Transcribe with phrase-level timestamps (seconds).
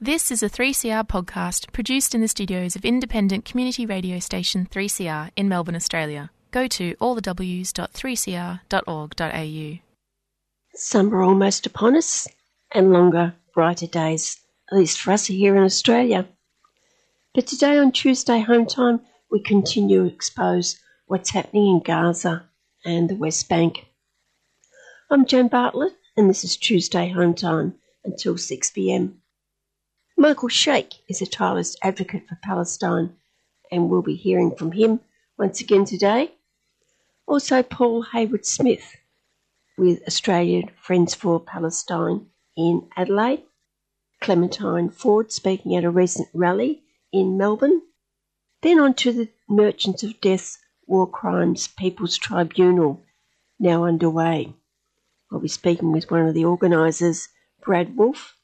[0.00, 5.30] This is a 3CR podcast produced in the studios of independent community radio station 3CR
[5.36, 6.30] in Melbourne, Australia.
[6.50, 9.78] Go to allthews.3cr.org.au.
[10.74, 12.28] Summer almost upon us,
[12.72, 14.38] and longer, brighter days,
[14.70, 16.28] at least for us here in Australia.
[17.34, 19.00] But today on Tuesday Home Time,
[19.30, 22.44] we continue to expose what's happening in Gaza
[22.84, 23.86] and the West Bank.
[25.10, 29.22] I'm Joan Bartlett, and this is Tuesday Home Time until 6 pm.
[30.18, 33.14] Michael Shaik is a tireless advocate for Palestine,
[33.70, 35.00] and we'll be hearing from him
[35.38, 36.32] once again today.
[37.26, 38.96] Also, Paul Heywood-Smith
[39.76, 43.42] with Australian Friends for Palestine in Adelaide.
[44.22, 47.82] Clementine Ford speaking at a recent rally in Melbourne.
[48.62, 50.56] Then on to the Merchants of Death
[50.86, 53.04] War Crimes People's Tribunal,
[53.58, 54.54] now underway.
[55.30, 57.28] I'll be speaking with one of the organisers,
[57.62, 58.35] Brad Wolf,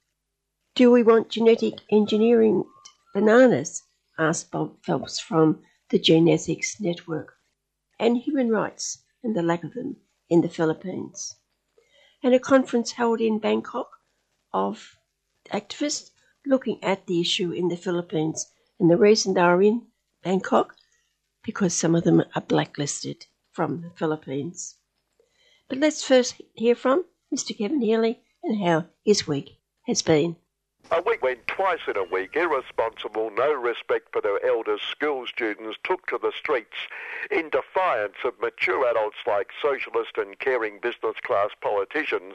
[0.74, 2.64] do we want genetic engineering
[3.12, 3.82] bananas?
[4.18, 7.34] asked Bob Phelps from the GeneEthics Network.
[7.98, 9.96] And human rights and the lack of them
[10.30, 11.36] in the Philippines.
[12.22, 13.90] And a conference held in Bangkok
[14.54, 14.96] of
[15.50, 16.10] activists
[16.46, 18.50] looking at the issue in the Philippines.
[18.80, 19.88] And the reason they are in
[20.22, 20.74] Bangkok,
[21.44, 24.76] because some of them are blacklisted from the Philippines.
[25.68, 27.56] But let's first hear from Mr.
[27.56, 30.36] Kevin Healy and how his week has been.
[30.90, 35.78] A week when twice in a week irresponsible, no respect for their elders school students
[35.84, 36.76] took to the streets
[37.30, 42.34] in defiance of mature adults like socialist and caring business class politicians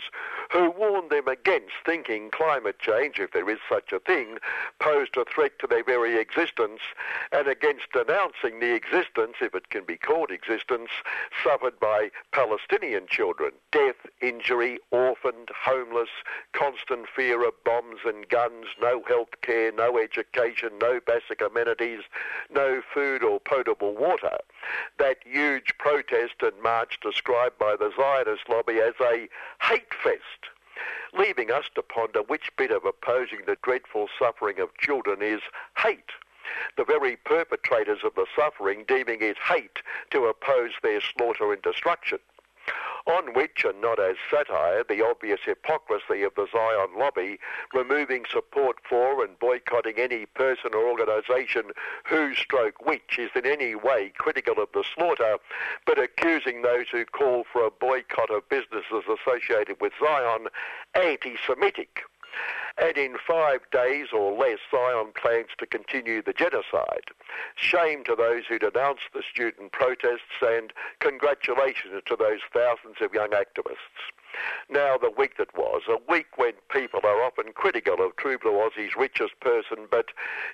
[0.52, 4.38] who warned them against thinking climate change, if there is such a thing,
[4.80, 6.80] posed a threat to their very existence
[7.32, 10.90] and against denouncing the existence, if it can be called existence,
[11.44, 13.52] suffered by Palestinian children.
[13.72, 16.10] Death, injury, orphaned, homeless,
[16.54, 22.02] constant fear of bombs and guns guns, no health care, no education, no basic amenities,
[22.54, 24.38] no food or potable water.
[25.00, 29.28] That huge protest and march described by the Zionist lobby as a
[29.62, 30.52] hate fest
[31.18, 35.42] leaving us to ponder which bit of opposing the dreadful suffering of children is
[35.76, 36.12] hate.
[36.76, 39.80] The very perpetrators of the suffering deeming it hate
[40.12, 42.20] to oppose their slaughter and destruction
[43.08, 47.40] on which, and not as satire, the obvious hypocrisy of the Zion lobby,
[47.74, 51.72] removing support for and boycotting any person or organisation
[52.06, 55.38] who stroke which is in any way critical of the slaughter,
[55.86, 60.48] but accusing those who call for a boycott of businesses associated with Zion
[60.94, 62.02] anti-Semitic
[62.80, 67.12] and in five days or less, Zion plans to continue the genocide.
[67.56, 73.30] Shame to those who denounced the student protests and congratulations to those thousands of young
[73.30, 74.12] activists.
[74.70, 78.52] Now, the week that was, a week when people are often critical of True Blue
[78.52, 80.08] Aussie's richest person, but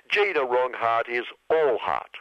[0.08, 2.16] Gina Rinehart is all heart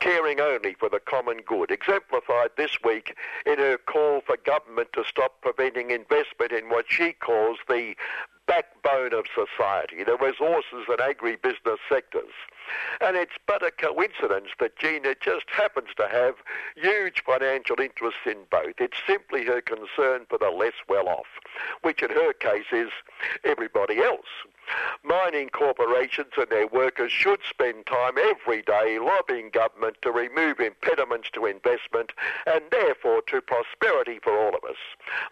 [0.00, 5.04] caring only for the common good, exemplified this week in her call for government to
[5.04, 7.94] stop preventing investment in what she calls the
[8.46, 12.32] backbone of society, the resources and agribusiness sectors.
[13.00, 16.34] And it's but a coincidence that Gina just happens to have
[16.76, 18.74] huge financial interests in both.
[18.78, 21.26] It's simply her concern for the less well off,
[21.82, 22.90] which in her case is
[23.44, 24.28] everybody else.
[25.04, 31.28] Mining corporations and their workers should spend time every day lobbying government to remove impediments
[31.32, 32.12] to investment
[32.46, 34.76] and therefore to prosperity for all of us,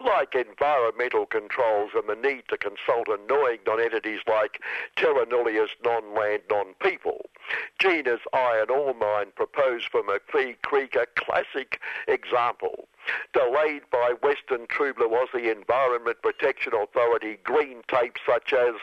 [0.01, 4.61] like environmental controls and the need to consult annoying non-entities like
[4.97, 7.31] terra nullius non-land non-people.
[7.79, 12.89] Gina's iron ore mine proposed for McPhee Creek, a classic example
[13.33, 18.75] delayed by Western True Blue Aussie Environment Protection Authority green tape such as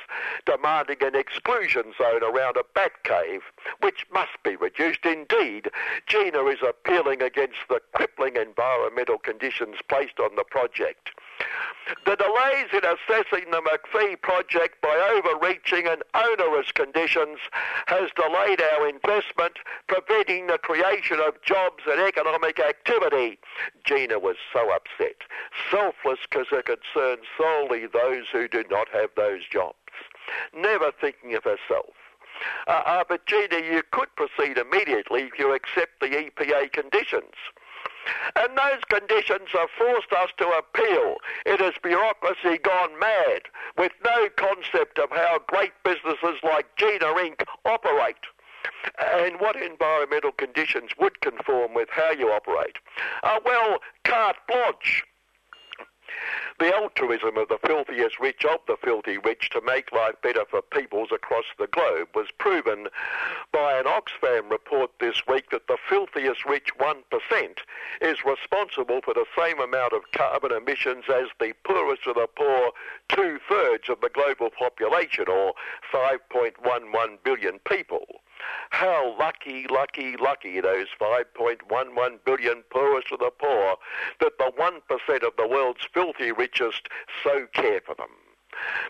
[0.46, 3.42] demanding an exclusion zone around a bat cave,
[3.82, 5.06] which must be reduced.
[5.06, 5.70] Indeed,
[6.08, 11.10] Gina is appealing against the crippling environmental conditions placed on the project.
[12.06, 17.40] The delays in assessing the McPhee project by overreaching and onerous conditions
[17.88, 23.40] has delayed our investment, preventing the creation of jobs and economic activity.
[23.86, 25.16] Gina was so upset,
[25.72, 29.78] selfless because it concerns solely those who do not have those jobs,
[30.54, 31.94] never thinking of herself.
[32.68, 37.34] Uh, uh, but Gina, you could proceed immediately if you accept the EPA conditions.
[38.36, 41.18] And those conditions have forced us to appeal.
[41.46, 43.44] It is bureaucracy gone mad,
[43.78, 47.44] with no concept of how great businesses like Gina Inc.
[47.66, 48.16] operate
[49.00, 52.78] and what environmental conditions would conform with how you operate.
[53.24, 55.04] Uh, well, carte blanche.
[56.60, 60.62] The altruism of the filthiest rich of the filthy rich to make life better for
[60.62, 62.88] peoples across the globe was proven
[63.52, 67.60] by an Oxfam report this week that the filthiest rich 1%
[68.02, 72.72] is responsible for the same amount of carbon emissions as the poorest of the poor
[73.10, 75.54] two-thirds of the global population, or
[75.94, 78.22] 5.11 billion people.
[78.70, 83.78] How lucky, lucky, lucky those 5.11 billion poorest of the poor
[84.20, 86.88] that the 1% of the world's filthy richest
[87.24, 88.10] so care for them.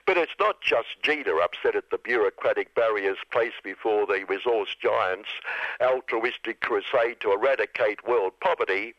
[0.05, 5.29] But it's not just Gina upset at the bureaucratic barriers placed before the resource giants'
[5.81, 8.93] altruistic crusade to eradicate world poverty,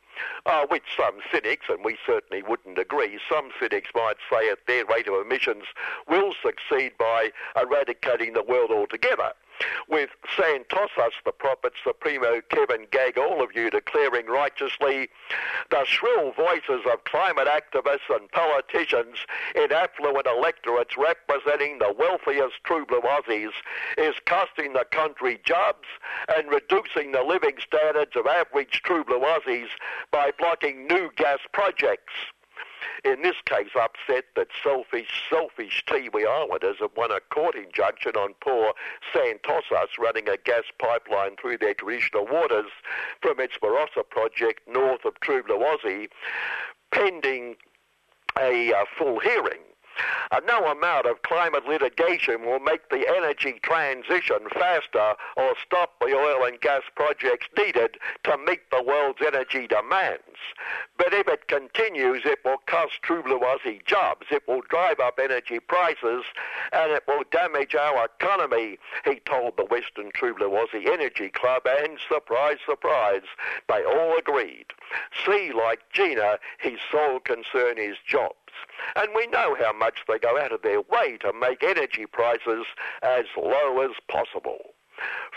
[0.45, 4.85] uh, which some cynics, and we certainly wouldn't agree, some cynics might say at their
[4.85, 5.65] rate of emissions
[6.07, 9.33] will succeed by eradicating the world altogether
[9.89, 15.09] with Santos's, the prophet supremo Kevin Gag, all of you declaring righteously
[15.71, 19.17] the shrill voices of climate activists and politicians
[19.55, 23.53] in affluent electorates representing the wealthiest true blue Aussies
[23.97, 25.87] is costing the country jobs
[26.37, 29.69] and reducing the living standards of average true blue Aussies
[30.11, 32.13] by blocking new gas projects
[33.05, 38.35] in this case upset that selfish, selfish Tiwi Islanders have won a court injunction on
[38.41, 38.73] poor
[39.13, 42.71] Santos's running a gas pipeline through their traditional waters
[43.21, 46.09] from its Barossa project north of Blue
[46.91, 47.57] pending
[48.39, 49.61] a uh, full hearing.
[50.31, 56.15] Uh, no amount of climate litigation will make the energy transition faster or stop the
[56.15, 60.23] oil and gas projects needed to meet the world's energy demands.
[60.97, 66.25] But if it continues, it will cost Aussie jobs, it will drive up energy prices,
[66.73, 72.59] and it will damage our economy, he told the Western Aussie Energy Club, and surprise,
[72.67, 73.23] surprise,
[73.69, 74.67] they all agreed.
[75.25, 78.48] See, like Gina, his sole concern is jobs.
[78.97, 82.67] And we know how much they go out of their way to make energy prices
[83.03, 84.75] as low as possible.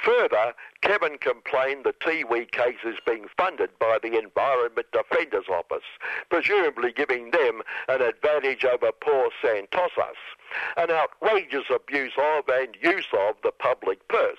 [0.03, 5.85] Further, Kevin complained the Tiwi case is being funded by the Environment Defender's Office,
[6.29, 10.17] presumably giving them an advantage over poor Santos's.
[10.75, 14.37] An outrageous abuse of and use of the public purse,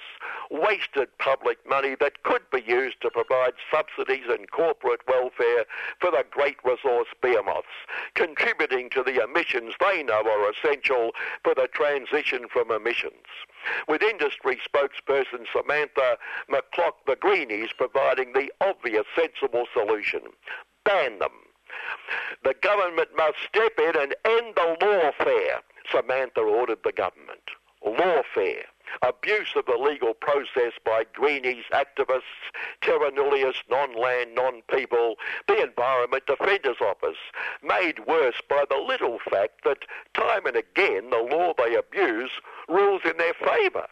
[0.50, 5.64] wasted public money that could be used to provide subsidies and corporate welfare
[6.00, 7.68] for the great resource behemoths,
[8.14, 13.26] contributing to the emissions they know are essential for the transition from emissions.
[13.88, 16.19] With industry spokesperson Samantha
[16.50, 20.23] McCulloch the Greenies providing the obvious sensible solution.
[20.85, 21.32] Ban them.
[22.44, 25.61] The government must step in and end the lawfare,
[25.91, 27.50] Samantha ordered the government.
[27.85, 28.67] Lawfare.
[29.00, 32.22] Abuse of the legal process by greenies, activists,
[32.82, 35.16] terra nullius, non-land, non-people,
[35.48, 37.16] the Environment Defender's Office,
[37.62, 39.84] made worse by the little fact that
[40.14, 42.30] time and again the law they abuse
[42.68, 43.86] rules in their favour.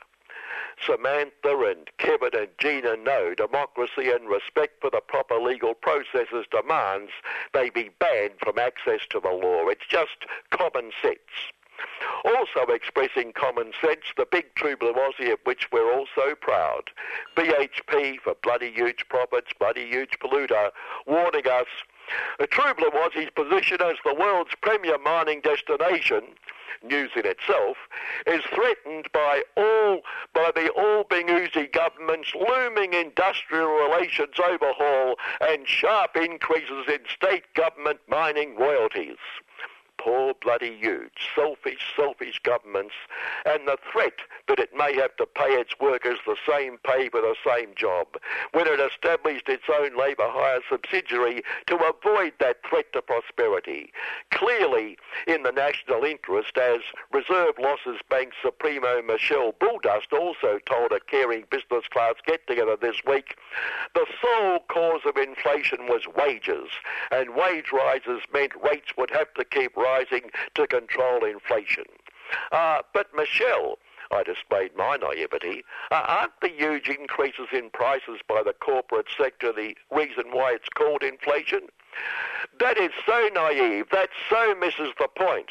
[0.85, 7.13] Samantha and Kevin and Gina know democracy and respect for the proper legal processes demands
[7.53, 9.69] they be banned from access to the law.
[9.69, 11.19] It's just common sense.
[12.25, 16.91] Also expressing common sense, the big true Aussie of which we're all so proud.
[17.37, 20.71] BHP for bloody huge profits, bloody huge polluter,
[21.07, 21.67] warning us
[22.39, 22.47] the
[23.35, 26.23] position as the world's premier mining destination
[26.83, 27.77] news in itself,
[28.27, 30.01] is threatened by all
[30.33, 38.57] by the Albanese government's looming industrial relations overhaul and sharp increases in state government mining
[38.57, 39.19] royalties
[40.01, 42.95] poor, bloody huge, selfish, selfish governments,
[43.45, 44.15] and the threat
[44.49, 48.07] that it may have to pay its workers the same pay for the same job,
[48.53, 53.93] when it established its own labour hire subsidiary to avoid that threat to prosperity.
[54.31, 56.81] Clearly in the national interest, as
[57.13, 63.37] Reserve Losses Bank Supremo Michelle Bulldust also told a caring business class get-together this week,
[63.95, 66.71] the sole cause of inflation was wages,
[67.11, 71.85] and wage rises meant rates would have to keep rising rising to control inflation.
[72.53, 73.79] Uh, but Michelle,
[74.13, 75.65] I displayed my naivety.
[75.91, 80.69] Uh, aren't the huge increases in prices by the corporate sector the reason why it's
[80.69, 81.63] called inflation?
[82.59, 83.87] That is so naive.
[83.91, 85.51] That so misses the point.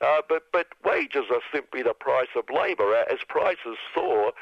[0.00, 2.94] Uh, but, but wages are simply the price of labour.
[2.94, 4.32] As prices soar,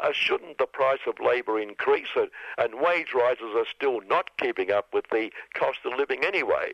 [0.00, 2.08] uh, shouldn't the price of labour increase?
[2.14, 6.72] And, and wage rises are still not keeping up with the cost of living anyway.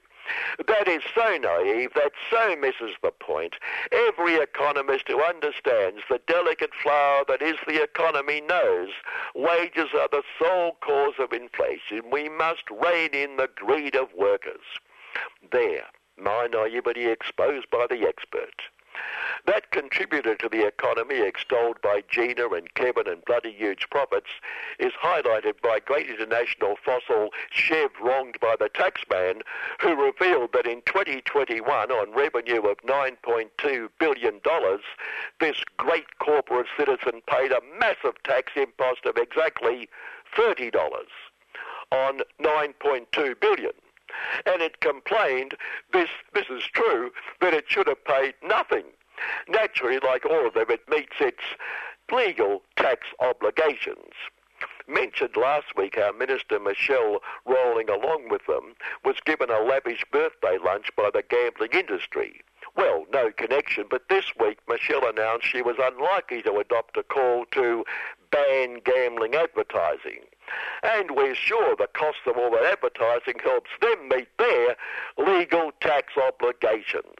[0.66, 3.56] That is so naive, that so misses the point.
[3.92, 8.90] Every economist who understands the delicate flower that is the economy knows
[9.34, 12.10] wages are the sole cause of inflation.
[12.10, 14.64] We must rein in the greed of workers.
[15.52, 15.86] There.
[16.16, 18.62] My naivety exposed by the expert.
[19.46, 24.30] That contributor to the economy extolled by Gina and Kevin and bloody huge profits
[24.78, 29.42] is highlighted by great international fossil Chev wronged by the taxman
[29.80, 34.40] who revealed that in 2021 on revenue of $9.2 billion,
[35.40, 39.88] this great corporate citizen paid a massive tax impost of exactly
[40.36, 40.72] $30
[41.92, 43.72] on 9.2 billion
[44.46, 45.54] and it complained
[45.92, 48.84] this this is true that it should have paid nothing
[49.48, 51.42] Naturally, like all of them, it meets its
[52.10, 54.12] legal tax obligations.
[54.86, 60.58] Mentioned last week, our Minister Michelle, rolling along with them, was given a lavish birthday
[60.58, 62.40] lunch by the gambling industry.
[62.76, 67.46] Well, no connection, but this week Michelle announced she was unlikely to adopt a call
[67.52, 67.84] to
[68.30, 70.24] ban gambling advertising.
[70.82, 74.76] And we're sure the cost of all that advertising helps them meet their
[75.18, 77.16] legal tax obligations.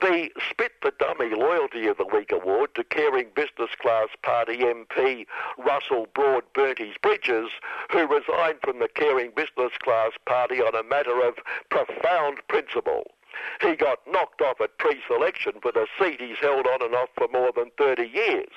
[0.00, 5.26] The Spit the Dummy Loyalty of the Week award to caring business class party MP
[5.56, 7.50] Russell Broadbentys Bridges,
[7.90, 11.36] who resigned from the caring business class party on a matter of
[11.70, 13.04] profound principle.
[13.60, 17.28] He got knocked off at pre-selection for the seat he's held on and off for
[17.28, 18.52] more than 30 years.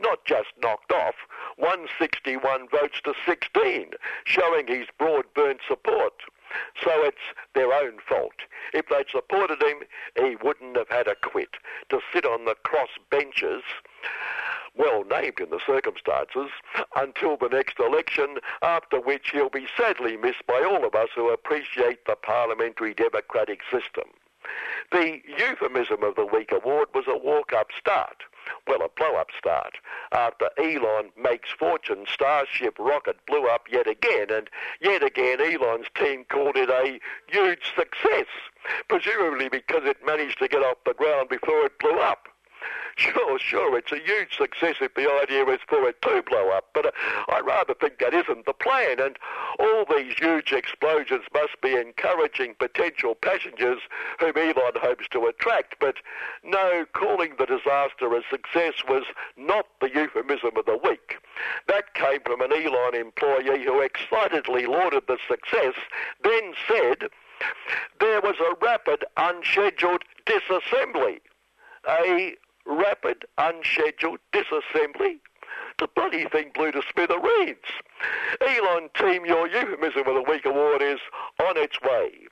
[0.00, 1.14] Not just knocked off,
[1.56, 3.90] 161 votes to 16,
[4.24, 6.22] showing his broad-burnt support.
[6.82, 7.16] So it's
[7.54, 8.34] their own fault.
[8.72, 9.78] If they'd supported him,
[10.16, 11.56] he wouldn't have had a quit.
[11.90, 13.62] To sit on the cross benches,
[14.76, 16.50] well named in the circumstances,
[16.94, 21.30] until the next election, after which he'll be sadly missed by all of us who
[21.30, 24.04] appreciate the parliamentary democratic system.
[24.92, 28.22] The euphemism of the week award was a walk-up start.
[28.68, 29.78] Well, a blow-up start.
[30.12, 34.48] After Elon makes fortune, Starship rocket blew up yet again, and
[34.80, 38.26] yet again Elon's team called it a huge success,
[38.88, 42.28] presumably because it managed to get off the ground before it blew up.
[42.96, 46.70] Sure, sure, it's a huge success if the idea is for it to blow up,
[46.72, 46.90] but uh,
[47.28, 49.18] I rather think that isn't the plan, and
[49.58, 53.80] all these huge explosions must be encouraging potential passengers
[54.18, 55.96] whom Elon hopes to attract, but
[56.42, 59.04] no, calling the disaster a success was
[59.36, 61.18] not the euphemism of the week.
[61.68, 65.74] That came from an Elon employee who excitedly lauded the success,
[66.24, 67.10] then said,
[68.00, 71.20] there was a rapid unscheduled disassembly.
[71.88, 75.20] A rapid, unscheduled disassembly.
[75.78, 77.58] The bloody thing blew to smithereens.
[78.40, 81.00] Elon Team, your euphemism of the week award is
[81.38, 82.26] on its way.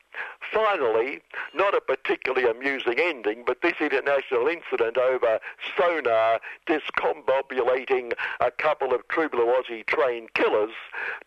[0.52, 1.20] Finally,
[1.54, 5.40] not a particularly amusing ending, but this international incident over
[5.76, 10.74] sonar discombobulating a couple of True Blue Aussie trained killers,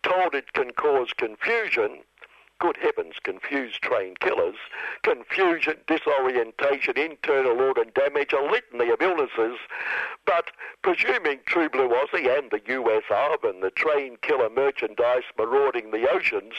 [0.02, 1.98] told it can cause confusion,
[2.58, 4.56] good heavens, confused train killers,
[5.02, 9.58] confusion, disorientation, internal organ damage, a litany of illnesses.
[10.26, 10.50] But
[10.82, 16.08] presuming True Blue Aussie and the US Arb and the train killer merchandise marauding the
[16.10, 16.54] oceans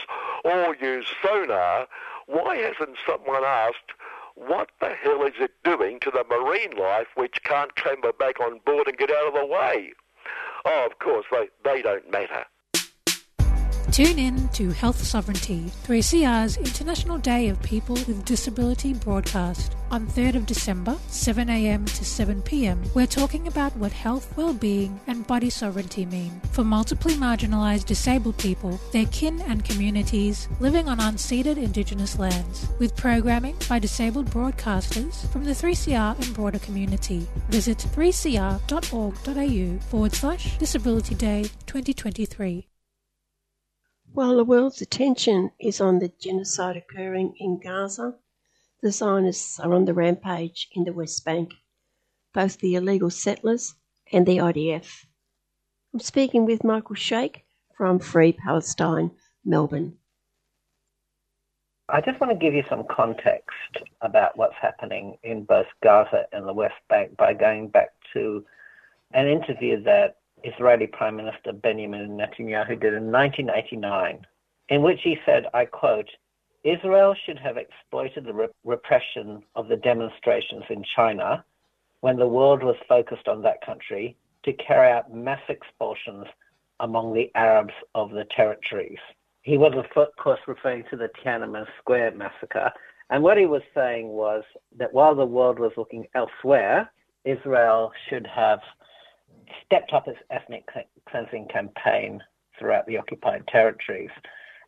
[0.45, 1.87] all use sonar,
[2.27, 3.93] why hasn't someone asked
[4.35, 8.59] what the hell is it doing to the marine life which can't clamber back on
[8.65, 9.91] board and get out of the way?
[10.65, 12.45] Oh, of course, they, they don't matter.
[13.91, 20.35] Tune in to Health Sovereignty, 3CR's International Day of People with Disability broadcast on 3rd
[20.35, 22.93] of December, 7am to 7pm.
[22.93, 28.79] We're talking about what health, well-being and body sovereignty mean for multiply marginalised disabled people,
[28.93, 35.43] their kin and communities living on unceded Indigenous lands, with programming by disabled broadcasters from
[35.43, 37.27] the 3CR and broader community.
[37.49, 42.68] Visit 3cr.org.au forward slash Disability Day 2023.
[44.13, 48.15] While the world's attention is on the genocide occurring in Gaza,
[48.81, 51.53] the Zionists are on the rampage in the West Bank,
[52.33, 53.75] both the illegal settlers
[54.11, 55.05] and the IDF.
[55.93, 57.43] I'm speaking with Michael Shaik
[57.77, 59.11] from Free Palestine,
[59.45, 59.97] Melbourne.
[61.87, 66.47] I just want to give you some context about what's happening in both Gaza and
[66.47, 68.43] the West Bank by going back to
[69.13, 74.25] an interview that Israeli Prime Minister Benjamin Netanyahu did in 1989,
[74.69, 76.09] in which he said, I quote,
[76.63, 81.43] Israel should have exploited the re- repression of the demonstrations in China
[82.01, 86.25] when the world was focused on that country to carry out mass expulsions
[86.79, 88.99] among the Arabs of the territories.
[89.41, 89.85] He was, of
[90.17, 92.71] course, referring to the Tiananmen Square massacre.
[93.09, 94.43] And what he was saying was
[94.77, 96.91] that while the world was looking elsewhere,
[97.25, 98.59] Israel should have
[99.65, 100.67] stepped up its ethnic
[101.09, 102.21] cleansing campaign
[102.57, 104.09] throughout the occupied territories.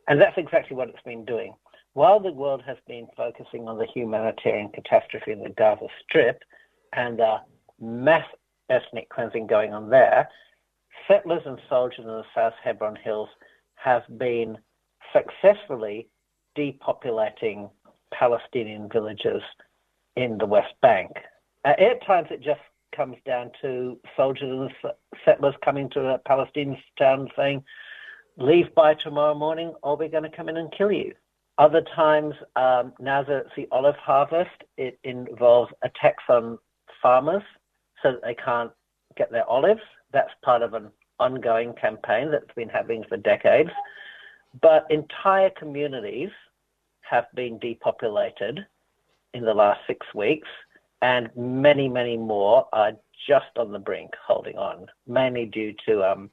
[0.07, 1.53] And that's exactly what it's been doing.
[1.93, 6.41] while the world has been focusing on the humanitarian catastrophe in the Gaza Strip
[6.93, 7.37] and the
[7.79, 8.25] mass
[8.69, 10.29] ethnic cleansing going on there,
[11.07, 13.29] settlers and soldiers in the South Hebron Hills
[13.75, 14.57] have been
[15.11, 16.07] successfully
[16.57, 17.69] depopulating
[18.13, 19.41] Palestinian villages
[20.15, 21.11] in the West Bank.
[21.65, 22.59] At times, it just
[22.95, 24.93] comes down to soldiers and
[25.25, 27.63] settlers coming to a Palestinian town saying,
[28.37, 31.13] Leave by tomorrow morning, or we're going to come in and kill you.
[31.57, 36.57] Other times, um, now that it's the olive harvest, it involves attacks on
[37.01, 37.43] farmers
[38.01, 38.71] so that they can't
[39.17, 39.81] get their olives.
[40.11, 43.69] That's part of an ongoing campaign that's been happening for decades.
[44.61, 46.29] But entire communities
[47.01, 48.65] have been depopulated
[49.33, 50.47] in the last six weeks,
[51.01, 52.93] and many, many more are
[53.27, 56.29] just on the brink holding on, mainly due to um,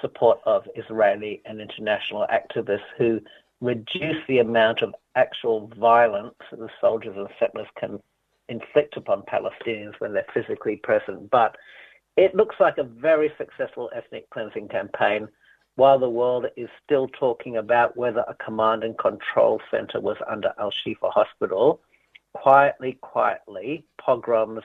[0.00, 3.20] support of Israeli and international activists who
[3.60, 7.98] reduce the amount of actual violence that the soldiers and settlers can
[8.48, 11.30] inflict upon Palestinians when they're physically present.
[11.30, 11.56] But
[12.16, 15.28] it looks like a very successful ethnic cleansing campaign
[15.76, 20.52] while the world is still talking about whether a command and control center was under
[20.58, 21.80] Al Shifa Hospital.
[22.42, 24.62] Quietly, quietly, pogroms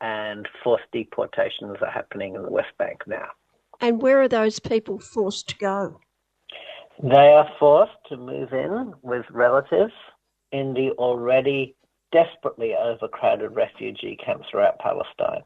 [0.00, 3.28] and forced deportations are happening in the West Bank now.
[3.80, 6.00] And where are those people forced to go?
[7.02, 9.92] They are forced to move in with relatives
[10.52, 11.74] in the already
[12.12, 15.42] desperately overcrowded refugee camps throughout Palestine.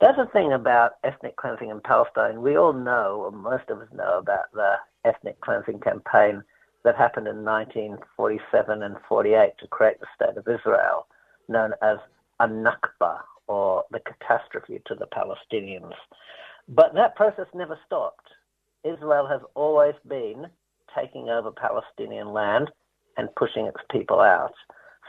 [0.00, 2.42] That's the thing about ethnic cleansing in Palestine.
[2.42, 6.42] We all know, or most of us know, about the ethnic cleansing campaign
[6.84, 11.06] that happened in 1947 and 48 to create the State of Israel,
[11.48, 11.98] known as
[12.40, 15.92] a Nakba, or the catastrophe to the Palestinians.
[16.68, 18.28] But that process never stopped.
[18.84, 20.46] Israel has always been
[20.96, 22.70] taking over Palestinian land
[23.16, 24.54] and pushing its people out,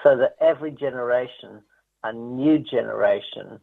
[0.04, 1.62] so that every generation,
[2.04, 3.60] a new generation,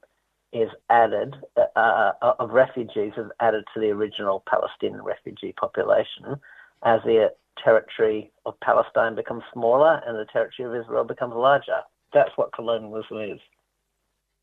[0.52, 6.40] is added uh, uh, of refugees is added to the original Palestinian refugee population
[6.84, 11.80] as the territory of Palestine becomes smaller and the territory of Israel becomes larger.
[12.12, 13.40] That's what colonialism is.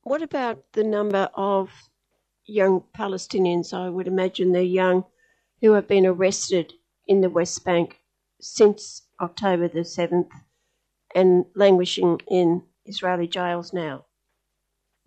[0.03, 1.69] What about the number of
[2.45, 3.73] young Palestinians?
[3.73, 5.05] I would imagine they're young
[5.61, 6.73] who have been arrested
[7.07, 7.99] in the West Bank
[8.39, 10.29] since October the 7th
[11.15, 14.05] and languishing in Israeli jails now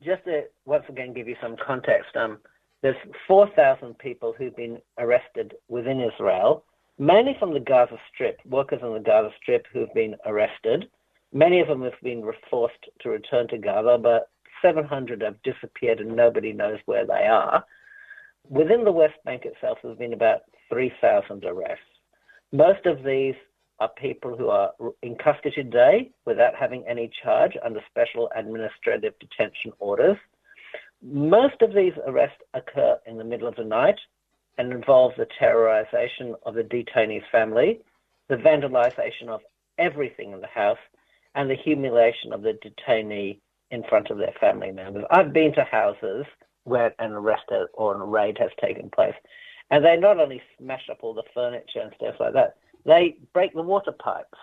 [0.05, 2.39] just to once again give you some context, um,
[2.83, 6.65] there's 4,000 people who've been arrested within Israel,
[6.99, 10.89] mainly from the Gaza Strip, workers on the Gaza Strip who've been arrested.
[11.33, 14.31] Many of them have been forced to return to Gaza, but
[14.63, 17.65] 700 have disappeared and nobody knows where they are.
[18.49, 21.85] Within the West Bank itself, there's been about 3,000 arrests.
[22.53, 23.35] Most of these
[23.79, 29.73] are people who are in custody today without having any charge under special administrative detention
[29.79, 30.17] orders.
[31.03, 33.99] Most of these arrests occur in the middle of the night
[34.59, 37.81] and involves the terrorization of the detainee's family,
[38.29, 39.41] the vandalization of
[39.79, 40.79] everything in the house,
[41.35, 43.39] and the humiliation of the detainee
[43.71, 45.05] in front of their family members.
[45.11, 46.27] I've been to houses
[46.65, 47.45] where an arrest
[47.75, 49.15] or a raid has taken place,
[49.71, 53.55] and they not only smash up all the furniture and stuff like that, they break
[53.55, 54.39] the water pipes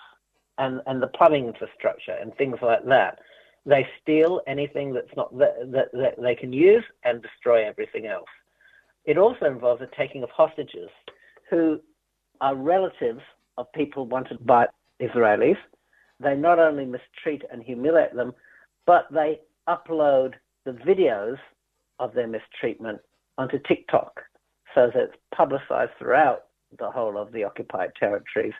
[0.58, 3.20] and, and the plumbing infrastructure and things like that.
[3.66, 8.30] They steal anything that's not that, that, that they can use and destroy everything else.
[9.06, 10.90] It also involves the taking of hostages
[11.50, 11.80] who
[12.42, 13.22] are relatives
[13.58, 14.68] of people wanted by
[15.02, 15.58] Israelis.
[16.20, 18.34] They not only mistreat and humiliate them,
[18.86, 20.34] but they upload
[20.66, 21.38] the videos
[22.00, 23.00] of their mistreatment
[23.38, 24.22] onto TikTok
[24.74, 26.46] so that it's publicized throughout
[26.80, 28.54] the whole of the occupied territories,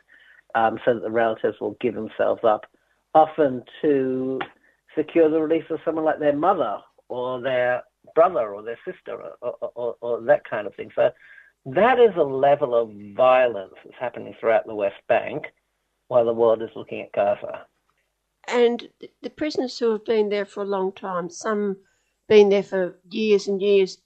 [0.54, 2.64] um, so that the relatives will give themselves up,
[3.14, 4.38] often to
[4.96, 6.78] secure the release of someone like their mother
[7.08, 7.82] or their
[8.16, 10.90] brother or their sister or, or, or, or that kind of thing.
[10.96, 11.10] So
[11.66, 15.44] that is a level of violence that's happening throughout the West Bank
[16.08, 17.66] while the world is looking at Gaza.
[18.48, 18.88] And
[19.22, 21.76] the prisoners who have been there for a long time, some
[22.28, 23.98] been there for years and years,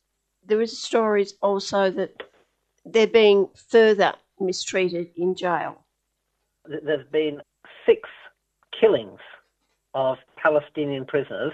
[0.47, 2.23] there is stories also that
[2.85, 5.85] they're being further mistreated in jail.
[6.67, 7.43] There's been
[7.87, 8.09] six
[8.79, 9.21] killings
[9.95, 11.53] of Palestinian prisoners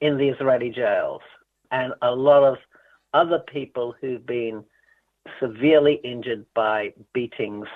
[0.00, 1.22] in the Israeli jails,
[1.70, 2.56] and a lot of
[3.14, 4.64] other people who've been
[5.40, 7.66] severely injured by beatings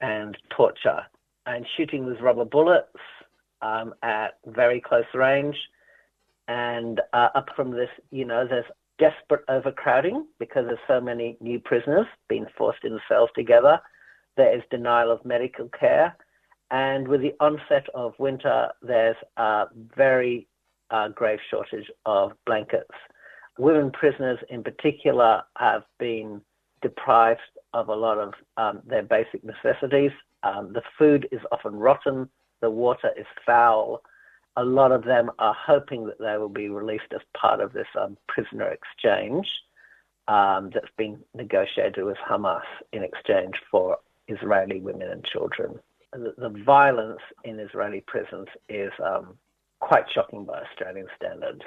[0.00, 1.02] and torture
[1.46, 2.88] and shooting with rubber bullets
[3.62, 5.56] um, at very close range.
[6.48, 8.64] And uh, up from this, you know, there's
[8.98, 13.80] desperate overcrowding because there's so many new prisoners being forced in cells together.
[14.36, 16.16] There is denial of medical care.
[16.70, 19.64] And with the onset of winter, there's a
[19.96, 20.48] very
[20.90, 22.90] uh, grave shortage of blankets.
[23.58, 26.40] Women prisoners, in particular, have been
[26.82, 27.40] deprived
[27.72, 30.12] of a lot of um, their basic necessities.
[30.42, 32.28] Um, the food is often rotten,
[32.60, 34.02] the water is foul.
[34.56, 37.88] A lot of them are hoping that they will be released as part of this
[37.98, 39.48] um, prisoner exchange
[40.28, 45.78] um, that's been negotiated with Hamas in exchange for Israeli women and children.
[46.12, 49.36] The, the violence in Israeli prisons is um,
[49.80, 51.62] quite shocking by Australian standards.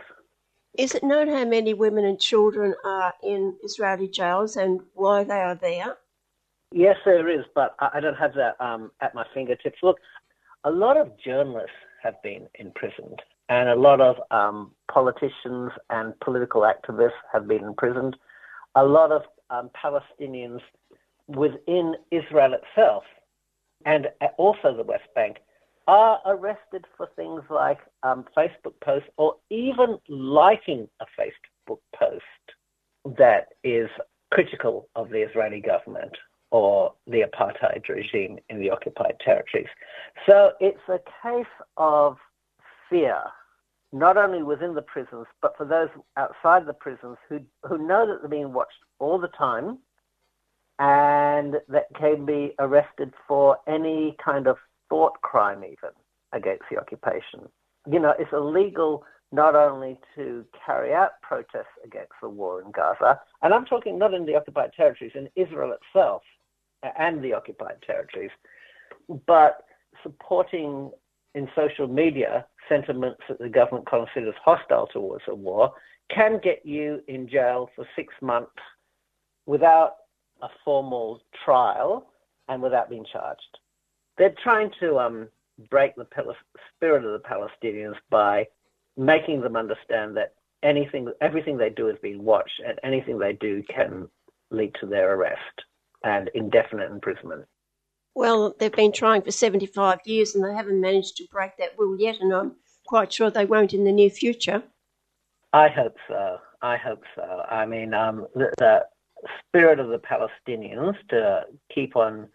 [0.77, 5.39] Is it known how many women and children are in Israeli jails and why they
[5.39, 5.97] are there?
[6.71, 9.79] Yes, there is, but I don't have that um, at my fingertips.
[9.81, 9.97] Look,
[10.63, 11.71] a lot of journalists
[12.03, 18.15] have been imprisoned, and a lot of um, politicians and political activists have been imprisoned.
[18.75, 20.59] A lot of um, Palestinians
[21.27, 23.03] within Israel itself
[23.85, 25.37] and also the West Bank
[25.89, 33.47] are arrested for things like um, Facebook posts or even liking a Facebook post that
[33.63, 33.89] is
[34.31, 36.15] critical of the Israeli government
[36.51, 39.65] or the apartheid regime in the occupied territories.
[40.27, 41.45] So it's a case
[41.77, 42.17] of
[42.87, 43.19] fear,
[43.91, 48.19] not only within the prisons, but for those outside the prisons who, who know that
[48.21, 49.79] they're being watched all the time
[50.77, 54.57] and that can be arrested for any kind of
[54.89, 55.91] thought crime, even
[56.33, 57.47] against the occupation.
[57.89, 63.19] You know, it's illegal not only to carry out protests against the war in Gaza,
[63.41, 66.23] and I'm talking not in the occupied territories, in Israel itself
[66.83, 68.31] uh, and the occupied territories,
[69.27, 69.65] but
[70.03, 70.91] supporting
[71.35, 75.71] in social media sentiments that the government considers hostile towards a war
[76.13, 78.51] can get you in jail for six months
[79.45, 79.93] without
[80.41, 82.07] a formal trial
[82.47, 83.59] and without being charged.
[84.19, 85.29] They're trying to um,
[85.71, 86.05] break the
[86.75, 88.45] spirit of the Palestinians by
[88.97, 93.63] making them understand that anything, everything they do is being watched, and anything they do
[93.63, 94.07] can
[94.51, 95.39] lead to their arrest
[96.03, 97.45] and indefinite imprisonment.
[98.13, 101.99] Well, they've been trying for 75 years and they haven't managed to break that rule
[101.99, 102.55] yet, and I'm
[102.85, 104.63] quite sure they won't in the near future.
[105.53, 106.37] I hope so.
[106.61, 107.43] I hope so.
[107.49, 108.81] I mean, um, the, the
[109.47, 112.27] spirit of the Palestinians to keep on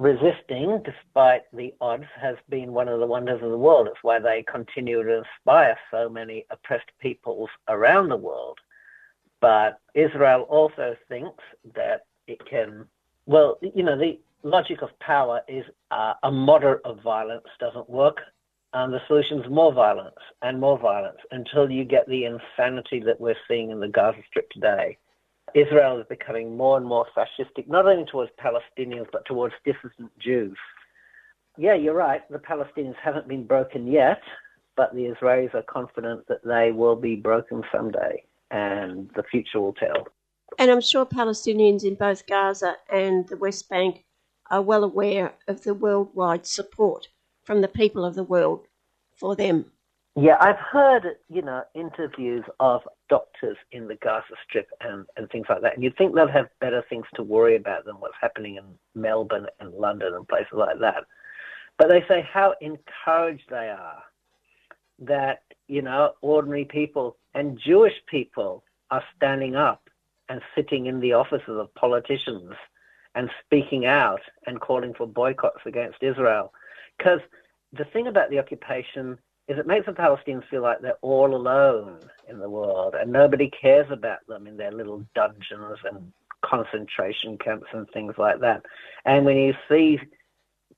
[0.00, 3.86] resisting despite the odds has been one of the wonders of the world.
[3.86, 8.58] It's why they continue to inspire so many oppressed peoples around the world.
[9.42, 12.86] But Israel also thinks that it can,
[13.26, 18.20] well, you know, the logic of power is uh, a moderate of violence doesn't work.
[18.72, 23.20] And the solution is more violence and more violence until you get the insanity that
[23.20, 24.96] we're seeing in the Gaza Strip today.
[25.54, 30.56] Israel is becoming more and more fascistic, not only towards Palestinians, but towards dissident Jews.
[31.56, 32.22] Yeah, you're right.
[32.30, 34.22] The Palestinians haven't been broken yet,
[34.76, 39.74] but the Israelis are confident that they will be broken someday, and the future will
[39.74, 40.08] tell.
[40.58, 44.04] And I'm sure Palestinians in both Gaza and the West Bank
[44.50, 47.08] are well aware of the worldwide support
[47.44, 48.66] from the people of the world
[49.16, 49.66] for them.
[50.16, 55.46] Yeah, I've heard, you know, interviews of doctors in the Gaza Strip and, and things
[55.50, 58.56] like that, and you'd think they'll have better things to worry about than what's happening
[58.56, 61.04] in Melbourne and London and places like that.
[61.76, 64.02] But they say how encouraged they are
[65.00, 69.88] that, you know, ordinary people and Jewish people are standing up
[70.28, 72.52] and sitting in the offices of politicians
[73.14, 76.52] and speaking out and calling for boycotts against Israel.
[76.96, 77.20] Because
[77.72, 79.18] the thing about the occupation
[79.50, 83.50] is it makes the Palestinians feel like they're all alone in the world and nobody
[83.50, 88.62] cares about them in their little dungeons and concentration camps and things like that.
[89.04, 89.98] And when you see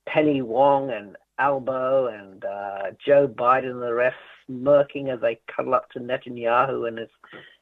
[0.07, 5.75] Penny Wong and Albo and uh, Joe Biden and the rest smirking as they cuddle
[5.75, 7.09] up to Netanyahu and his,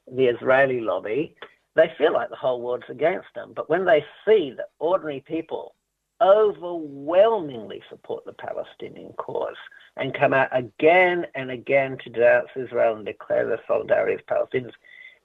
[0.10, 1.36] the Israeli lobby,
[1.76, 3.52] they feel like the whole world's against them.
[3.54, 5.76] But when they see that ordinary people
[6.22, 9.56] overwhelmingly support the Palestinian cause
[9.98, 14.74] and come out again and again to denounce Israel and declare their solidarity with Palestinians,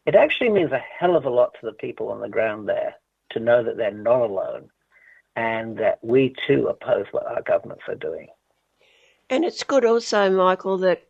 [0.06, 2.94] it actually means a hell of a lot to the people on the ground there
[3.30, 4.70] to know that they're not alone
[5.34, 8.28] and that we too oppose what our governments are doing.
[9.28, 11.02] And it's good also, Michael, that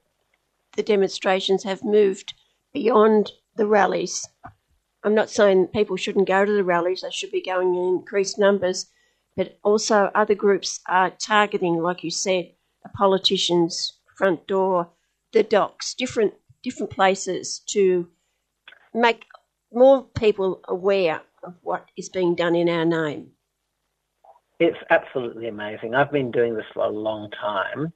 [0.75, 2.35] the demonstrations have moved
[2.72, 4.29] beyond the rallies.
[5.05, 8.38] I'm not saying people shouldn't go to the rallies, they should be going in increased
[8.38, 8.87] numbers,
[9.37, 14.88] but also other groups are targeting, like you said, the politicians' front door,
[15.33, 18.09] the docks, different different places to
[18.92, 19.25] make
[19.72, 23.31] more people aware of what is being done in our name.
[24.59, 25.94] It's absolutely amazing.
[25.94, 27.92] I've been doing this for a long time.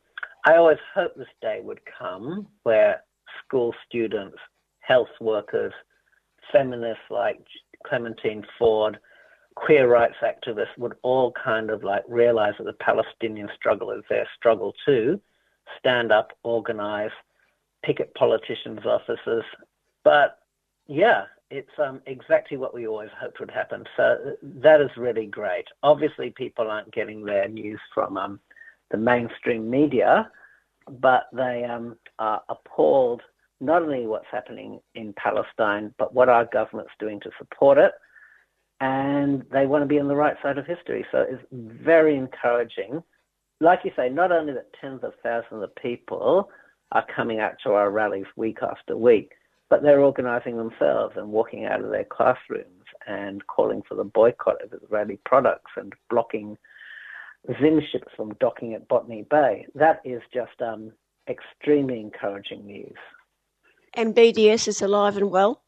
[0.47, 3.03] I always hoped this day would come where
[3.45, 4.37] school students,
[4.81, 5.73] health workers,
[6.53, 7.41] feminists like
[7.87, 8.99] Clementine Ford,
[9.55, 14.29] queer rights activists would all kind of like realize that the Palestinian struggle is their
[14.37, 15.21] struggle too,
[15.79, 17.11] stand up, organize,
[17.85, 19.45] picket politicians' offices.
[20.05, 20.39] But
[20.87, 23.85] yeah, it's um, exactly what we always hoped would happen.
[23.97, 25.67] So that is really great.
[25.83, 28.41] Obviously, people aren't getting their news from um,
[28.91, 30.31] the mainstream media,
[31.01, 33.23] but they um, are appalled
[33.61, 37.93] not only what's happening in Palestine, but what our government's doing to support it.
[38.81, 41.05] And they want to be on the right side of history.
[41.13, 43.03] So it's very encouraging.
[43.61, 46.49] Like you say, not only that tens of thousands of people
[46.93, 49.33] are coming out to our rallies week after week,
[49.69, 54.63] but they're organizing themselves and walking out of their classrooms and calling for the boycott
[54.65, 56.57] of Israeli products and blocking
[57.61, 59.67] Zim ships from docking at Botany Bay.
[59.75, 60.93] That is just um,
[61.29, 62.97] extremely encouraging news.
[63.95, 65.63] And BDS is alive and well?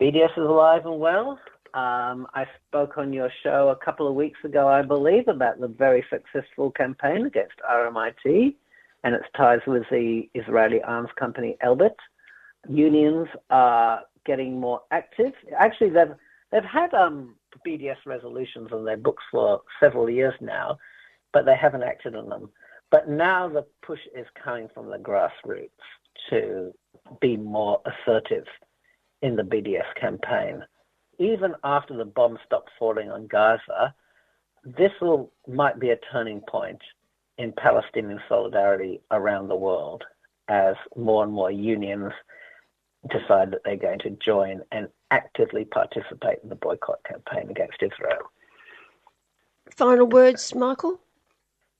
[0.00, 1.38] BDS is alive and well.
[1.74, 5.68] Um, I spoke on your show a couple of weeks ago, I believe, about the
[5.68, 8.54] very successful campaign against RMIT
[9.04, 11.94] and its ties with the Israeli arms company Elbit.
[12.68, 15.32] Unions are getting more active.
[15.56, 16.14] Actually, they've
[16.50, 17.34] they've had um,
[17.66, 20.78] BDS resolutions on their books for several years now,
[21.32, 22.50] but they haven't acted on them.
[22.90, 25.68] But now the push is coming from the grassroots
[26.30, 26.72] to
[27.20, 28.46] be more assertive
[29.22, 30.64] in the BDS campaign.
[31.18, 33.94] Even after the bombs stop falling on Gaza,
[34.64, 36.80] this will might be a turning point
[37.38, 40.04] in Palestinian solidarity around the world
[40.48, 42.12] as more and more unions
[43.10, 48.30] decide that they're going to join and actively participate in the boycott campaign against Israel.
[49.70, 51.00] Final words, Michael?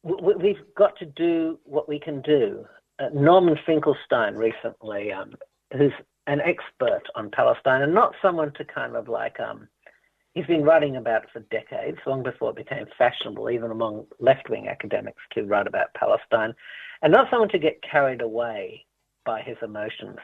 [0.03, 2.65] We've got to do what we can do.
[2.99, 5.35] Uh, Norman Finkelstein recently, um,
[5.77, 5.93] who's
[6.29, 9.67] an expert on Palestine and not someone to kind of like, um,
[10.35, 14.49] he's been writing about it for decades, long before it became fashionable, even among left
[14.51, 16.55] wing academics, to write about Palestine,
[17.01, 18.85] and not someone to get carried away
[19.25, 20.19] by his emotions.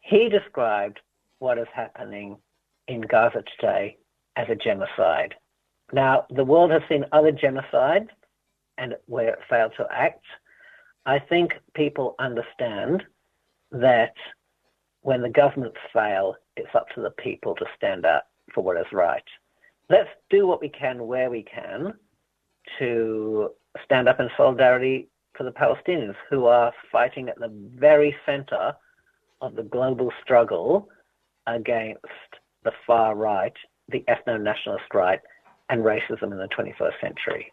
[0.00, 1.00] He described
[1.40, 2.36] what is happening
[2.86, 3.96] in Gaza today
[4.36, 5.34] as a genocide.
[5.92, 8.08] Now, the world has seen other genocides
[8.78, 10.24] and where it failed to act.
[11.06, 13.02] I think people understand
[13.72, 14.14] that
[15.04, 18.86] when the governments fail, it's up to the people to stand up for what is
[18.90, 19.22] right.
[19.90, 21.92] Let's do what we can where we can
[22.78, 23.50] to
[23.84, 28.72] stand up in solidarity for the Palestinians who are fighting at the very center
[29.42, 30.88] of the global struggle
[31.46, 32.00] against
[32.62, 33.52] the far right,
[33.90, 35.20] the ethno nationalist right,
[35.68, 37.52] and racism in the 21st century.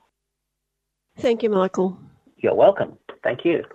[1.17, 1.99] Thank you, Michael.
[2.37, 2.97] You're welcome.
[3.23, 3.65] Thank you.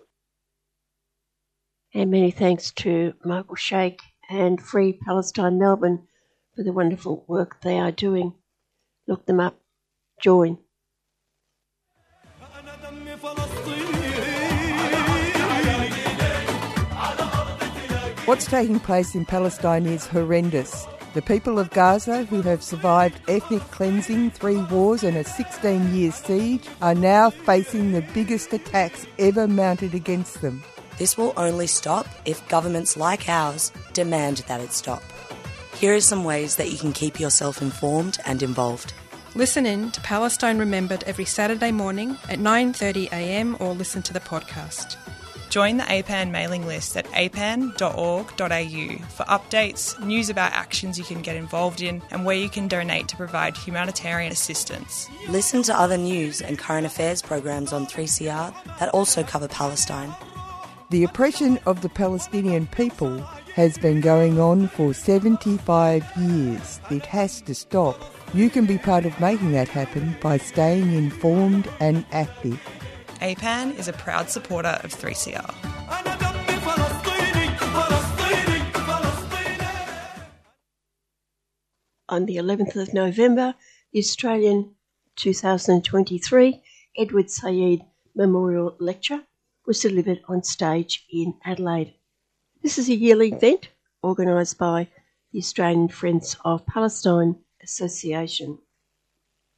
[1.94, 6.07] And many thanks to Michael Shaik and Free Palestine Melbourne
[6.55, 8.35] for the wonderful work they are doing.
[9.07, 9.61] Look them up.
[10.20, 10.59] Join.
[18.27, 20.87] What's taking place in Palestine is horrendous.
[21.14, 26.11] The people of Gaza, who have survived ethnic cleansing, three wars, and a 16 year
[26.11, 30.62] siege, are now facing the biggest attacks ever mounted against them.
[30.98, 35.02] This will only stop if governments like ours demand that it stop.
[35.74, 38.94] Here are some ways that you can keep yourself informed and involved.
[39.35, 44.96] Listen in to Palestine Remembered every Saturday morning at 9:30am or listen to the podcast.
[45.50, 51.37] Join the APAN mailing list at apan.org.au for updates, news about actions you can get
[51.37, 55.09] involved in, and where you can donate to provide humanitarian assistance.
[55.28, 60.14] Listen to other news and current affairs programs on 3CR that also cover Palestine.
[60.88, 63.18] The oppression of the Palestinian people
[63.57, 66.79] has been going on for 75 years.
[66.92, 68.01] It has to stop.
[68.33, 72.61] You can be part of making that happen by staying informed and active.
[73.20, 75.53] APAN is a proud supporter of 3CR.
[82.09, 83.57] On the 11th of November,
[83.92, 84.77] the Australian
[85.16, 86.62] 2023
[86.96, 87.81] Edward Said
[88.14, 89.22] Memorial Lecture
[89.66, 91.94] was delivered on stage in Adelaide.
[92.62, 93.68] This is a yearly event
[94.02, 94.88] organised by
[95.33, 98.59] the Australian Friends of Palestine Association.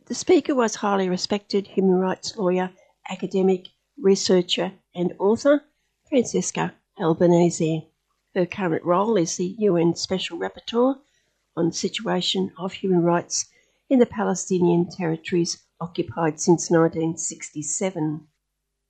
[0.07, 2.71] The speaker was highly respected human rights lawyer
[3.11, 3.69] academic,
[3.99, 5.65] researcher, and author,
[6.09, 7.89] Francesca Albanese.
[8.35, 10.99] Her current role is the UN Special Rapporteur
[11.55, 13.47] on the situation of human rights
[13.91, 18.27] in the Palestinian territories occupied since 1967.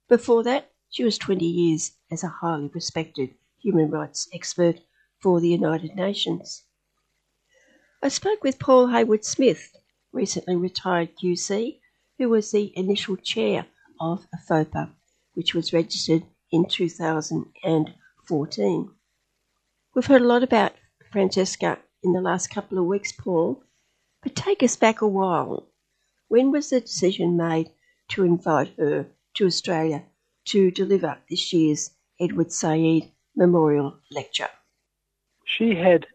[0.08, 4.80] Before that, she was 20 years as a highly respected human rights expert
[5.20, 6.64] for the United Nations.
[8.02, 9.76] I spoke with Paul Heywood-Smith,
[10.12, 11.80] recently retired QC,
[12.16, 13.66] who was the initial chair
[14.00, 14.90] of AFOPA,
[15.34, 18.90] which was registered in 2014.
[19.94, 20.72] We've heard a lot about
[21.10, 23.62] Francesca in the last couple of weeks, Paul,
[24.22, 25.68] but take us back a while.
[26.28, 27.70] When was the decision made
[28.08, 30.04] to invite her to Australia
[30.48, 34.48] to deliver this year's Edward Said Memorial Lecture?
[35.44, 36.06] She had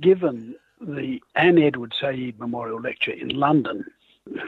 [0.00, 3.84] given the Anne Edward Said Memorial Lecture in London.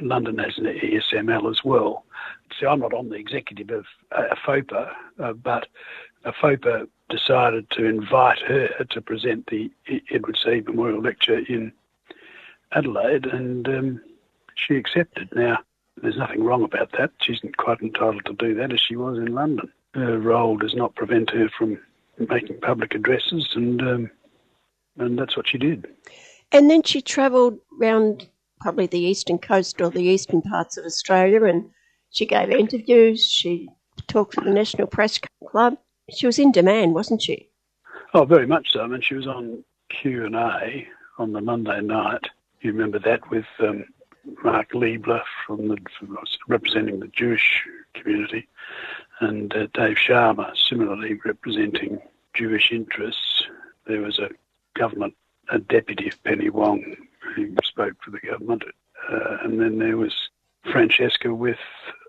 [0.00, 2.04] London has an ESML as well.
[2.58, 5.66] So I'm not on the executive of uh, FOPA, uh, but
[6.24, 9.70] FOPA decided to invite her to present the
[10.10, 11.72] Edward Said Memorial Lecture in
[12.72, 14.00] Adelaide, and um,
[14.54, 15.28] she accepted.
[15.34, 15.58] Now,
[16.00, 17.10] there's nothing wrong about that.
[17.20, 19.70] She's quite entitled to do that as she was in London.
[19.94, 21.78] Her role does not prevent her from
[22.18, 24.10] making public addresses, and um,
[24.98, 25.86] and that's what she did.
[26.50, 28.28] And then she travelled round
[28.60, 31.70] probably the eastern coast or the eastern parts of Australia, and
[32.10, 33.26] she gave interviews.
[33.28, 33.68] She
[34.06, 35.76] talked to the National Press Club.
[36.10, 37.48] She was in demand, wasn't she?
[38.14, 38.80] Oh, very much so.
[38.80, 40.86] I mean, she was on Q and A
[41.18, 42.22] on the Monday night.
[42.60, 43.84] You remember that with um,
[44.44, 45.78] Mark Leibler from the
[46.48, 48.48] representing the Jewish community,
[49.20, 52.00] and uh, Dave Sharma similarly representing
[52.34, 53.44] Jewish interests.
[53.86, 54.30] There was a
[54.74, 55.14] government,
[55.50, 56.96] a deputy of Penny Wong
[57.34, 58.64] who spoke for the government,
[59.10, 60.14] uh, and then there was
[60.70, 61.58] Francesca with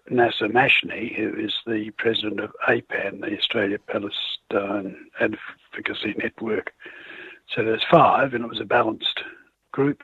[0.09, 6.73] Nasser Mashni, who is the president of APAN, the Australia Palestine Advocacy Network.
[7.47, 9.23] So there's five, and it was a balanced
[9.71, 10.03] group,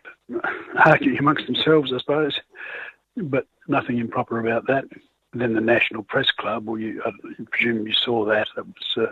[0.86, 2.40] arguing amongst themselves, I suppose,
[3.18, 4.86] but nothing improper about that.
[5.34, 7.12] then the National Press Club, well, you, I
[7.52, 8.48] presume you saw that.
[8.56, 9.10] That was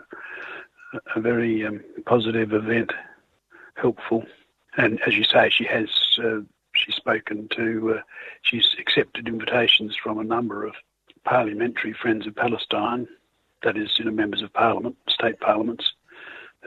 [0.93, 2.91] a, a very um, positive event,
[3.75, 4.25] helpful.
[4.77, 5.89] And as you say, she has
[6.23, 6.41] uh,
[6.75, 8.01] she's spoken to, uh,
[8.43, 10.75] she's accepted invitations from a number of
[11.23, 13.07] parliamentary friends of Palestine,
[13.63, 15.93] that is, you know, members of parliament, state parliaments,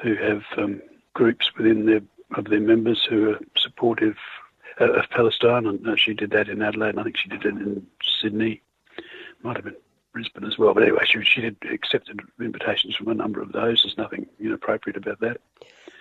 [0.02, 0.82] who have um,
[1.14, 2.02] groups within their
[2.36, 4.39] of their members who are supportive uh,
[4.80, 6.90] of Palestine, and uh, she did that in Adelaide.
[6.90, 7.86] And I think she did it in
[8.20, 8.62] Sydney,
[9.42, 9.76] might have been
[10.12, 10.74] Brisbane as well.
[10.74, 13.82] But anyway, she, she did accepted invitations from a number of those.
[13.82, 15.40] There's nothing inappropriate about that.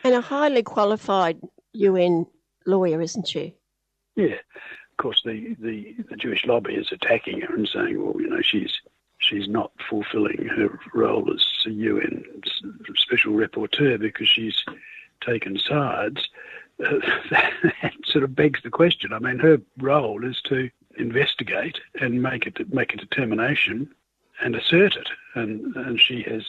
[0.03, 1.39] And a highly qualified
[1.73, 2.25] UN
[2.65, 3.55] lawyer, isn't she?
[4.15, 8.29] Yeah, of course, the, the, the Jewish lobby is attacking her and saying, well, you
[8.29, 8.79] know, she's
[9.19, 12.23] she's not fulfilling her role as a UN
[12.95, 14.63] special rapporteur because she's
[15.21, 16.29] taken sides.
[17.29, 19.13] That sort of begs the question.
[19.13, 23.93] I mean, her role is to investigate and make it make a determination
[24.41, 25.09] and assert it.
[25.35, 26.43] And and she has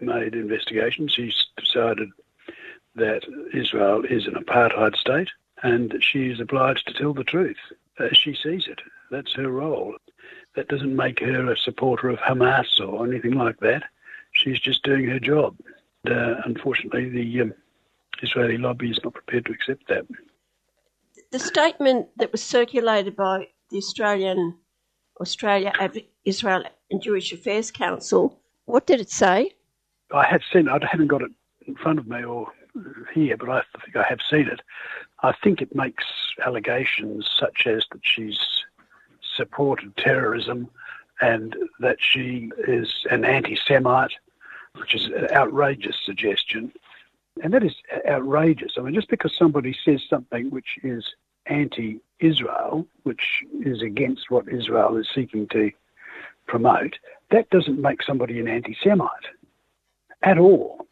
[0.00, 1.12] made investigations.
[1.12, 2.10] She's decided
[2.94, 3.22] that
[3.54, 5.30] Israel is an apartheid state
[5.62, 7.58] and she is obliged to tell the truth
[7.98, 8.80] as she sees it.
[9.10, 9.94] That's her role.
[10.56, 13.84] That doesn't make her a supporter of Hamas or anything like that.
[14.32, 15.56] She's just doing her job.
[16.06, 17.54] Uh, unfortunately, the um,
[18.22, 20.06] Israeli lobby is not prepared to accept that.
[21.30, 24.56] The statement that was circulated by the Australian
[25.20, 25.72] Australia
[26.24, 29.52] Israel and Jewish Affairs Council, what did it say?
[30.12, 30.68] I have seen.
[30.68, 31.30] I haven't got it
[31.66, 32.48] in front of me or
[33.12, 34.60] here, but I think I have seen it.
[35.22, 36.04] I think it makes
[36.44, 38.38] allegations such as that she's
[39.36, 40.68] supported terrorism
[41.20, 44.14] and that she is an anti Semite,
[44.76, 46.72] which is an outrageous suggestion.
[47.42, 47.74] And that is
[48.08, 48.72] outrageous.
[48.76, 51.04] I mean, just because somebody says something which is
[51.46, 55.70] anti Israel, which is against what Israel is seeking to
[56.46, 56.96] promote,
[57.30, 59.08] that doesn't make somebody an anti Semite
[60.22, 60.86] at all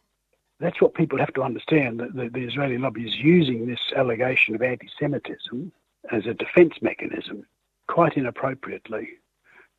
[0.61, 2.01] that's what people have to understand.
[2.01, 5.73] That the, the Israeli lobby is using this allegation of anti-Semitism
[6.11, 7.47] as a defence mechanism,
[7.87, 9.09] quite inappropriately.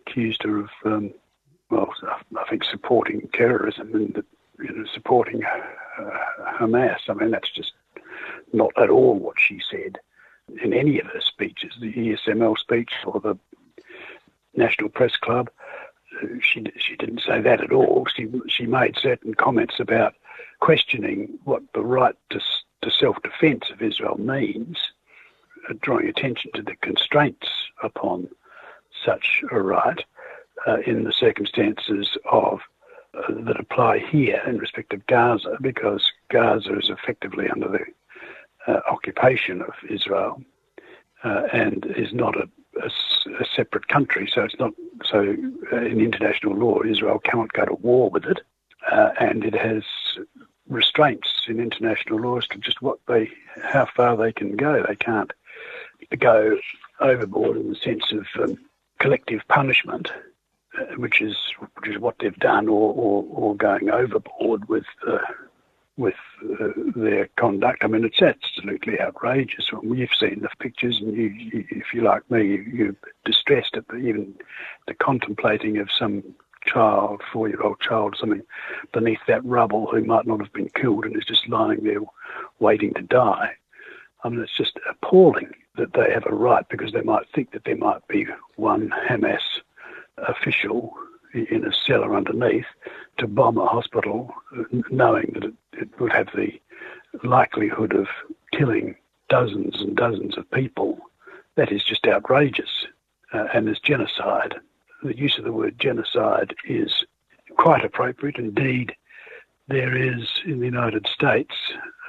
[0.08, 1.14] Accused her of, um,
[1.70, 4.24] well, I think supporting terrorism and
[4.62, 6.10] you know, supporting uh,
[6.60, 7.00] Hamas.
[7.08, 7.74] I mean, that's just
[8.54, 9.98] not at all what she said
[10.64, 13.38] in any of her speeches, the ESML speech or the
[14.56, 15.50] National Press Club.
[16.22, 18.08] Uh, she she didn't say that at all.
[18.14, 20.16] She she made certain comments about
[20.60, 22.40] questioning what the right to,
[22.82, 24.78] to self-defence of Israel means,
[25.70, 27.48] uh, drawing attention to the constraints
[27.84, 28.28] upon
[29.06, 30.04] such a right
[30.68, 32.60] uh, in the circumstances of
[33.14, 37.86] that apply here in respect of Gaza, because Gaza is effectively under the
[38.68, 40.42] uh, occupation of Israel
[41.24, 42.48] uh, and is not a,
[42.82, 42.90] a,
[43.42, 45.36] a separate country, so it's not so
[45.74, 48.42] uh, in international law, Israel cannot go to war with it,
[48.92, 49.84] uh, and it has
[50.68, 53.30] restraints in international law as to just what they,
[53.64, 54.86] how far they can go.
[54.88, 55.32] They can't
[56.20, 56.58] go
[57.00, 58.58] overboard in the sense of um,
[59.00, 60.12] collective punishment,
[60.98, 61.36] which is
[61.78, 64.86] which is what they've done, or or, or going overboard with.
[65.08, 65.20] Uh,
[65.98, 66.16] with
[66.62, 67.84] uh, their conduct.
[67.84, 69.68] I mean, it's absolutely outrageous.
[69.74, 73.86] When You've seen the pictures, and you, you, if you like me, you're distressed at
[73.90, 74.34] the, even
[74.88, 76.24] the contemplating of some
[76.66, 78.44] child, four-year-old child, something
[78.94, 82.00] beneath that rubble who might not have been killed and is just lying there
[82.60, 83.52] waiting to die.
[84.24, 87.64] I mean, it's just appalling that they have a right because they might think that
[87.66, 88.26] there might be
[88.56, 89.62] one Hamas
[90.28, 90.94] official
[91.34, 92.66] in a cellar underneath
[93.18, 94.34] to bomb a hospital,
[94.90, 96.60] knowing that it, it would have the
[97.24, 98.08] likelihood of
[98.52, 98.96] killing
[99.30, 100.98] dozens and dozens of people.
[101.56, 102.86] That is just outrageous
[103.34, 104.56] uh, and is genocide.
[105.04, 107.06] The use of the word genocide is
[107.58, 108.38] quite appropriate.
[108.38, 108.96] Indeed,
[109.68, 111.56] there is in the United States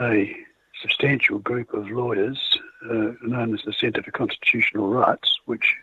[0.00, 0.34] a
[0.80, 2.58] substantial group of lawyers
[2.88, 5.76] uh, known as the Centre for Constitutional Rights, which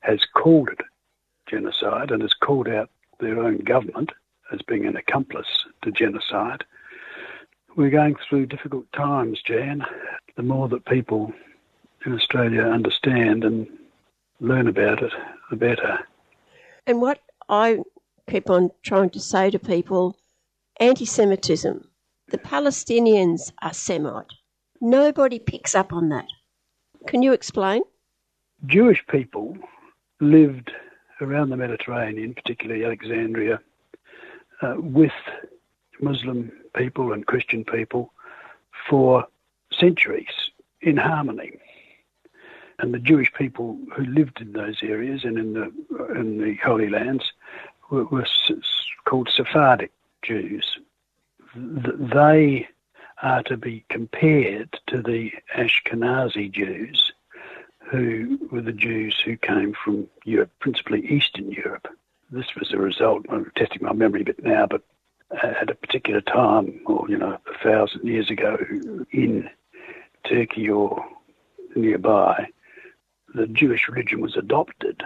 [0.00, 0.80] has called it
[1.48, 2.90] genocide and has called out
[3.20, 4.10] their own government
[4.52, 6.64] as being an accomplice to genocide.
[7.76, 9.84] We're going through difficult times, Jan.
[10.36, 11.32] The more that people
[12.06, 13.66] in Australia understand and
[14.40, 15.12] learn about it,
[15.50, 15.98] the better.
[16.86, 17.80] And what I
[18.28, 20.16] keep on trying to say to people
[20.80, 21.88] anti Semitism.
[22.28, 24.32] The Palestinians are Semite.
[24.80, 26.26] Nobody picks up on that.
[27.06, 27.82] Can you explain?
[28.66, 29.56] Jewish people
[30.20, 30.72] lived
[31.24, 33.60] around the Mediterranean, particularly Alexandria,
[34.62, 35.12] uh, with
[36.00, 38.12] Muslim people and Christian people
[38.88, 39.26] for
[39.72, 40.50] centuries
[40.80, 41.52] in harmony.
[42.78, 45.72] And the Jewish people who lived in those areas and in the
[46.14, 47.32] in the Holy Lands
[47.90, 48.26] were, were
[49.04, 50.78] called Sephardic Jews.
[51.54, 52.68] They
[53.22, 57.13] are to be compared to the Ashkenazi Jews
[57.90, 61.88] who were the Jews who came from Europe, principally Eastern Europe.
[62.30, 64.82] This was a result, I'm testing my memory a bit now, but
[65.30, 68.56] uh, at a particular time, or you know, a thousand years ago,
[69.12, 69.48] in
[70.28, 71.04] Turkey or
[71.76, 72.48] nearby,
[73.34, 75.02] the Jewish religion was adopted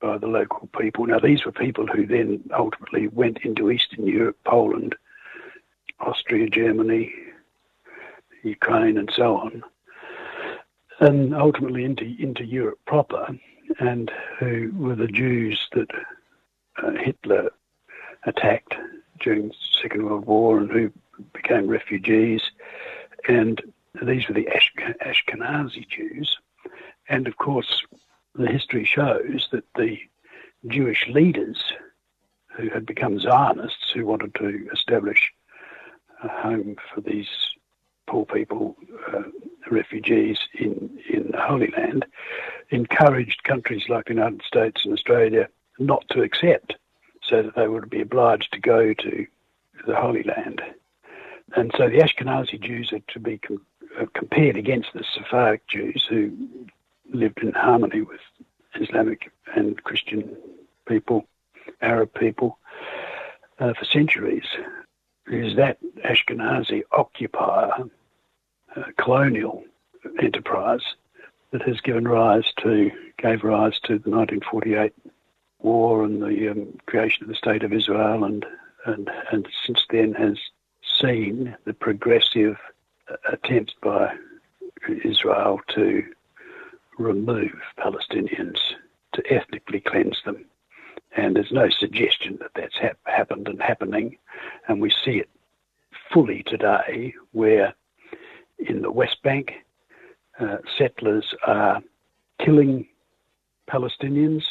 [0.00, 1.06] by the local people.
[1.06, 4.96] Now, these were people who then ultimately went into Eastern Europe, Poland,
[6.00, 7.12] Austria, Germany,
[8.42, 9.62] Ukraine, and so on
[11.00, 13.28] and ultimately into into Europe proper,
[13.78, 15.90] and who were the Jews that
[16.82, 17.50] uh, Hitler
[18.24, 18.74] attacked
[19.18, 20.92] during the Second World War, and who
[21.32, 22.42] became refugees,
[23.28, 23.60] and
[24.02, 24.48] these were the
[25.04, 26.38] Ashkenazi Jews,
[27.08, 27.84] and of course
[28.34, 29.98] the history shows that the
[30.68, 31.72] Jewish leaders
[32.56, 35.32] who had become Zionists, who wanted to establish
[36.22, 37.28] a home for these
[38.10, 38.76] poor people,
[39.14, 39.22] uh,
[39.70, 42.04] refugees in, in the Holy Land,
[42.70, 45.48] encouraged countries like the United States and Australia
[45.78, 46.74] not to accept,
[47.22, 49.26] so that they would be obliged to go to
[49.86, 50.60] the Holy Land.
[51.54, 53.64] And so the Ashkenazi Jews are to be com-
[54.00, 56.32] uh, compared against the Sephardic Jews who
[57.12, 58.20] lived in harmony with
[58.74, 60.36] Islamic and Christian
[60.86, 61.26] people,
[61.80, 62.58] Arab people,
[63.60, 64.46] uh, for centuries.
[65.28, 67.84] Is that Ashkenazi occupier
[68.96, 69.64] colonial
[70.22, 70.82] enterprise
[71.52, 74.92] that has given rise to, gave rise to the 1948
[75.60, 78.46] war and the um, creation of the State of Israel, and,
[78.86, 80.38] and, and since then has
[81.00, 82.56] seen the progressive
[83.10, 84.14] uh, attempts by
[85.04, 86.04] Israel to
[86.98, 88.58] remove Palestinians,
[89.12, 90.44] to ethnically cleanse them.
[91.16, 94.16] And there's no suggestion that that's happened and happening.
[94.68, 95.28] And we see it
[96.12, 97.74] fully today where
[98.68, 99.52] in the West Bank.
[100.38, 101.82] Uh, settlers are
[102.44, 102.86] killing
[103.70, 104.42] Palestinians,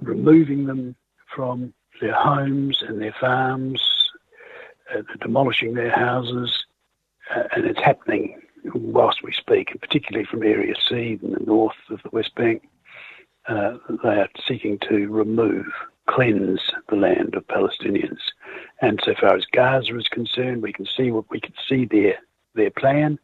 [0.00, 0.94] removing them
[1.34, 3.80] from their homes and their farms,
[4.94, 6.64] uh, demolishing their houses,
[7.34, 8.40] uh, and it's happening
[8.74, 12.62] whilst we speak, and particularly from Area C in the north of the West Bank.
[13.48, 15.66] Uh, they are seeking to remove,
[16.08, 18.20] cleanse the land of Palestinians.
[18.80, 22.18] And so far as Gaza is concerned, we can see what we can see their
[22.54, 23.18] their plan.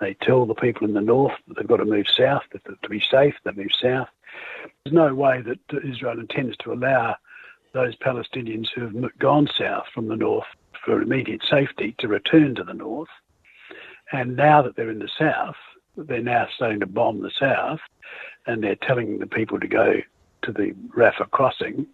[0.00, 2.88] They tell the people in the north that they've got to move south, that to
[2.88, 4.08] be safe, they move south.
[4.84, 7.16] There's no way that Israel intends to allow
[7.74, 10.46] those Palestinians who have gone south from the north
[10.84, 13.08] for immediate safety to return to the north.
[14.12, 15.56] And now that they're in the south,
[15.96, 17.80] they're now starting to bomb the south,
[18.46, 19.96] and they're telling the people to go
[20.42, 21.86] to the Rafah crossing.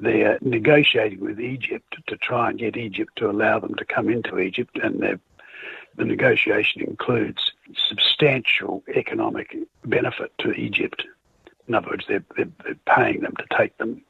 [0.00, 4.38] They're negotiating with Egypt to try and get Egypt to allow them to come into
[4.38, 5.20] Egypt, and
[5.96, 7.52] the negotiation includes
[7.88, 11.04] substantial economic benefit to Egypt.
[11.68, 14.02] In other words, they're, they're, they're paying them to take them,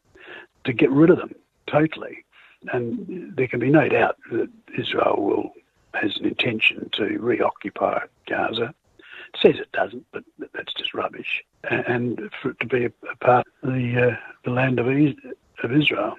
[0.64, 1.34] to get rid of them
[1.66, 2.24] totally.
[2.72, 5.53] And there can be no doubt that Israel will
[5.95, 8.74] has an intention to reoccupy Gaza.
[8.99, 11.43] It says it doesn't, but that's just rubbish.
[11.64, 16.14] And for it to be a, part of the, uh, the land of, of Israel,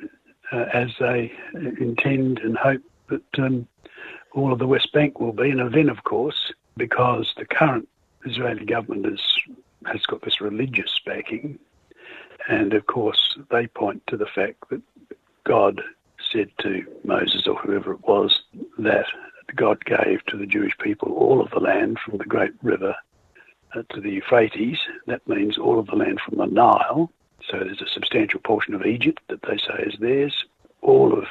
[0.52, 3.68] uh, as they intend and hope that um,
[4.34, 5.50] all of the West Bank will be.
[5.50, 7.88] And then, of course, because the current
[8.26, 9.22] Israeli government is,
[9.86, 11.60] has got this religious backing,
[12.48, 14.82] and of course, they point to the fact that
[15.44, 15.82] God
[16.32, 18.42] said to Moses or whoever it was
[18.78, 19.06] that
[19.56, 22.96] God gave to the Jewish people all of the land from the great river
[23.74, 24.78] uh, to the Euphrates.
[25.06, 27.12] That means all of the land from the Nile.
[27.50, 30.46] So there's a substantial portion of Egypt that they say is theirs,
[30.82, 31.26] all of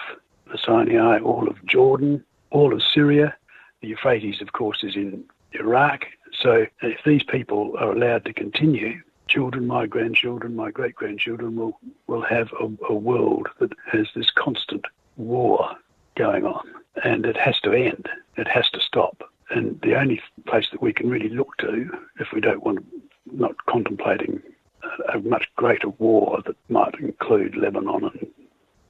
[0.50, 3.34] the Sinai, all of Jordan, all of Syria.
[3.80, 6.06] The Euphrates, of course, is in Iraq.
[6.32, 11.78] So if these people are allowed to continue, children, my grandchildren, my great grandchildren will,
[12.06, 14.84] will have a, a world that has this constant
[15.16, 15.76] war
[16.16, 16.66] going on.
[17.04, 18.08] And it has to end.
[18.36, 19.22] It has to stop.
[19.50, 22.84] And the only place that we can really look to, if we don't want
[23.32, 24.42] not contemplating
[24.82, 28.26] a, a much greater war that might include Lebanon and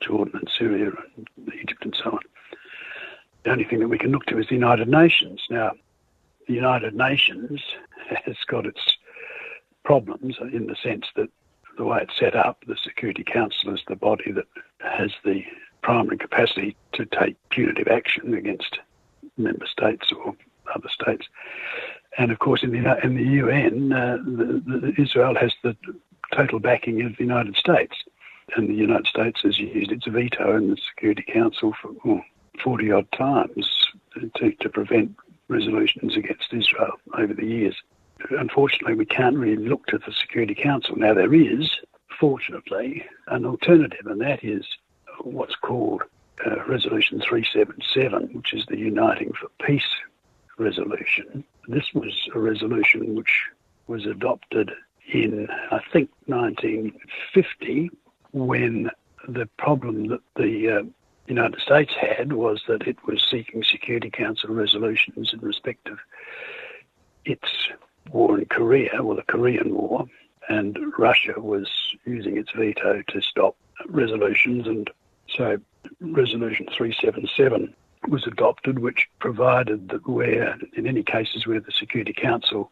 [0.00, 1.28] Jordan and Syria and
[1.60, 2.20] Egypt and so on,
[3.44, 5.40] the only thing that we can look to is the United Nations.
[5.48, 5.70] Now,
[6.48, 7.62] the United Nations
[8.24, 8.80] has got its
[9.84, 11.28] problems in the sense that
[11.78, 14.46] the way it's set up, the Security Council is the body that
[14.80, 15.44] has the
[15.82, 18.80] primary capacity to take punitive action against
[19.36, 20.34] member states or
[20.74, 21.28] other states.
[22.18, 25.76] And of course, in the in the UN, uh, the, the Israel has the
[26.34, 27.94] total backing of the United States,
[28.56, 32.24] and the United States has used its veto in the Security Council for well,
[32.62, 33.68] 40 odd times
[34.36, 35.14] to, to prevent
[35.48, 37.76] resolutions against Israel over the years.
[38.30, 40.96] Unfortunately, we can't really look to the Security Council.
[40.96, 41.70] Now, there is,
[42.18, 44.66] fortunately, an alternative, and that is
[45.20, 46.02] what's called
[46.44, 49.88] uh, Resolution 377, which is the Uniting for Peace
[50.58, 51.44] resolution.
[51.68, 53.44] This was a resolution which
[53.86, 54.72] was adopted
[55.12, 57.90] in, I think, 1950
[58.32, 58.90] when
[59.28, 60.82] the problem that the uh,
[61.28, 65.98] United States had was that it was seeking Security Council resolutions in respect of
[67.24, 67.48] its
[68.10, 70.06] war in Korea, or the Korean War,
[70.48, 71.68] and Russia was
[72.04, 73.56] using its veto to stop
[73.88, 74.66] resolutions.
[74.66, 74.88] And
[75.28, 75.58] so
[76.00, 77.74] Resolution 377
[78.08, 82.70] was adopted, which provided that where, in any cases where the Security Council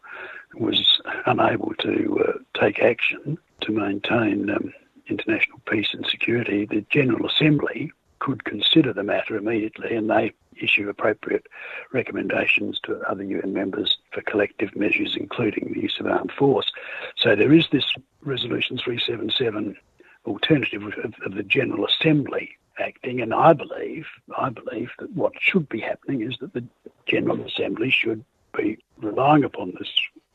[0.54, 4.72] was unable to uh, take action to maintain um,
[5.08, 7.92] international peace and security, the General Assembly
[8.24, 11.46] could consider the matter immediately and they issue appropriate
[11.92, 16.72] recommendations to other UN members for collective measures, including the use of armed force.
[17.18, 17.84] So there is this
[18.22, 19.76] Resolution 377
[20.24, 20.94] alternative of,
[21.26, 24.06] of the General Assembly acting, and I believe,
[24.38, 26.64] I believe that what should be happening is that the
[27.06, 28.24] General Assembly should
[28.56, 29.90] be relying upon this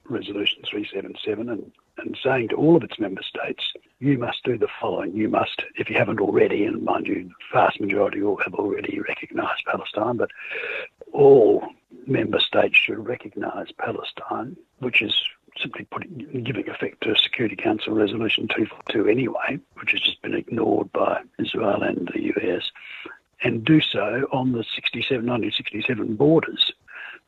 [0.09, 4.67] Resolution 377 and, and saying to all of its member states, you must do the
[4.79, 5.15] following.
[5.15, 8.99] You must, if you haven't already, and mind you, the vast majority all have already
[8.99, 10.31] recognised Palestine, but
[11.11, 11.67] all
[12.07, 15.13] member states should recognise Palestine, which is
[15.61, 20.91] simply putting, giving effect to Security Council Resolution 242 anyway, which has just been ignored
[20.93, 22.71] by Israel and the US,
[23.43, 26.73] and do so on the 67, 1967 borders,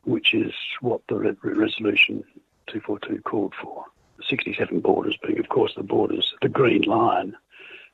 [0.04, 2.24] which is what the re- Resolution
[2.72, 3.84] 242 called for.
[4.28, 7.36] 67 borders being, of course, the borders, the Green Line,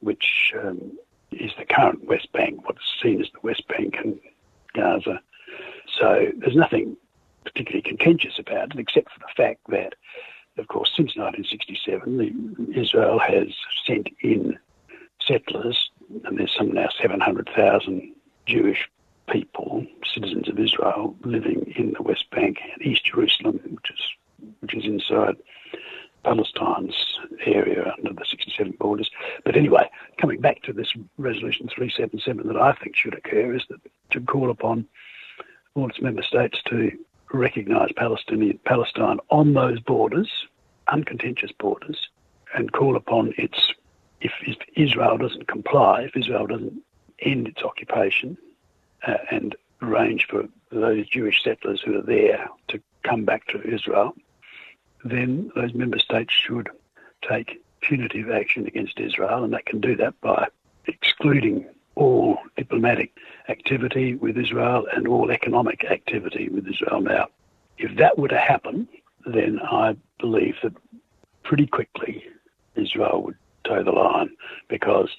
[0.00, 0.92] which um,
[1.32, 4.18] is the current West Bank, what's seen as the West Bank and
[4.74, 5.20] Gaza.
[5.98, 6.96] So there's nothing
[7.44, 9.94] particularly contentious about it, except for the fact that,
[10.58, 13.48] of course, since 1967, the, Israel has
[13.86, 14.58] sent in
[15.26, 15.90] settlers,
[16.24, 18.14] and there's some now 700,000
[18.46, 18.88] Jewish
[19.30, 24.00] people, citizens of Israel, living in the West Bank and East Jerusalem, which is
[24.60, 25.36] which is inside
[26.24, 29.10] Palestine's area under the 67 borders.
[29.44, 33.80] But anyway, coming back to this resolution 377 that I think should occur is that
[34.10, 34.86] to call upon
[35.74, 36.92] all its member states to
[37.32, 40.30] recognise Palestinian Palestine on those borders,
[40.88, 42.08] uncontentious borders,
[42.54, 43.74] and call upon its
[44.20, 46.82] if, if Israel doesn't comply, if Israel doesn't
[47.20, 48.36] end its occupation
[49.06, 54.14] uh, and arrange for those Jewish settlers who are there to come back to Israel,
[55.04, 56.68] then those member states should
[57.28, 60.48] take punitive action against Israel, and they can do that by
[60.86, 63.12] excluding all diplomatic
[63.48, 67.00] activity with Israel and all economic activity with Israel.
[67.00, 67.26] Now,
[67.76, 68.88] if that were to happen,
[69.26, 70.72] then I believe that
[71.42, 72.24] pretty quickly
[72.76, 74.30] Israel would toe the line
[74.68, 75.10] because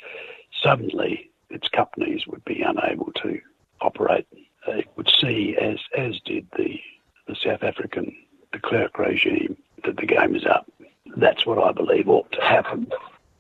[0.64, 3.40] suddenly its companies would be unable to
[3.82, 4.28] operate.
[4.68, 6.80] It would see, as as did the
[7.28, 8.16] the South African
[8.52, 9.56] de Klerk regime,
[9.86, 10.70] that the game is up.
[11.90, 12.88] Ought to happen.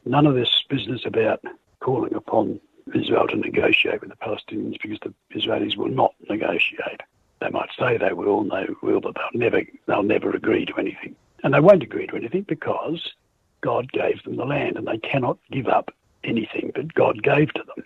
[0.06, 1.44] None of this business about
[1.80, 2.60] calling upon
[2.96, 7.02] Israel to negotiate with the Palestinians because the Israelis will not negotiate.
[7.42, 10.76] They might say they will and they will, but they'll never they'll never agree to
[10.78, 11.16] anything.
[11.44, 13.14] And they won't agree to anything because
[13.62, 15.94] God gave them the land and they cannot give up
[16.24, 17.86] anything that God gave to them.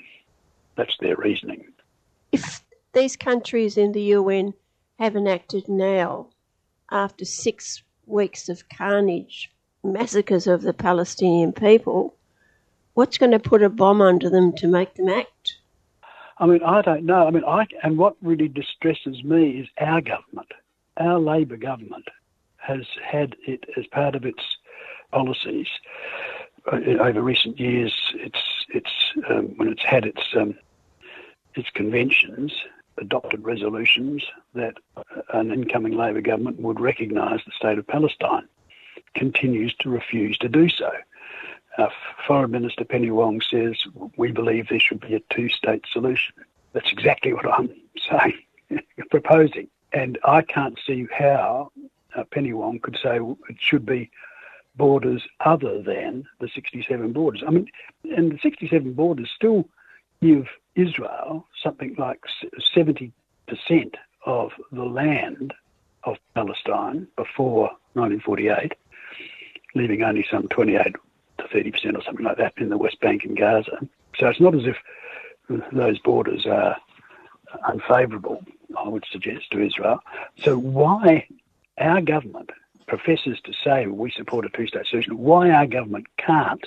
[0.76, 1.66] That's their reasoning.
[2.32, 4.54] If these countries in the UN
[4.98, 6.30] haven't acted now,
[6.92, 9.52] after six weeks of carnage,
[9.84, 12.16] massacres of the Palestinian people,
[12.94, 15.58] what's going to put a bomb under them to make them act?
[16.38, 17.28] I mean, I don't know.
[17.28, 20.52] I mean, I and what really distresses me is our government,
[20.98, 22.08] our Labor government,
[22.58, 24.42] has had it as part of its
[25.12, 25.68] policies
[26.72, 27.94] uh, over recent years.
[28.16, 28.92] It's it's
[29.30, 30.56] um, when it's had its um,
[31.56, 32.52] its conventions,
[32.98, 34.24] adopted resolutions
[34.56, 34.76] that
[35.34, 38.48] an incoming Labor government would recognise the state of Palestine.
[39.16, 40.92] Continues to refuse to do so.
[41.78, 41.90] Uh,
[42.28, 43.76] Foreign Minister Penny Wong says,
[44.18, 46.36] we believe there should be a two-state solution.
[46.74, 47.70] That's exactly what I'm
[48.10, 49.68] saying, proposing.
[49.92, 51.72] And I can't see how
[52.16, 54.10] uh, Penny Wong could say it should be
[54.76, 57.44] borders other than the 67 borders.
[57.46, 57.68] I mean,
[58.16, 59.68] and the 67 borders still
[60.22, 62.22] give Israel something like
[62.76, 63.12] 70%
[64.26, 65.54] of the land
[66.04, 68.74] of Palestine before 1948,
[69.76, 70.96] leaving only some 28
[71.40, 73.80] to 30% or something like that in the West Bank and Gaza.
[74.18, 74.78] So it's not as if
[75.72, 76.78] those borders are
[77.68, 78.44] unfavourable,
[78.78, 80.00] I would suggest, to Israel.
[80.44, 81.28] So why
[81.78, 82.52] our government
[82.88, 86.66] professes to say we support a two-state solution, why our government can't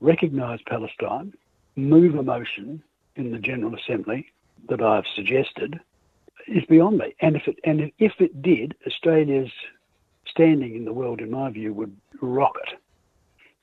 [0.00, 1.32] recognise Palestine,
[1.76, 2.82] move a motion
[3.16, 4.26] in the General Assembly
[4.68, 5.80] that I've suggested,
[6.46, 7.14] is beyond me.
[7.20, 9.50] And if it and if it did, Australia's
[10.34, 12.74] standing in the world, in my view, would rocket.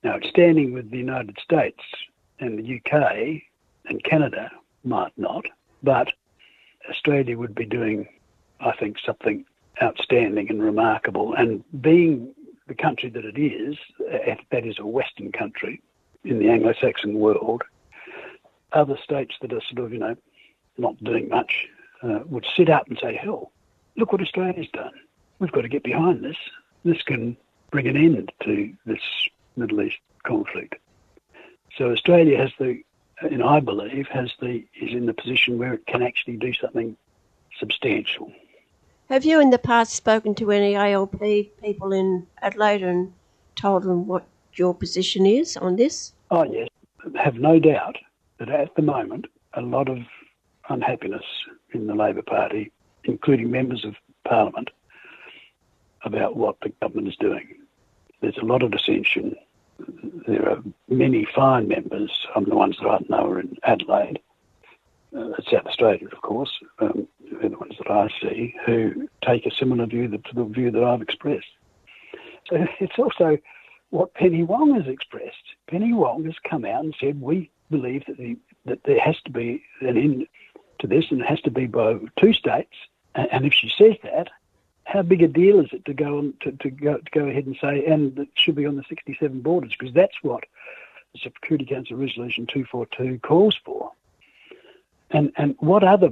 [0.04, 1.84] Now, it's standing with the United States
[2.40, 3.42] and the UK
[3.86, 4.50] and Canada
[4.84, 5.46] might not,
[5.84, 6.14] but
[6.90, 8.08] Australia would be doing,
[8.62, 9.46] I think, something
[9.82, 11.34] outstanding and remarkable.
[11.34, 12.34] And being
[12.68, 13.76] the country that it is,
[14.52, 15.82] that is a Western country
[16.24, 17.64] in the Anglo Saxon world,
[18.72, 20.16] other states that are sort of, you know,
[20.78, 21.68] not doing much
[22.02, 23.52] uh, would sit up and say, hell,
[23.98, 24.94] look what Australia's done.
[25.40, 26.38] We've got to get behind this.
[26.84, 27.38] This can
[27.70, 29.02] bring an end to this
[29.56, 30.76] Middle East conflict.
[31.78, 32.82] So Australia has the,
[33.22, 36.98] and I believe, has the is in the position where it can actually do something
[37.60, 38.32] substantial.
[39.10, 41.20] Have you in the past spoken to any ALP
[41.62, 43.14] people in Adelaide and
[43.56, 46.14] told them what your position is on this?
[46.32, 46.70] Oh yes,
[47.16, 47.98] have no doubt
[48.40, 50.00] that at the moment a lot of
[50.70, 51.26] unhappiness
[51.74, 52.72] in the Labor Party,
[53.04, 54.70] including members of Parliament,
[56.04, 57.56] about what the government is doing.
[58.22, 59.36] There's a lot of dissension.
[60.28, 62.12] There are many fine members.
[62.36, 64.20] I'm the ones that I know are in Adelaide,
[65.18, 66.52] uh, South Australia, of course.
[66.80, 70.72] Um, they're the ones that I see who take a similar view to the view
[70.72, 71.48] that I've expressed.
[72.48, 73.38] So it's also
[73.90, 75.56] what Penny Wong has expressed.
[75.68, 79.32] Penny Wong has come out and said we believe that, the, that there has to
[79.32, 80.28] be an end
[80.80, 82.74] to this and it has to be by two states.
[83.16, 84.30] And, and if she says that,
[84.92, 87.46] how big a deal is it to go on to, to go to go ahead
[87.46, 90.44] and say and it should be on the 67 borders because that's what
[91.14, 93.92] the Security Council Resolution 242 calls for.
[95.12, 96.10] And and what other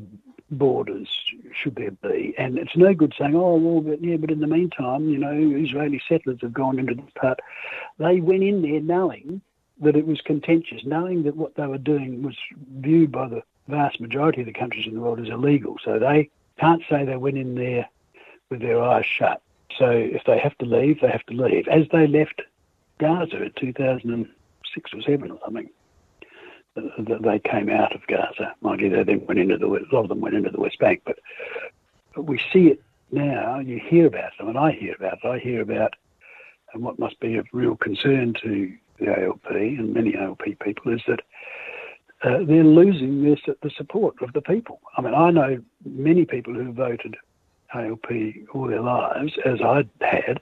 [0.51, 1.07] borders
[1.53, 2.33] should there be?
[2.37, 5.33] And it's no good saying, oh well, but yeah, but in the meantime, you know,
[5.33, 7.39] Israeli settlers have gone into this part.
[7.97, 9.41] They went in there knowing
[9.81, 12.35] that it was contentious, knowing that what they were doing was
[12.79, 15.77] viewed by the vast majority of the countries in the world as illegal.
[15.83, 17.87] So they can't say they went in there
[18.49, 19.41] with their eyes shut.
[19.77, 21.67] So if they have to leave, they have to leave.
[21.67, 22.41] As they left
[22.99, 25.69] Gaza in 2006 or 7 or something,
[26.75, 28.55] they came out of Gaza.
[28.61, 30.79] Mind you, they then went into the a lot of them went into the West
[30.79, 31.19] Bank, but,
[32.15, 32.81] but we see it
[33.11, 33.59] now.
[33.59, 35.27] You hear about it, and I hear about it.
[35.27, 35.93] I hear about
[36.73, 41.01] and what must be of real concern to the ALP and many ALP people is
[41.07, 41.21] that
[42.23, 44.81] uh, they're losing their, the support of the people.
[44.97, 47.15] I mean, I know many people who voted
[47.73, 48.07] ALP
[48.53, 50.41] all their lives, as I had,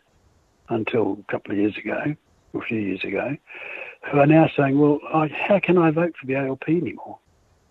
[0.70, 2.16] until a couple of years ago,
[2.54, 3.38] or a few years ago,
[4.12, 7.20] who are now saying, well, I, how can I vote for the ALP anymore?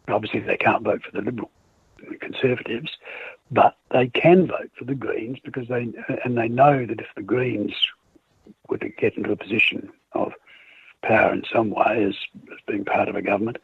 [0.08, 1.50] Obviously, they can't vote for the Liberal
[1.98, 2.90] the Conservatives,
[3.50, 5.88] but they can vote for the Greens because they
[6.24, 7.72] and they know that if the Greens
[8.68, 10.32] were to get into a position of
[11.02, 12.14] power in some way as,
[12.52, 13.58] as being part of a government,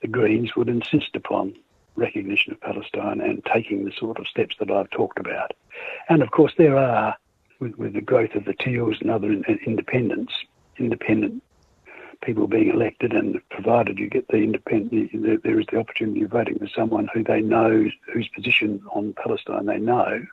[0.00, 1.54] the Greens would insist upon
[1.96, 5.52] recognition of Palestine and taking the sort of steps that I've talked about.
[6.08, 7.16] And of course, there are,
[7.60, 10.32] with, with the growth of the Teals and other in, independents,
[10.78, 11.42] independent
[12.22, 15.10] people being elected, and provided you get the independent,
[15.42, 19.66] there is the opportunity of voting for someone who they know, whose position on Palestine
[19.66, 20.24] they know.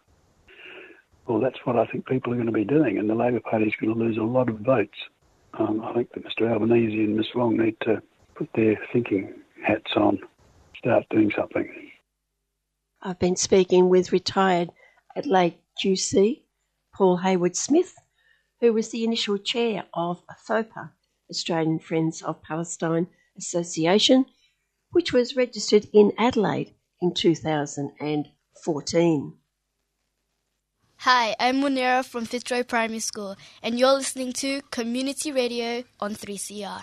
[1.28, 3.66] Well, that's what I think people are going to be doing, and the Labor Party
[3.66, 4.98] is going to lose a lot of votes.
[5.54, 8.02] Um, I think that Mr Albanese and Ms Wong need to
[8.36, 9.34] put their thinking
[9.64, 10.20] hats on,
[10.84, 11.68] start doing something.
[13.02, 14.70] I've been speaking with retired
[15.16, 16.44] Adelaide QC,
[16.94, 17.96] Paul Heywood-Smith,
[18.60, 20.92] who was the initial chair of FOPA,
[21.30, 23.08] Australian Friends of Palestine
[23.38, 24.26] Association,
[24.92, 29.34] which was registered in Adelaide in 2014.
[30.98, 36.82] Hi, I'm Munira from Fitzroy Primary School, and you're listening to Community Radio on 3CR.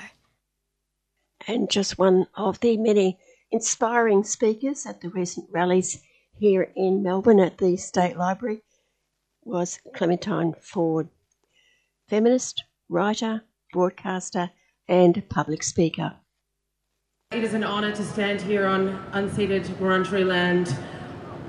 [1.46, 3.18] And just one of the many
[3.50, 6.00] inspiring speakers at the recent rallies
[6.38, 8.62] here in Melbourne at the State Library
[9.44, 11.08] was Clementine Ford,
[12.08, 13.42] feminist, writer,
[13.72, 14.50] broadcaster,
[14.88, 16.14] and public speaker.
[17.32, 20.76] It is an honour to stand here on unceded Wurundjeri land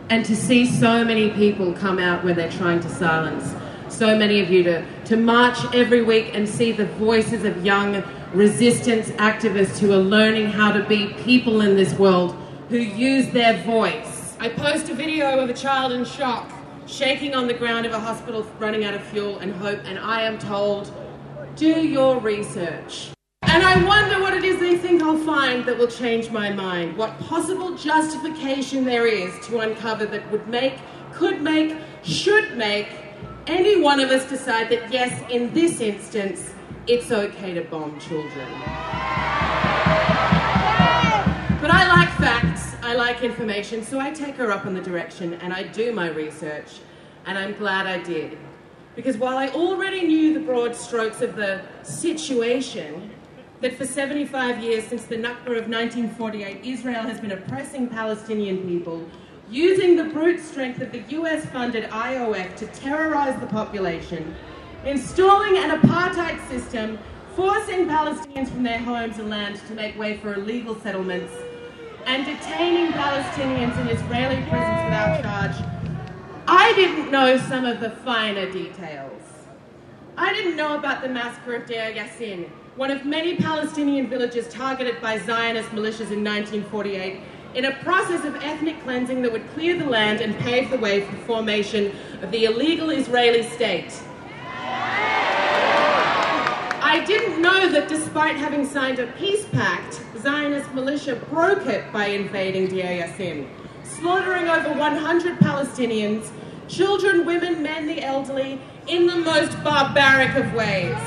[0.10, 3.54] and to see so many people come out where they're trying to silence.
[3.89, 8.04] So many of you to, to march every week and see the voices of young
[8.34, 12.34] resistance activists who are learning how to be people in this world
[12.70, 14.38] who use their voice.
[14.40, 16.50] I post a video of a child in shock,
[16.88, 20.22] shaking on the ground of a hospital running out of fuel and hope, and I
[20.22, 20.94] am told,
[21.58, 23.10] do your research.
[23.44, 26.96] And I wonder what it is they think I'll find that will change my mind.
[26.96, 30.76] What possible justification there is to uncover that would make,
[31.12, 32.88] could make, should make
[33.48, 36.54] any one of us decide that, yes, in this instance,
[36.88, 38.48] it's okay to bomb children.
[41.62, 45.36] But I like facts, I like information, so I take her up on the direction
[45.36, 46.80] and I do my research,
[47.28, 48.38] and I'm glad I did.
[48.96, 53.12] Because while I already knew the broad strokes of the situation,
[53.62, 59.08] that for 75 years since the Nakba of 1948, Israel has been oppressing Palestinian people,
[59.52, 64.36] using the brute strength of the US funded IOF to terrorize the population,
[64.86, 66.98] installing an apartheid system,
[67.36, 71.34] forcing Palestinians from their homes and land to make way for illegal settlements,
[72.06, 75.56] and detaining Palestinians in Israeli prisons without charge.
[76.48, 79.22] I didn't know some of the finer details.
[80.18, 85.00] I didn't know about the massacre of Deir Yassin, one of many Palestinian villages targeted
[85.00, 87.22] by Zionist militias in 1948
[87.54, 91.06] in a process of ethnic cleansing that would clear the land and pave the way
[91.06, 93.94] for the formation of the illegal Israeli state.
[96.92, 102.08] I didn't know that despite having signed a peace pact, Zionist militia broke it by
[102.08, 103.08] invading Deir
[103.86, 106.30] slaughtering over 100 Palestinians,
[106.68, 110.98] children, women, men, the elderly, in the most barbaric of ways.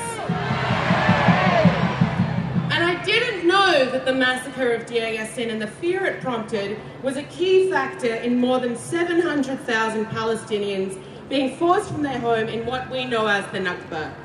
[2.72, 7.18] And I didn't know that the massacre of Deir and the fear it prompted was
[7.18, 12.90] a key factor in more than 700,000 Palestinians being forced from their home in what
[12.90, 14.23] we know as the Nakba.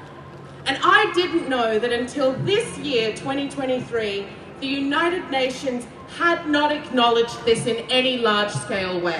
[0.65, 4.25] And I didn't know that until this year, 2023,
[4.59, 5.87] the United Nations
[6.17, 9.15] had not acknowledged this in any large scale way.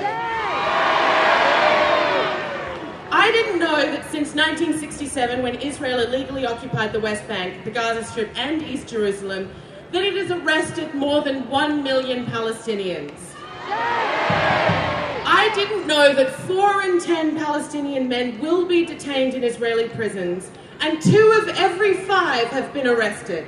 [3.12, 8.04] I didn't know that since 1967, when Israel illegally occupied the West Bank, the Gaza
[8.04, 9.52] Strip, and East Jerusalem,
[9.92, 13.18] that it has arrested more than one million Palestinians.
[15.32, 20.52] I didn't know that four in ten Palestinian men will be detained in Israeli prisons
[20.82, 23.46] and two of every five have been arrested.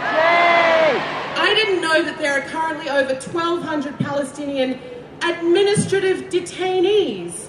[0.00, 1.00] Yay!
[1.36, 4.78] I didn't know that there are currently over 1,200 Palestinian
[5.22, 7.48] administrative detainees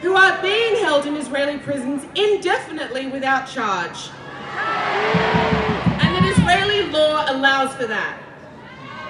[0.00, 4.10] who are being held in Israeli prisons indefinitely without charge.
[6.02, 8.20] And that Israeli law allows for that.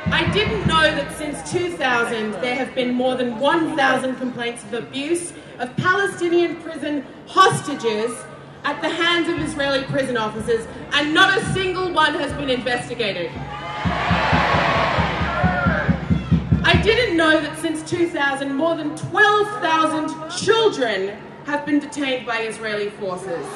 [0.06, 5.32] I didn't know that since 2000 there have been more than 1,000 complaints of abuse
[5.58, 8.14] of Palestinian prison hostages
[8.64, 13.30] at the hands of Israeli prison officers, and not a single one has been investigated.
[16.66, 22.88] I didn't know that since 2000, more than 12,000 children have been detained by Israeli
[22.90, 23.46] forces.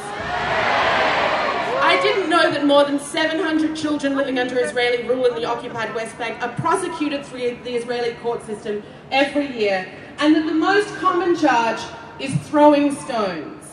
[1.80, 5.94] I didn't know that more than 700 children living under Israeli rule in the occupied
[5.94, 9.88] West Bank are prosecuted through the Israeli court system every year,
[10.18, 11.80] and that the most common charge
[12.20, 13.64] is throwing stones.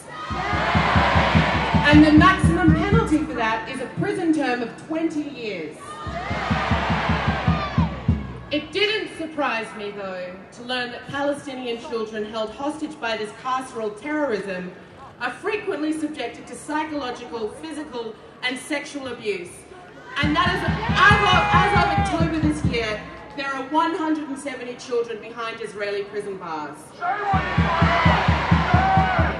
[1.88, 5.77] And the maximum penalty for that is a prison term of 20 years.
[8.51, 13.95] It didn't surprise me, though, to learn that Palestinian children held hostage by this carceral
[14.01, 14.71] terrorism
[15.21, 19.51] are frequently subjected to psychological, physical, and sexual abuse.
[20.23, 22.99] And that is, as of, as of October this year,
[23.38, 26.77] there are 170 children behind Israeli prison bars.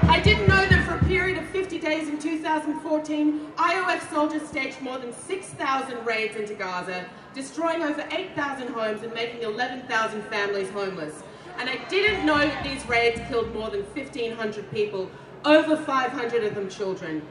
[0.08, 5.12] I didn't know that period of 50 days in 2014, IOF soldiers staged more than
[5.12, 11.22] 6,000 raids into Gaza, destroying over 8,000 homes and making 11,000 families homeless.
[11.58, 15.08] And I didn't know that these raids killed more than 1,500 people,
[15.44, 17.22] over 500 of them children.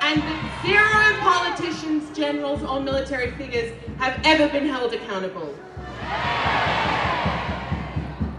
[0.00, 0.22] And
[0.64, 5.54] zero politicians, generals, or military figures have ever been held accountable.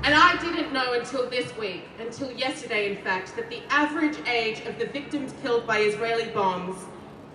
[0.06, 4.64] And I didn't know until this week, until yesterday in fact, that the average age
[4.68, 6.78] of the victims killed by Israeli bombs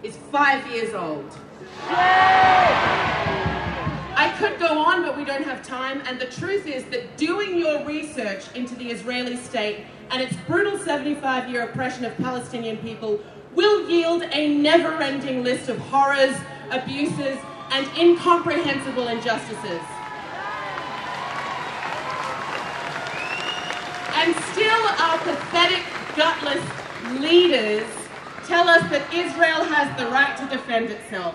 [0.05, 1.37] is five years old.
[4.17, 6.01] I could go on, but we don't have time.
[6.07, 10.79] And the truth is that doing your research into the Israeli state and its brutal
[10.79, 13.19] 75 year oppression of Palestinian people
[13.53, 16.37] will yield a never ending list of horrors,
[16.71, 17.37] abuses,
[17.73, 19.83] and incomprehensible injustices.
[24.71, 25.83] Still, our pathetic,
[26.17, 26.65] gutless
[27.21, 27.87] leaders
[28.47, 31.35] tell us that Israel has the right to defend itself.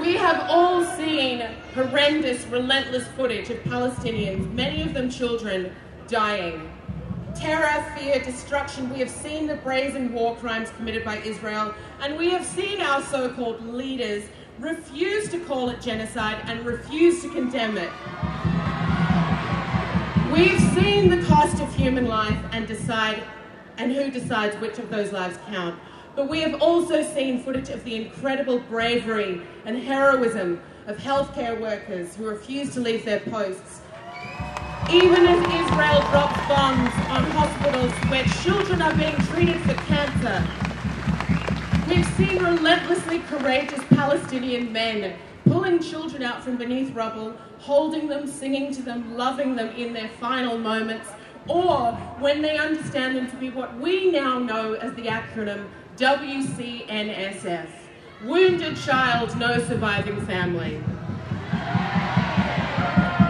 [0.00, 1.42] We have all seen
[1.74, 5.74] horrendous, relentless footage of Palestinians, many of them children,
[6.08, 6.70] dying.
[7.34, 8.90] Terror, fear, destruction.
[8.90, 13.02] We have seen the brazen war crimes committed by Israel, and we have seen our
[13.02, 14.24] so called leaders
[14.58, 17.90] refuse to call it genocide and refuse to condemn it.
[20.32, 23.20] We've seen the cost of human life and decide
[23.78, 25.76] and who decides which of those lives count.
[26.14, 32.14] But we have also seen footage of the incredible bravery and heroism of healthcare workers
[32.14, 33.80] who refuse to leave their posts.
[34.92, 40.46] Even as Israel drops bombs on hospitals where children are being treated for cancer,
[41.88, 45.16] we've seen relentlessly courageous Palestinian men
[45.50, 50.08] pulling children out from beneath rubble, holding them, singing to them, loving them in their
[50.20, 51.08] final moments,
[51.48, 51.90] or
[52.20, 57.66] when they understand them to be what we now know as the acronym WCNSF
[58.24, 60.80] Wounded Child, No Surviving Family.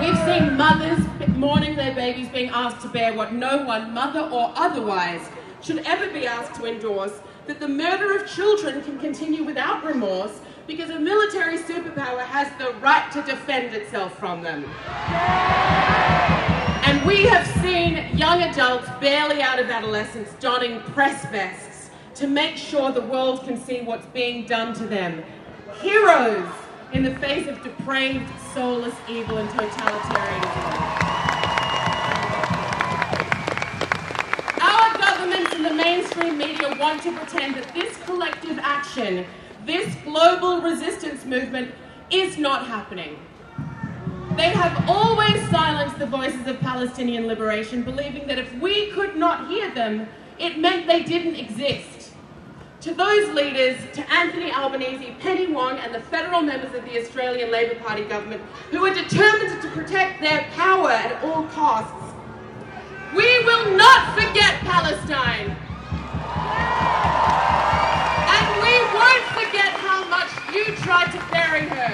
[0.01, 1.01] We've seen mothers
[1.37, 5.27] mourning their babies being asked to bear what no one, mother or otherwise,
[5.63, 10.41] should ever be asked to endorse that the murder of children can continue without remorse
[10.71, 14.65] because a military superpower has the right to defend itself from them.
[16.87, 22.57] And we have seen young adults barely out of adolescence donning press vests to make
[22.57, 25.25] sure the world can see what's being done to them.
[25.81, 26.49] Heroes
[26.93, 30.77] in the face of depraved, soulless evil and totalitarianism.
[34.63, 39.27] Our governments and the mainstream media want to pretend that this collective action
[39.71, 41.73] this global resistance movement
[42.11, 43.17] is not happening.
[44.37, 49.49] They have always silenced the voices of Palestinian liberation, believing that if we could not
[49.49, 50.09] hear them,
[50.41, 52.11] it meant they didn't exist.
[52.81, 57.53] To those leaders, to Anthony Albanese, Penny Wong, and the federal members of the Australian
[57.53, 58.43] Labor Party government
[58.73, 62.13] who are determined to protect their power at all costs,
[63.15, 65.57] we will not forget Palestine.
[69.11, 71.93] Won't forget how much you tried to bury her.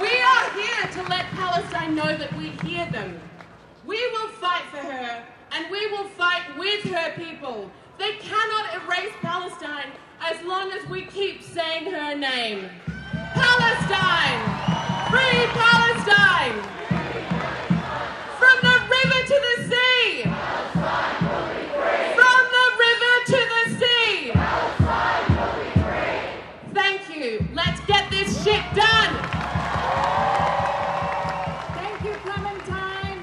[0.00, 3.20] We are here to let Palestine know that we hear them.
[3.86, 5.22] We will fight for her
[5.52, 7.70] and we will fight with her people.
[7.98, 12.68] They cannot erase Palestine as long as we keep saying her name.
[13.34, 14.40] Palestine!
[15.08, 16.91] Free Palestine!
[28.42, 29.14] Shit done!
[31.74, 33.22] Thank you, Clementine.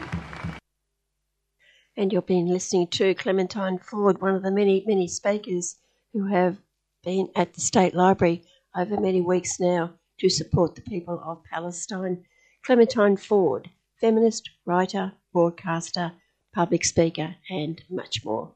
[1.98, 5.76] And you've been listening to Clementine Ford, one of the many, many speakers
[6.14, 6.58] who have
[7.04, 8.44] been at the State Library
[8.76, 12.24] over many weeks now to support the people of Palestine.
[12.66, 16.14] Clementine Ford, feminist, writer, broadcaster,
[16.54, 18.54] public speaker, and much more.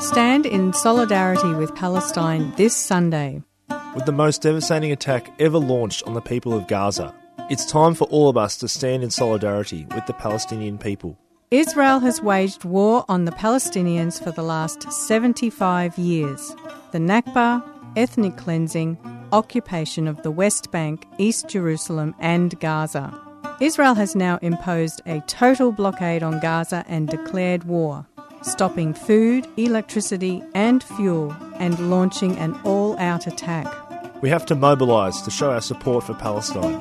[0.00, 3.42] Stand in solidarity with Palestine this Sunday.
[3.94, 7.14] With the most devastating attack ever launched on the people of Gaza,
[7.50, 11.18] it's time for all of us to stand in solidarity with the Palestinian people.
[11.50, 16.54] Israel has waged war on the Palestinians for the last 75 years.
[16.92, 17.62] The Nakba,
[17.96, 18.98] ethnic cleansing,
[19.32, 23.18] occupation of the West Bank, East Jerusalem, and Gaza.
[23.60, 28.06] Israel has now imposed a total blockade on Gaza and declared war,
[28.48, 33.66] stopping food, electricity, and fuel, and launching an all out attack.
[34.22, 36.80] We have to mobilise to show our support for Palestine.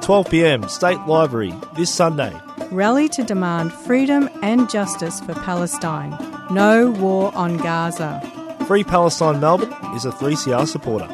[0.00, 2.34] 12 pm, State Library, this Sunday.
[2.70, 6.16] Rally to demand freedom and justice for Palestine.
[6.50, 8.20] No war on Gaza.
[8.66, 11.08] Free Palestine Melbourne is a 3CR supporter.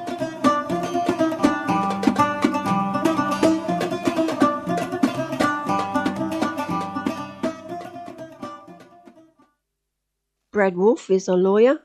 [10.64, 11.82] Brad Wolf is a lawyer,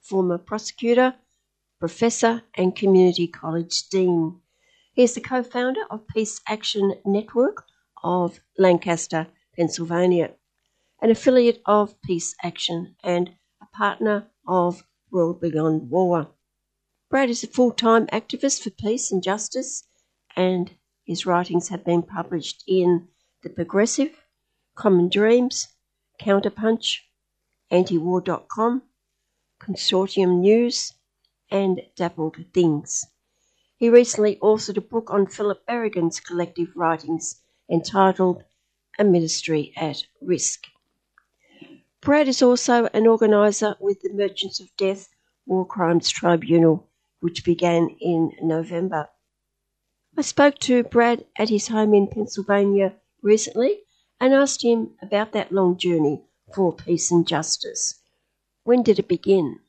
[0.00, 1.14] former prosecutor,
[1.78, 4.40] professor, and community college dean.
[4.94, 7.64] He is the co founder of Peace Action Network
[8.02, 10.34] of Lancaster, Pennsylvania,
[11.00, 13.30] an affiliate of Peace Action and
[13.62, 16.26] a partner of World Beyond War.
[17.08, 19.84] Brad is a full time activist for peace and justice,
[20.34, 20.72] and
[21.04, 23.06] his writings have been published in
[23.44, 24.26] The Progressive,
[24.74, 25.68] Common Dreams,
[26.20, 27.05] Counterpunch,
[27.70, 28.82] antiwar.com,
[29.60, 30.94] Consortium News,
[31.50, 33.06] and Dappled Things.
[33.76, 38.44] He recently authored a book on Philip Berrigan's collective writings entitled
[38.98, 40.66] A Ministry at Risk.
[42.00, 45.10] Brad is also an organiser with the Merchants of Death
[45.44, 46.88] War Crimes Tribunal,
[47.20, 49.10] which began in November.
[50.16, 53.82] I spoke to Brad at his home in Pennsylvania recently
[54.18, 56.24] and asked him about that long journey
[56.56, 58.00] for peace and justice.
[58.64, 59.60] When did it begin?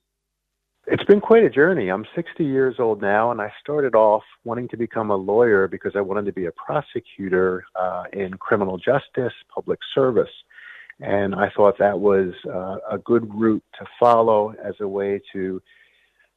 [0.88, 1.90] It's been quite a journey.
[1.90, 5.92] I'm 60 years old now, and I started off wanting to become a lawyer because
[5.98, 10.30] I wanted to be a prosecutor uh, in criminal justice, public service.
[11.02, 15.62] And I thought that was uh, a good route to follow as a way to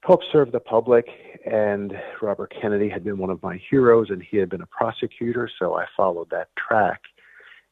[0.00, 1.06] help serve the public.
[1.46, 5.48] And Robert Kennedy had been one of my heroes, and he had been a prosecutor,
[5.60, 7.00] so I followed that track.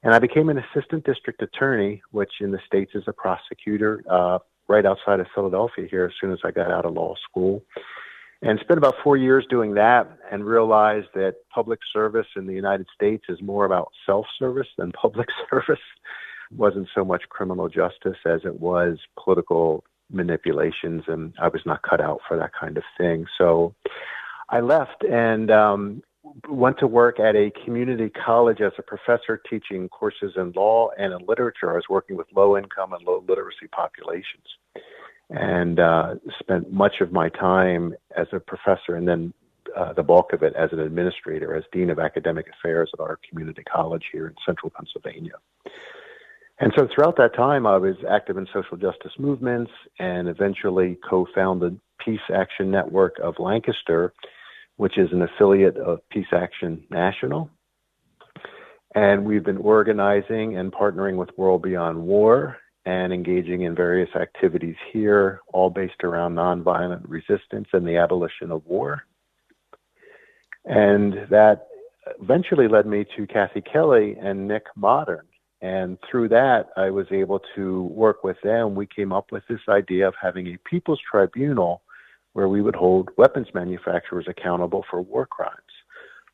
[0.02, 4.38] And I became an assistant district attorney, which in the States is a prosecutor, uh,
[4.68, 7.64] right outside of Philadelphia here as soon as I got out of law school.
[8.40, 12.86] And spent about four years doing that and realized that public service in the United
[12.94, 15.82] States is more about self service than public service.
[16.50, 21.82] It wasn't so much criminal justice as it was political manipulations, and I was not
[21.82, 23.26] cut out for that kind of thing.
[23.36, 23.74] So
[24.48, 26.02] I left and um,
[26.48, 31.12] went to work at a community college as a professor teaching courses in law and
[31.12, 31.70] in literature.
[31.72, 34.44] I was working with low income and low literacy populations
[35.30, 39.32] and uh, spent much of my time as a professor and then
[39.76, 43.18] uh, the bulk of it as an administrator, as Dean of Academic Affairs at our
[43.28, 45.34] community college here in central Pennsylvania.
[46.60, 51.26] And so throughout that time, I was active in social justice movements and eventually co
[51.34, 54.12] founded Peace Action Network of Lancaster,
[54.78, 57.50] which is an affiliate of Peace Action National.
[58.94, 62.56] And we've been organizing and partnering with World Beyond War
[62.86, 68.64] and engaging in various activities here, all based around nonviolent resistance and the abolition of
[68.66, 69.04] war.
[70.64, 71.66] And that
[72.22, 75.26] eventually led me to Kathy Kelly and Nick Mottern.
[75.60, 78.76] And through that, I was able to work with them.
[78.76, 81.82] We came up with this idea of having a people's tribunal
[82.38, 85.74] where we would hold weapons manufacturers accountable for war crimes.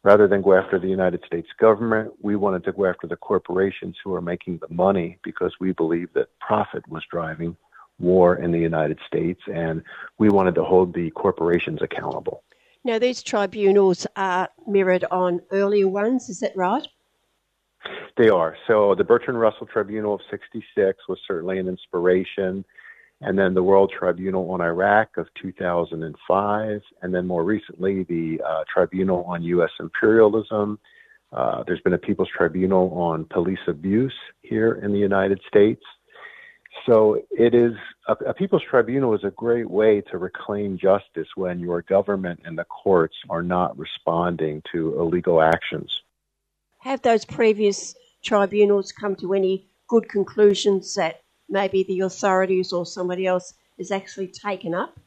[0.02, 3.96] Rather than go after the United States government, we wanted to go after the corporations
[4.04, 7.56] who are making the money because we believe that profit was driving
[7.98, 9.82] war in the United States, and
[10.18, 12.42] we wanted to hold the corporations accountable.
[12.84, 16.86] Now, these tribunals are mirrored on earlier ones, is that right?
[18.18, 18.58] They are.
[18.66, 22.62] So, the Bertrand Russell Tribunal of 66 was certainly an inspiration
[23.24, 28.64] and then the World Tribunal on Iraq of 2005, and then more recently the uh,
[28.72, 29.70] Tribunal on U.S.
[29.80, 30.78] Imperialism.
[31.32, 35.82] Uh, there's been a People's Tribunal on police abuse here in the United States.
[36.84, 37.72] So it is
[38.08, 42.58] a, a People's Tribunal is a great way to reclaim justice when your government and
[42.58, 45.90] the courts are not responding to illegal actions.
[46.80, 53.26] Have those previous tribunals come to any good conclusions that maybe the authorities or somebody
[53.26, 54.98] else is actually taken up?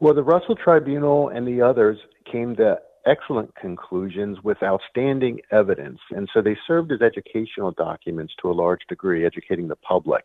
[0.00, 1.98] Well, the Russell Tribunal and the others
[2.30, 6.00] came to excellent conclusions with outstanding evidence.
[6.10, 10.24] And so they served as educational documents to a large degree, educating the public.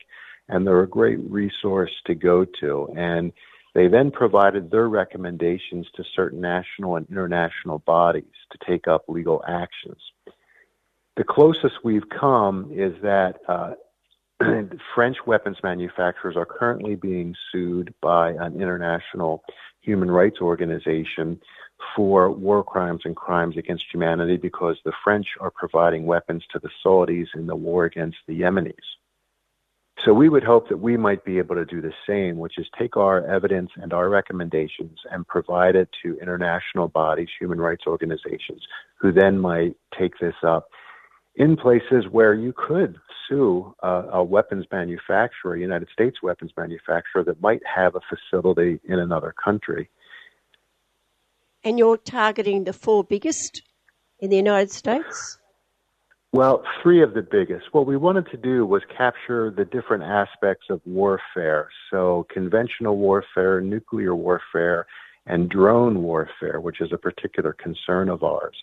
[0.49, 2.89] And they're a great resource to go to.
[2.97, 3.31] And
[3.73, 9.43] they then provided their recommendations to certain national and international bodies to take up legal
[9.47, 10.01] actions.
[11.15, 13.71] The closest we've come is that uh,
[14.95, 19.43] French weapons manufacturers are currently being sued by an international
[19.81, 21.39] human rights organization
[21.95, 26.69] for war crimes and crimes against humanity because the French are providing weapons to the
[26.83, 28.75] Saudis in the war against the Yemenis.
[30.03, 32.67] So we would hope that we might be able to do the same, which is
[32.77, 38.65] take our evidence and our recommendations and provide it to international bodies, human rights organizations,
[38.95, 40.69] who then might take this up
[41.35, 47.23] in places where you could sue uh, a weapons manufacturer, a United States weapons manufacturer
[47.23, 49.89] that might have a facility in another country.
[51.63, 53.61] And you're targeting the four biggest
[54.19, 55.37] in the United States?
[56.33, 57.65] Well, three of the biggest.
[57.73, 61.69] What we wanted to do was capture the different aspects of warfare.
[61.89, 64.87] So, conventional warfare, nuclear warfare,
[65.25, 68.55] and drone warfare, which is a particular concern of ours.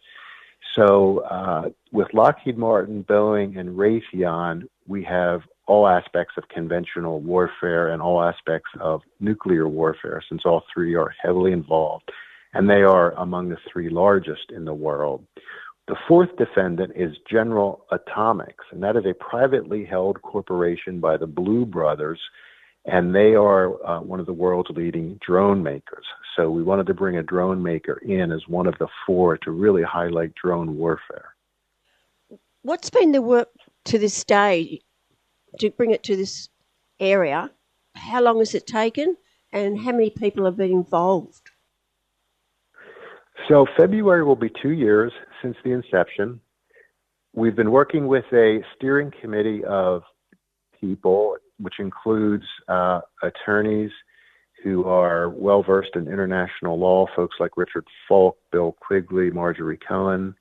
[0.78, 7.88] So, uh, with Lockheed Martin, Boeing, and Raytheon, we have all aspects of conventional warfare
[7.88, 12.08] and all aspects of nuclear warfare, since all three are heavily involved.
[12.54, 15.26] And they are among the three largest in the world.
[15.88, 21.26] The fourth defendant is General Atomics, and that is a privately held corporation by the
[21.26, 22.20] Blue Brothers,
[22.84, 26.04] and they are uh, one of the world's leading drone makers.
[26.36, 29.50] So we wanted to bring a drone maker in as one of the four to
[29.50, 31.34] really highlight drone warfare.
[32.62, 33.48] What's been the work
[33.86, 34.80] to this day
[35.58, 36.48] to bring it to this
[37.00, 37.50] area?
[37.94, 39.16] How long has it taken,
[39.52, 41.50] and how many people have been involved?
[43.48, 45.12] So February will be two years
[45.42, 46.40] since the inception.
[47.34, 50.02] We've been working with a steering committee of
[50.80, 53.90] people, which includes uh, attorneys
[54.62, 60.34] who are well versed in international law, folks like Richard Falk, Bill Quigley, Marjorie Cohn,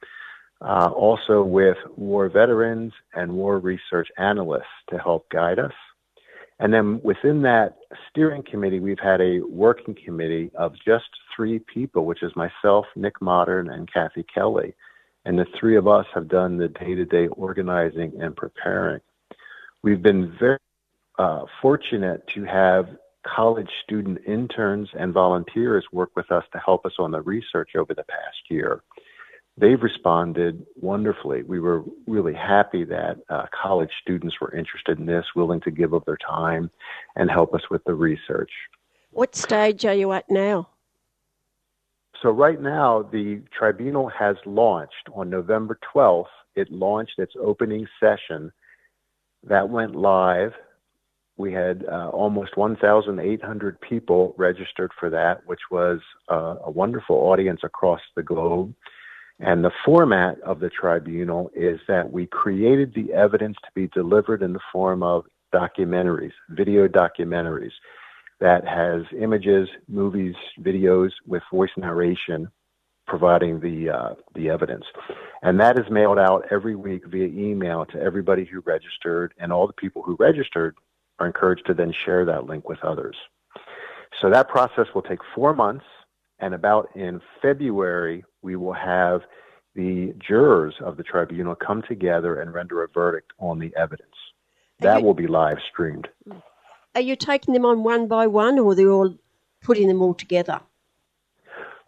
[0.61, 5.73] uh, also with war veterans and war research analysts to help guide us.
[6.59, 7.77] And then within that
[8.09, 11.05] steering committee, we've had a working committee of just
[11.35, 14.73] three people, which is myself, Nick Mottern, and Kathy Kelly.
[15.25, 19.01] And the three of us have done the day to day organizing and preparing.
[19.83, 20.57] We've been very
[21.17, 22.87] uh, fortunate to have
[23.25, 27.93] college student interns and volunteers work with us to help us on the research over
[27.93, 28.81] the past year
[29.57, 31.43] they've responded wonderfully.
[31.43, 35.93] We were really happy that uh, college students were interested in this, willing to give
[35.93, 36.69] of their time
[37.15, 38.51] and help us with the research.
[39.11, 40.69] What stage are you at now?
[42.21, 46.25] So, right now, the tribunal has launched on November 12th.
[46.55, 48.51] It launched its opening session
[49.43, 50.53] that went live.
[51.37, 57.61] We had uh, almost 1,800 people registered for that, which was uh, a wonderful audience
[57.63, 58.73] across the globe.
[59.39, 64.41] And the format of the tribunal is that we created the evidence to be delivered
[64.41, 67.71] in the form of documentaries, video documentaries
[68.39, 72.49] that has images, movies, videos with voice narration
[73.07, 74.83] providing the uh, the evidence.
[75.41, 79.65] And that is mailed out every week via email to everybody who registered and all
[79.65, 80.75] the people who registered
[81.19, 83.15] are encouraged to then share that link with others.
[84.21, 85.85] So that process will take 4 months
[86.39, 89.21] and about in February, we will have
[89.75, 94.15] the jurors of the tribunal come together and render a verdict on the evidence.
[94.79, 96.07] That you, will be live streamed.
[96.95, 99.15] Are you taking them on one by one, or are they all
[99.61, 100.61] putting them all together?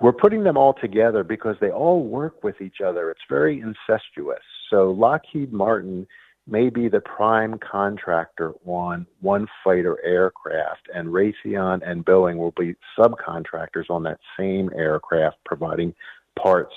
[0.02, 3.12] We're putting them all together because they all work with each other.
[3.12, 4.44] It's very incestuous.
[4.70, 6.08] So Lockheed Martin
[6.52, 12.76] may be the prime contractor on one fighter aircraft, and Raytheon and Boeing will be
[12.98, 15.94] subcontractors on that same aircraft, providing
[16.38, 16.74] parts.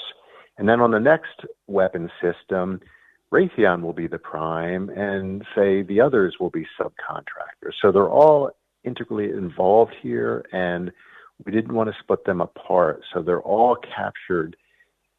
[0.58, 2.80] And then on the next weapon system,
[3.32, 7.72] Raytheon will be the prime, and say the others will be subcontractors.
[7.80, 8.50] So they're all
[8.84, 10.92] integrally involved here, and
[11.44, 13.02] we didn't want to split them apart.
[13.12, 14.56] So they're all captured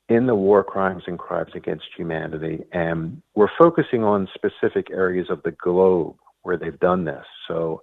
[0.09, 2.63] in the war crimes and crimes against humanity.
[2.71, 7.25] And we're focusing on specific areas of the globe where they've done this.
[7.47, 7.81] So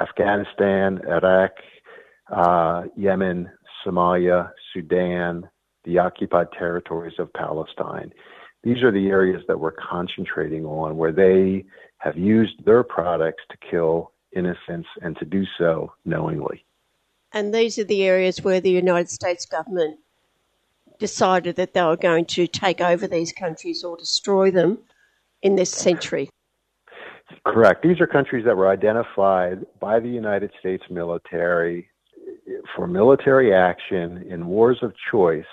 [0.00, 1.52] Afghanistan, Iraq,
[2.32, 3.50] uh, Yemen,
[3.84, 5.48] Somalia, Sudan,
[5.84, 8.12] the occupied territories of Palestine.
[8.62, 11.64] These are the areas that we're concentrating on where they
[11.98, 16.64] have used their products to kill innocents and to do so knowingly.
[17.32, 19.98] And these are the areas where the United States government
[20.98, 24.78] decided that they were going to take over these countries or destroy them
[25.42, 26.30] in this century.
[27.44, 27.82] Correct.
[27.82, 31.88] These are countries that were identified by the United States military
[32.74, 35.44] for military action in wars of choice,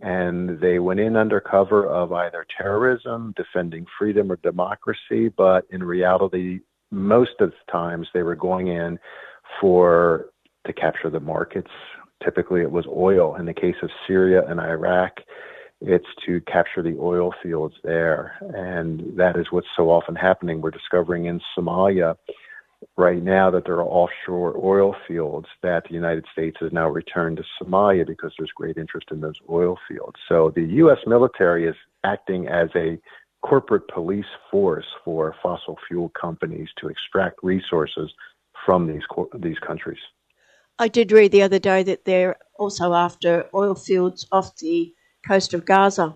[0.00, 5.82] and they went in under cover of either terrorism, defending freedom, or democracy, but in
[5.82, 6.60] reality,
[6.90, 8.98] most of the times they were going in
[9.60, 10.26] for
[10.66, 11.70] to capture the markets.
[12.24, 13.36] Typically, it was oil.
[13.36, 15.20] In the case of Syria and Iraq,
[15.80, 18.36] it's to capture the oil fields there.
[18.54, 20.60] And that is what's so often happening.
[20.60, 22.16] We're discovering in Somalia
[22.96, 27.36] right now that there are offshore oil fields that the United States has now returned
[27.38, 30.16] to Somalia because there's great interest in those oil fields.
[30.28, 30.98] So the U.S.
[31.06, 31.74] military is
[32.04, 32.98] acting as a
[33.42, 38.10] corporate police force for fossil fuel companies to extract resources
[38.66, 39.02] from these
[39.38, 39.98] these countries.
[40.78, 44.94] I did read the other day that they're also after oil fields off the
[45.26, 46.14] coast of Gaza.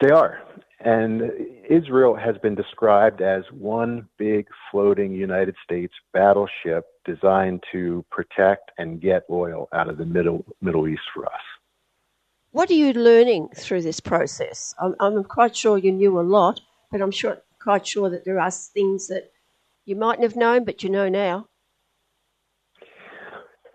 [0.00, 0.42] They are.
[0.80, 1.22] And
[1.68, 9.00] Israel has been described as one big floating United States battleship designed to protect and
[9.00, 11.40] get oil out of the Middle Middle East for us.
[12.52, 14.74] What are you learning through this process?
[14.80, 16.60] I'm, I'm quite sure you knew a lot,
[16.92, 19.32] but I'm sure quite sure that there are things that
[19.84, 21.48] you mightn't have known, but you know now.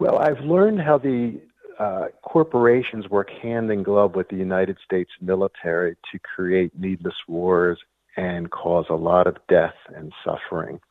[0.03, 1.39] Well, I've learned how the
[1.79, 7.79] uh, corporations work hand in glove with the United States military to create needless wars
[8.17, 10.81] and cause a lot of death and suffering.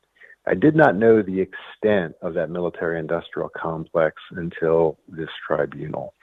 [0.47, 6.15] I did not know the extent of that military industrial complex until this tribunal.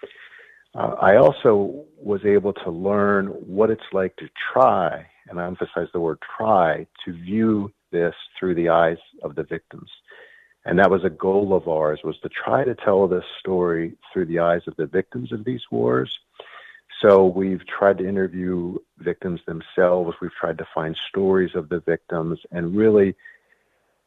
[0.75, 5.87] Uh, I also was able to learn what it's like to try, and I emphasize
[5.93, 9.89] the word try, to view this through the eyes of the victims
[10.65, 14.27] and that was a goal of ours was to try to tell this story through
[14.27, 16.19] the eyes of the victims of these wars.
[17.01, 20.17] So we've tried to interview victims themselves.
[20.21, 23.17] We've tried to find stories of the victims and really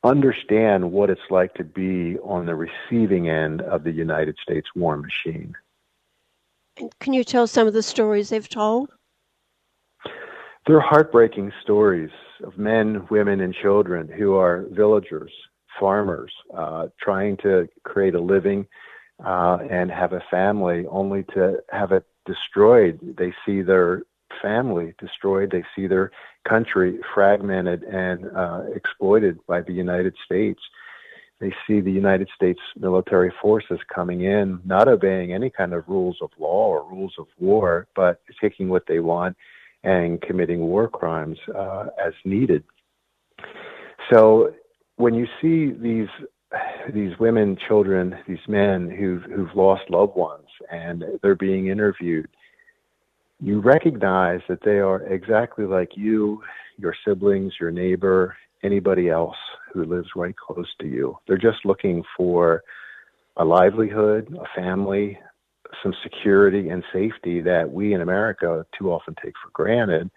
[0.04, 4.98] understand what it's like to be on the receiving end of the united states war
[4.98, 5.56] machine.
[6.78, 8.92] And can you tell some of the stories they've told?
[10.68, 12.12] They're heartbreaking stories
[12.44, 15.32] of men women and children who are villagers
[15.80, 18.68] farmers uh, trying to create a living
[19.24, 23.00] uh, and have a family, only to have it destroyed.
[23.18, 24.04] They see their
[24.42, 25.52] family destroyed.
[25.52, 26.12] They see their
[26.48, 30.62] country fragmented and uh, exploited by the United States.
[31.40, 36.18] They see the United States military forces coming in, not obeying any kind of rules
[36.22, 39.36] of law or rules of war, but taking what they want
[39.84, 42.64] and committing war crimes uh, as needed.
[44.12, 44.54] So
[44.98, 46.10] when you see these
[46.94, 52.28] these women, children, these men who've who've lost loved ones, and they're being interviewed,
[53.40, 56.42] you recognize that they are exactly like you,
[56.78, 59.36] your siblings, your neighbor, anybody else
[59.74, 61.18] who lives right close to you.
[61.28, 62.64] They're just looking for
[63.38, 65.18] a livelihood, a family,
[65.82, 70.12] some security and safety that we in America too often take for granted,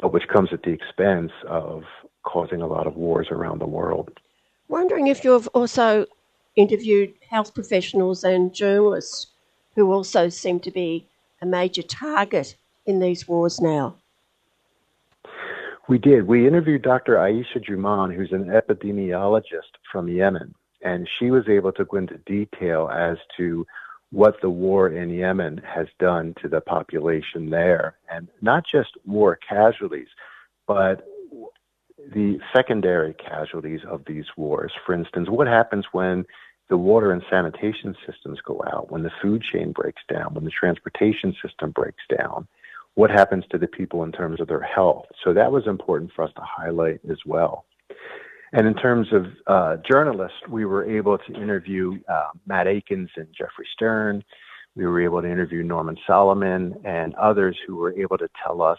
[0.00, 1.84] but which comes at the expense of
[2.22, 4.10] causing a lot of wars around the world.
[4.68, 6.06] Wondering if you've also
[6.56, 9.28] interviewed health professionals and journalists
[9.74, 11.06] who also seem to be
[11.40, 12.56] a major target
[12.86, 13.94] in these wars now.
[15.88, 16.26] We did.
[16.26, 17.14] We interviewed Dr.
[17.14, 22.88] Aisha Jumaan, who's an epidemiologist from Yemen, and she was able to go into detail
[22.92, 23.66] as to
[24.16, 29.38] what the war in Yemen has done to the population there, and not just war
[29.46, 30.08] casualties,
[30.66, 31.06] but
[32.14, 34.72] the secondary casualties of these wars.
[34.86, 36.24] For instance, what happens when
[36.70, 40.50] the water and sanitation systems go out, when the food chain breaks down, when the
[40.50, 42.48] transportation system breaks down?
[42.94, 45.04] What happens to the people in terms of their health?
[45.22, 47.66] So that was important for us to highlight as well.
[48.52, 53.26] And in terms of uh, journalists, we were able to interview uh, Matt Aikins and
[53.36, 54.22] Jeffrey Stern.
[54.76, 58.78] We were able to interview Norman Solomon and others who were able to tell us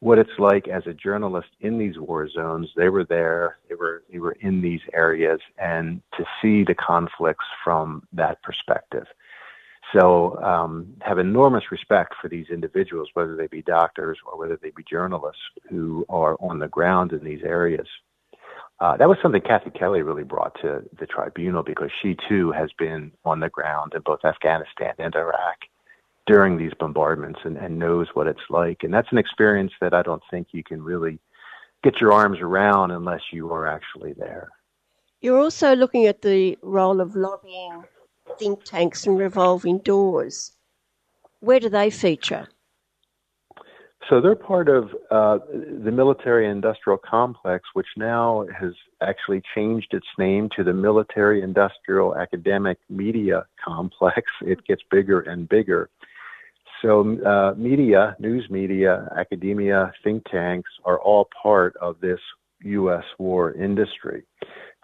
[0.00, 2.68] what it's like as a journalist in these war zones.
[2.76, 7.46] They were there, they were they were in these areas, and to see the conflicts
[7.64, 9.06] from that perspective.
[9.92, 14.70] So, um, have enormous respect for these individuals, whether they be doctors or whether they
[14.70, 17.86] be journalists who are on the ground in these areas.
[18.80, 22.70] Uh, that was something Kathy Kelly really brought to the tribunal because she too has
[22.78, 25.58] been on the ground in both Afghanistan and Iraq
[26.26, 28.82] during these bombardments and, and knows what it's like.
[28.82, 31.18] And that's an experience that I don't think you can really
[31.82, 34.48] get your arms around unless you are actually there.
[35.20, 37.84] You're also looking at the role of lobbying
[38.38, 40.52] think tanks and revolving doors.
[41.40, 42.48] where do they feature?
[44.10, 50.06] So they're part of uh, the military industrial complex, which now has actually changed its
[50.18, 54.22] name to the military industrial academic media complex.
[54.42, 55.88] It gets bigger and bigger.
[56.82, 62.20] So, uh, media, news media, academia, think tanks are all part of this
[62.62, 63.04] U.S.
[63.18, 64.24] war industry.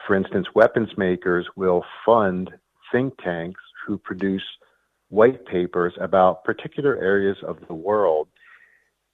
[0.07, 2.51] For instance, weapons makers will fund
[2.91, 4.43] think tanks who produce
[5.11, 8.29] white papers about particular areas of the world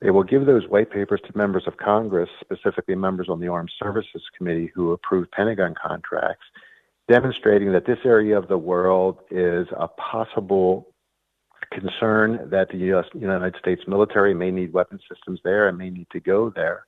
[0.00, 3.70] they will give those white papers to members of Congress, specifically members on the Armed
[3.78, 6.44] Services Committee who approve Pentagon contracts,
[7.08, 10.88] demonstrating that this area of the world is a possible
[11.72, 16.08] concern that the US, United States military may need weapon systems there and may need
[16.12, 16.86] to go there.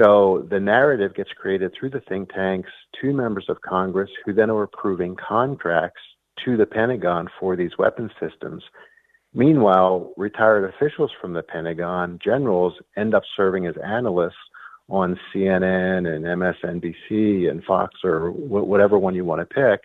[0.00, 2.70] So the narrative gets created through the think tanks
[3.00, 6.00] to members of Congress who then are approving contracts
[6.44, 8.62] to the Pentagon for these weapon systems.
[9.34, 14.34] Meanwhile, retired officials from the Pentagon, generals, end up serving as analysts
[14.88, 19.80] on CNN and MSNBC and Fox or whatever one you want to pick.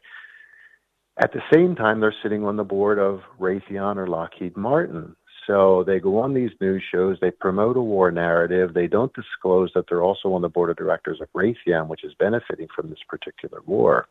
[1.22, 5.16] At the same time, they're sitting on the board of Raytheon or Lockheed Martin.
[5.48, 9.72] So they go on these news shows, they promote a war narrative, they don't disclose
[9.74, 13.00] that they're also on the board of directors of Raytheon, which is benefiting from this
[13.08, 14.08] particular war.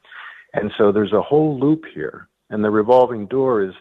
[0.53, 2.29] And so there's a whole loop here.
[2.51, 3.75] And the revolving door is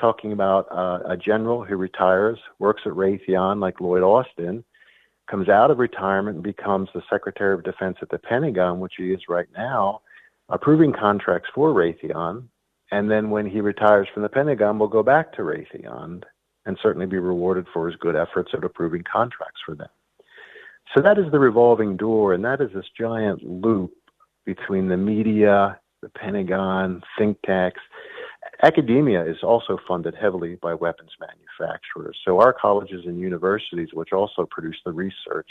[0.00, 4.64] talking about uh, a general who retires, works at Raytheon like Lloyd Austin,
[5.30, 9.12] comes out of retirement and becomes the Secretary of Defense at the Pentagon, which he
[9.12, 10.00] is right now,
[10.48, 12.44] approving contracts for Raytheon.
[12.90, 16.22] And then when he retires from the Pentagon, will go back to Raytheon
[16.66, 19.88] and certainly be rewarded for his good efforts at approving contracts for them.
[20.94, 23.92] So that is the revolving door, and that is this giant loop
[24.44, 27.80] between the media, the Pentagon, think tanks,
[28.62, 32.16] Academia is also funded heavily by weapons manufacturers.
[32.24, 35.48] So our colleges and universities, which also produce the research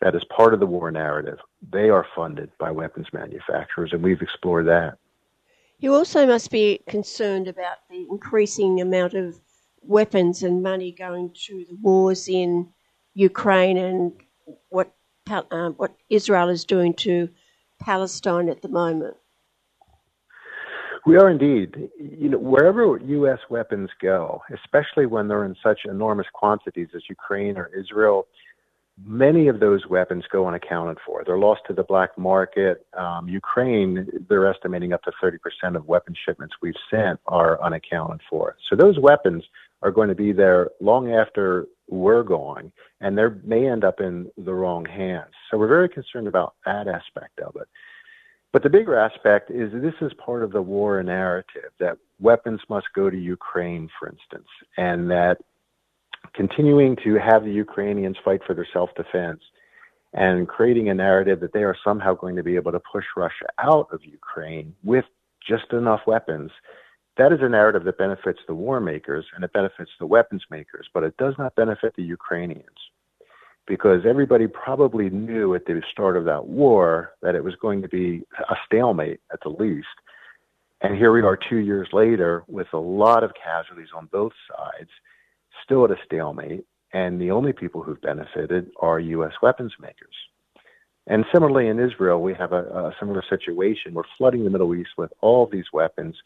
[0.00, 1.38] that is part of the war narrative,
[1.70, 4.98] they are funded by weapons manufacturers, and we've explored that.
[5.78, 9.40] You also must be concerned about the increasing amount of
[9.80, 12.68] weapons and money going to the wars in
[13.14, 14.12] Ukraine and
[14.68, 14.92] what
[15.30, 17.28] uh, what Israel is doing to
[17.80, 19.16] Palestine at the moment.
[21.04, 21.90] We are indeed.
[21.98, 23.38] You know, wherever U.S.
[23.50, 28.28] weapons go, especially when they're in such enormous quantities as Ukraine or Israel,
[29.04, 31.24] many of those weapons go unaccounted for.
[31.24, 32.86] They're lost to the black market.
[32.96, 38.56] Um, Ukraine, they're estimating up to 30% of weapon shipments we've sent are unaccounted for.
[38.68, 39.44] So those weapons
[39.82, 44.30] are going to be there long after we're gone, and they may end up in
[44.38, 45.32] the wrong hands.
[45.50, 47.68] So we're very concerned about that aspect of it.
[48.52, 52.86] But the bigger aspect is this is part of the war narrative that weapons must
[52.94, 55.38] go to Ukraine, for instance, and that
[56.34, 59.40] continuing to have the Ukrainians fight for their self defense
[60.12, 63.46] and creating a narrative that they are somehow going to be able to push Russia
[63.58, 65.06] out of Ukraine with
[65.48, 66.50] just enough weapons.
[67.16, 70.86] That is a narrative that benefits the war makers and it benefits the weapons makers,
[70.92, 72.66] but it does not benefit the Ukrainians
[73.66, 77.88] because everybody probably knew at the start of that war that it was going to
[77.88, 79.86] be a stalemate at the least.
[80.80, 84.90] And here we are two years later with a lot of casualties on both sides,
[85.64, 86.64] still at a stalemate.
[86.92, 89.32] And the only people who've benefited are U.S.
[89.40, 90.14] weapons makers.
[91.06, 93.94] And similarly in Israel, we have a, a similar situation.
[93.94, 96.16] We're flooding the Middle East with all these weapons.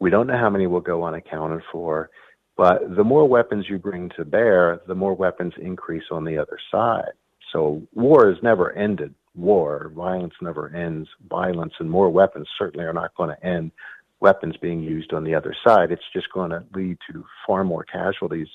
[0.00, 2.10] We don't know how many will go unaccounted for.
[2.56, 6.58] But the more weapons you bring to bear, the more weapons increase on the other
[6.70, 7.12] side.
[7.52, 9.92] So war is never ended war.
[9.94, 13.72] Violence never ends violence, and more weapons certainly are not going to end
[14.20, 15.92] weapons being used on the other side.
[15.92, 18.48] It's just going to lead to far more casualties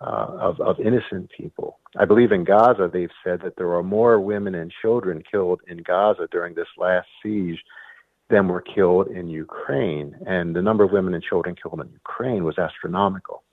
[0.00, 1.78] uh, of, of innocent people.
[1.98, 5.78] I believe in Gaza, they've said that there are more women and children killed in
[5.82, 7.58] Gaza during this last siege
[8.32, 10.16] than were killed in Ukraine.
[10.26, 13.44] And the number of women and children killed in Ukraine was astronomical.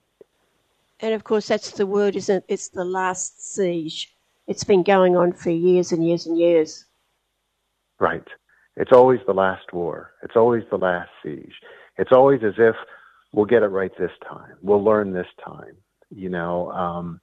[1.00, 2.44] And of course, that's the word, isn't it?
[2.48, 4.16] It's the last siege.
[4.48, 6.86] It's been going on for years and years and years.
[7.98, 8.26] Right.
[8.76, 10.12] It's always the last war.
[10.22, 11.54] It's always the last siege.
[11.98, 12.74] It's always as if
[13.32, 14.54] we'll get it right this time.
[14.62, 15.76] We'll learn this time.
[16.10, 17.20] You know, um,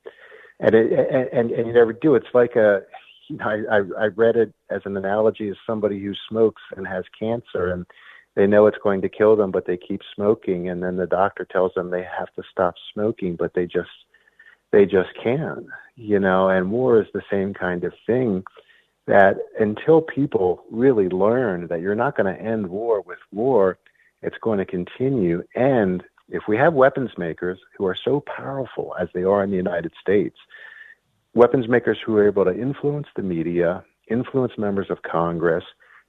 [0.59, 0.87] and it,
[1.33, 2.15] and and you never do.
[2.15, 2.83] It's like a
[3.27, 6.87] you know, I, I, I read it as an analogy as somebody who smokes and
[6.87, 7.85] has cancer and
[8.35, 10.69] they know it's going to kill them, but they keep smoking.
[10.69, 13.89] And then the doctor tells them they have to stop smoking, but they just,
[14.71, 18.43] they just can't, you know, and war is the same kind of thing
[19.07, 23.79] that until people really learn that you're not going to end war with war,
[24.21, 25.43] it's going to continue.
[25.55, 29.55] And If we have weapons makers who are so powerful as they are in the
[29.57, 30.37] United States,
[31.37, 35.63] weapons makers who are able to influence the media, influence members of Congress,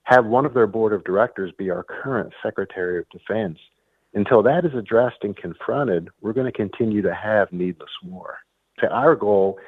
[0.04, 3.58] have one of their board of directors be our current Secretary of Defense.
[4.14, 8.38] Until that is addressed and confronted, we're going to continue to have needless war.
[8.80, 9.58] So our goal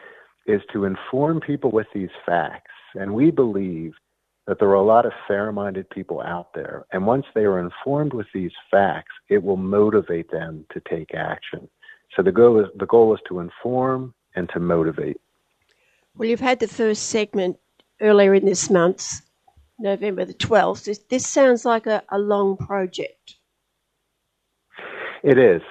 [0.47, 3.93] is to inform people with these facts, and we believe
[4.47, 6.87] that there are a lot of fair minded people out there.
[6.93, 11.69] And once they are informed with these facts, it will motivate them to take action.
[12.17, 15.21] So the goal is, the goal is to inform and to motivate.
[16.21, 17.57] Well, you've had the first segment
[17.99, 19.23] earlier in this month,
[19.79, 20.85] November the 12th.
[20.85, 23.37] This, this sounds like a, a long project.
[25.25, 25.63] It is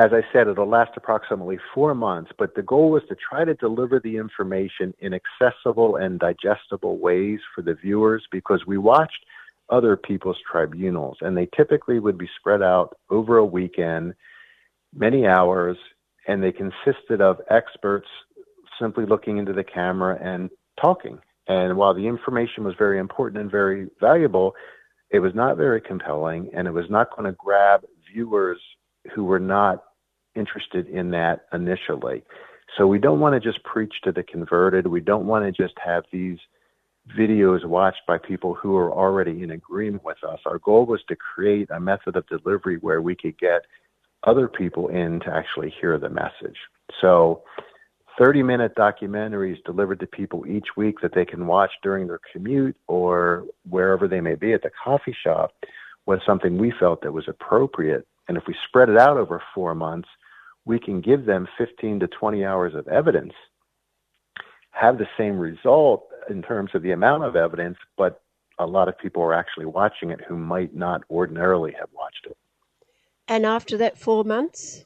[0.00, 3.54] as I said, it'll last approximately four months, but the goal was to try to
[3.54, 9.26] deliver the information in accessible and digestible ways for the viewers because we watched
[9.70, 14.14] other people's tribunals and they typically would be spread out over a weekend,
[14.94, 15.76] many hours,
[16.28, 18.06] and they consisted of experts
[18.80, 20.50] simply looking into the camera and
[20.80, 21.18] talking.
[21.46, 24.54] And while the information was very important and very valuable,
[25.10, 28.60] it was not very compelling and it was not going to grab viewers
[29.14, 29.84] who were not
[30.34, 32.22] interested in that initially.
[32.76, 34.86] So we don't want to just preach to the converted.
[34.86, 36.38] We don't want to just have these
[37.18, 40.40] videos watched by people who are already in agreement with us.
[40.44, 43.62] Our goal was to create a method of delivery where we could get
[44.24, 46.58] other people in to actually hear the message.
[47.00, 47.42] So
[48.18, 52.76] 30 minute documentaries delivered to people each week that they can watch during their commute
[52.88, 55.54] or wherever they may be at the coffee shop
[56.06, 58.06] was something we felt that was appropriate.
[58.26, 60.08] And if we spread it out over four months,
[60.64, 63.32] we can give them 15 to 20 hours of evidence,
[64.70, 68.22] have the same result in terms of the amount of evidence, but
[68.58, 72.36] a lot of people are actually watching it who might not ordinarily have watched it.
[73.28, 74.84] And after that four months?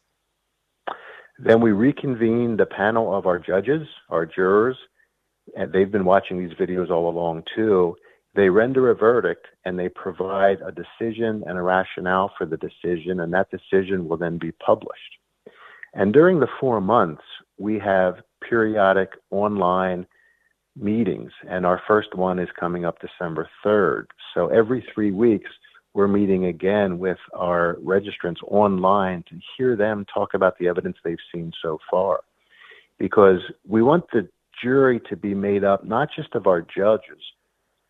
[1.44, 4.76] Then we reconvene the panel of our judges, our jurors,
[5.56, 7.96] and they've been watching these videos all along too.
[8.36, 13.18] They render a verdict and they provide a decision and a rationale for the decision,
[13.20, 15.18] and that decision will then be published.
[15.94, 17.24] And during the four months,
[17.58, 20.06] we have periodic online
[20.76, 24.04] meetings, and our first one is coming up December 3rd.
[24.32, 25.50] So every three weeks,
[25.94, 31.16] we're meeting again with our registrants online to hear them talk about the evidence they've
[31.34, 32.20] seen so far.
[32.98, 34.28] Because we want the
[34.62, 37.20] jury to be made up not just of our judges,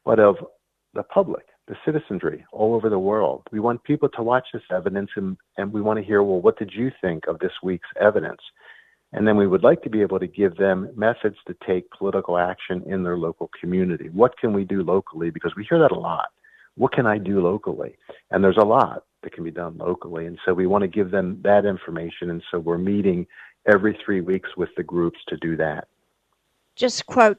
[0.05, 0.37] but of
[0.95, 3.47] the public the citizenry all over the world.
[3.53, 6.59] We want people to watch this evidence and, and we want to hear, well, what
[6.59, 8.41] did you think of this week's evidence?
[9.13, 12.39] And then we would like to be able to give them methods to take political
[12.39, 14.09] action in their local community.
[14.09, 15.31] What can we do locally?
[15.31, 16.31] Because we hear that a lot.
[16.77, 17.97] What can I do locally?
[18.31, 20.27] And there's a lot that can be done locally.
[20.27, 22.31] And so we want to give them that information.
[22.31, 23.27] And so we're meeting
[23.67, 25.87] every three weeks with the groups to do that.
[26.75, 27.39] Just quote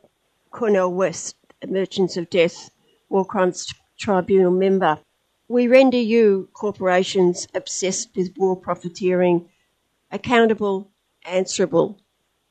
[0.52, 1.36] Cornel West,
[1.68, 2.70] Merchants of Death,
[3.10, 5.00] War Crimes Tribunal member.
[5.48, 9.50] We render you, corporations obsessed with war profiteering,
[10.12, 10.90] accountable,
[11.26, 12.00] answerable.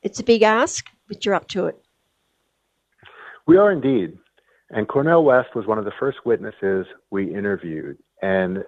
[0.02, 1.82] It's a big ask, but you're up to it.
[3.46, 4.18] We are indeed.
[4.72, 7.98] And Cornel West was one of the first witnesses we interviewed.
[8.22, 8.58] And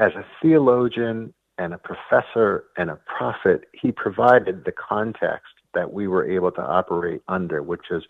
[0.00, 6.08] as a theologian and a professor and a prophet, he provided the context that we
[6.08, 8.02] were able to operate under, which is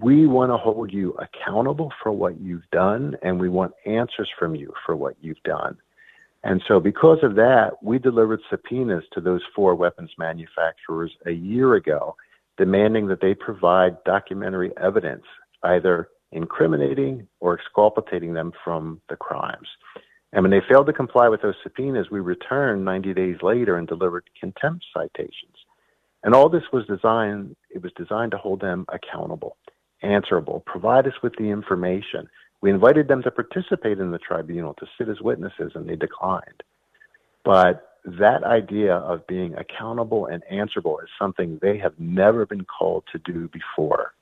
[0.00, 4.54] we want to hold you accountable for what you've done, and we want answers from
[4.54, 5.76] you for what you've done.
[6.44, 11.74] And so, because of that, we delivered subpoenas to those four weapons manufacturers a year
[11.74, 12.16] ago,
[12.56, 15.24] demanding that they provide documentary evidence,
[15.64, 19.68] either incriminating or exculpating them from the crimes.
[20.32, 23.88] And when they failed to comply with those subpoenas, we returned 90 days later and
[23.88, 25.56] delivered contempt citations.
[26.22, 29.56] And all this was designed, it was designed to hold them accountable
[30.02, 30.62] answerable.
[30.66, 32.28] Provide us with the information.
[32.60, 36.62] We invited them to participate in the tribunal to sit as witnesses, and they declined.
[37.44, 43.04] But that idea of being accountable and answerable is something they have never been called
[43.12, 44.12] to do before.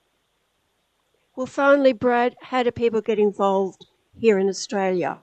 [1.39, 3.85] Well, finally, Brad, how do people get involved
[4.19, 5.19] here in Australia?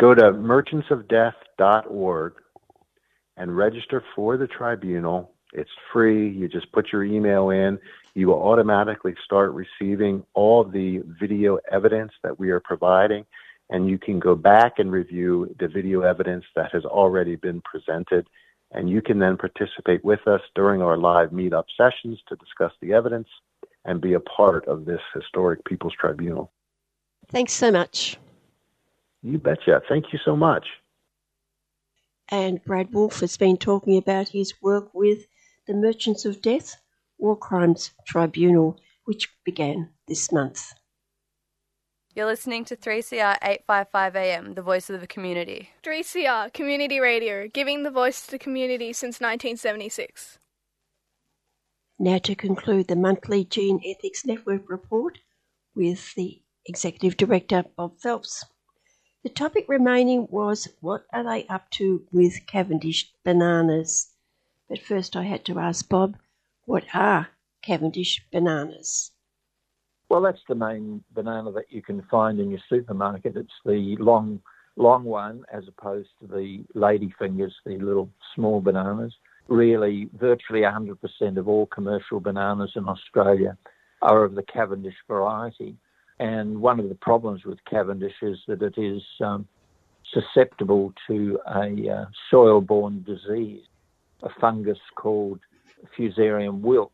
[0.00, 2.32] Go to merchantsofdeath.org
[3.36, 5.30] and register for the tribunal.
[5.52, 6.28] It's free.
[6.28, 7.78] You just put your email in
[8.14, 13.24] you will automatically start receiving all the video evidence that we are providing,
[13.70, 18.26] and you can go back and review the video evidence that has already been presented.
[18.72, 22.92] And you can then participate with us during our live meetup sessions to discuss the
[22.92, 23.28] evidence
[23.84, 26.52] and be a part of this historic People's Tribunal.
[27.28, 28.18] Thanks so much.
[29.22, 29.82] You betcha.
[29.88, 30.66] Thank you so much.
[32.28, 35.26] And Brad Wolf has been talking about his work with
[35.66, 36.76] the Merchants of Death
[37.18, 40.72] War Crimes Tribunal, which began this month.
[42.14, 45.70] You're listening to 3CR 855 AM, the voice of the community.
[45.82, 50.38] 3CR Community Radio, giving the voice to the community since 1976.
[52.02, 55.18] Now to conclude the monthly GeneEthics Network report
[55.72, 58.44] with the Executive Director Bob Phelps.
[59.22, 64.16] The topic remaining was what are they up to with Cavendish bananas?
[64.68, 66.16] But first I had to ask Bob,
[66.64, 67.28] what are
[67.62, 69.12] Cavendish bananas?
[70.08, 73.36] Well, that's the main banana that you can find in your supermarket.
[73.36, 74.42] It's the long,
[74.74, 79.14] long one as opposed to the lady fingers, the little small bananas.
[79.48, 83.56] Really, virtually 100% of all commercial bananas in Australia
[84.00, 85.76] are of the Cavendish variety.
[86.18, 89.46] And one of the problems with Cavendish is that it is um,
[90.12, 93.62] susceptible to a uh, soil borne disease,
[94.22, 95.40] a fungus called
[95.96, 96.92] Fusarium wilt,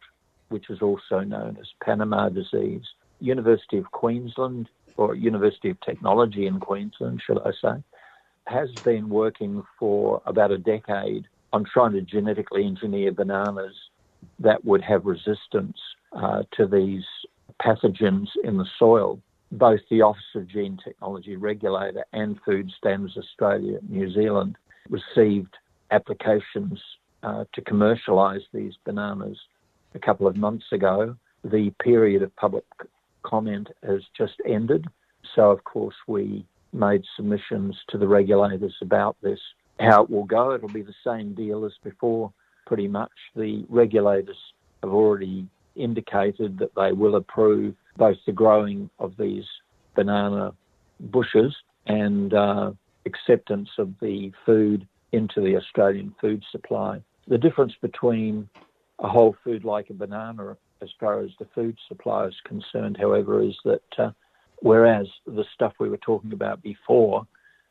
[0.49, 2.85] which is also known as Panama disease.
[3.21, 7.83] University of Queensland, or University of Technology in Queensland, should I say,
[8.47, 13.75] has been working for about a decade on trying to genetically engineer bananas
[14.39, 15.77] that would have resistance
[16.13, 17.05] uh, to these
[17.63, 19.21] pathogens in the soil.
[19.53, 24.57] Both the Office of Gene Technology Regulator and Food Standards Australia New Zealand
[24.91, 25.57] received
[25.91, 26.81] applications
[27.23, 29.39] uh, to commercialise these bananas
[29.95, 31.17] a couple of months ago.
[31.45, 32.65] The period of public
[33.23, 34.87] comment has just ended,
[35.35, 39.41] so of course we made submissions to the regulators about this.
[39.81, 42.33] How it will go, it'll be the same deal as before,
[42.67, 43.13] pretty much.
[43.37, 44.37] The regulators
[44.83, 45.47] have already
[45.77, 49.45] indicated that they will approve both the growing of these
[49.95, 50.53] banana
[51.01, 51.55] bushes
[51.87, 52.73] and uh,
[53.07, 57.01] acceptance of the food into the Australian food supply.
[57.29, 58.49] The difference between
[58.99, 63.43] a whole food like a banana, as far as the food supply is concerned, however,
[63.43, 64.11] is that uh,
[64.61, 67.27] whereas the stuff we were talking about before,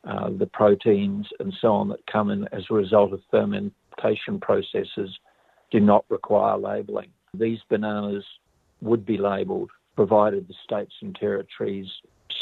[0.08, 5.10] uh, the proteins and so on that come in as a result of fermentation processes,
[5.72, 7.10] do not require labelling.
[7.34, 8.24] These bananas
[8.82, 11.88] would be labelled provided the states and territories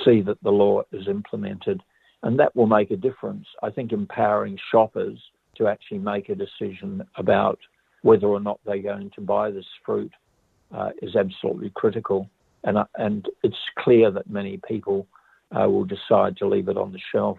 [0.04, 1.82] see that the law is implemented.
[2.22, 3.48] And that will make a difference.
[3.64, 5.18] I think empowering shoppers
[5.58, 7.58] to actually make a decision about
[8.02, 10.12] whether or not they're going to buy this fruit
[10.76, 12.30] uh, is absolutely critical.
[12.66, 15.08] And, uh, and it's clear that many people
[15.52, 17.38] uh, will decide to leave it on the shelf.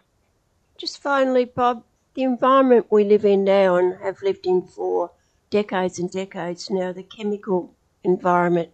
[0.78, 1.84] Just finally, Bob,
[2.14, 5.10] the environment we live in now and have lived in for
[5.48, 7.74] decades and decades now, the chemical
[8.04, 8.70] environment,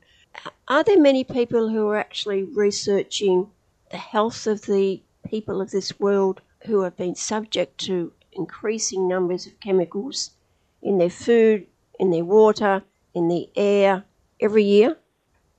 [0.66, 3.48] are there many people who are actually researching
[3.90, 9.46] the health of the people of this world who have been subject to increasing numbers
[9.46, 10.30] of chemicals
[10.82, 11.66] in their food,
[12.00, 12.82] in their water,
[13.14, 14.04] in the air
[14.40, 14.96] every year?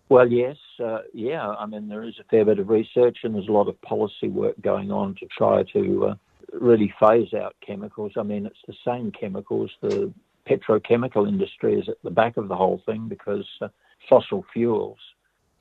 [0.09, 1.47] Well, yes, uh, yeah.
[1.47, 4.27] I mean, there is a fair bit of research and there's a lot of policy
[4.27, 6.15] work going on to try to uh,
[6.53, 8.13] really phase out chemicals.
[8.17, 9.71] I mean, it's the same chemicals.
[9.81, 10.13] The
[10.49, 13.69] petrochemical industry is at the back of the whole thing because uh,
[14.09, 14.97] fossil fuels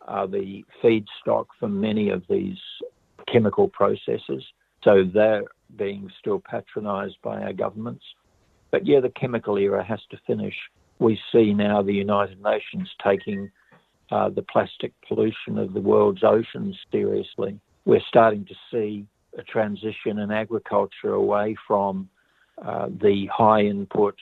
[0.02, 2.58] are the feedstock for many of these
[3.30, 4.44] chemical processes.
[4.82, 5.44] So they're
[5.76, 8.04] being still patronised by our governments.
[8.70, 10.54] But yeah, the chemical era has to finish.
[10.98, 13.50] We see now the United Nations taking
[14.10, 17.58] uh, the plastic pollution of the world's oceans seriously.
[17.84, 19.06] We're starting to see
[19.38, 22.08] a transition in agriculture away from
[22.64, 24.14] uh, the high input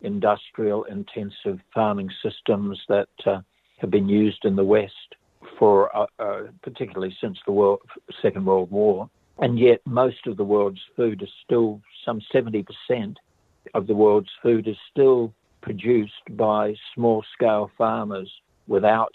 [0.00, 3.40] industrial intensive farming systems that uh,
[3.78, 5.14] have been used in the West
[5.58, 7.80] for uh, uh, particularly since the world,
[8.22, 9.08] Second World War,
[9.38, 12.64] and yet most of the world's food is still some 70%
[13.74, 15.32] of the world's food is still
[15.62, 18.30] produced by small scale farmers
[18.66, 19.12] without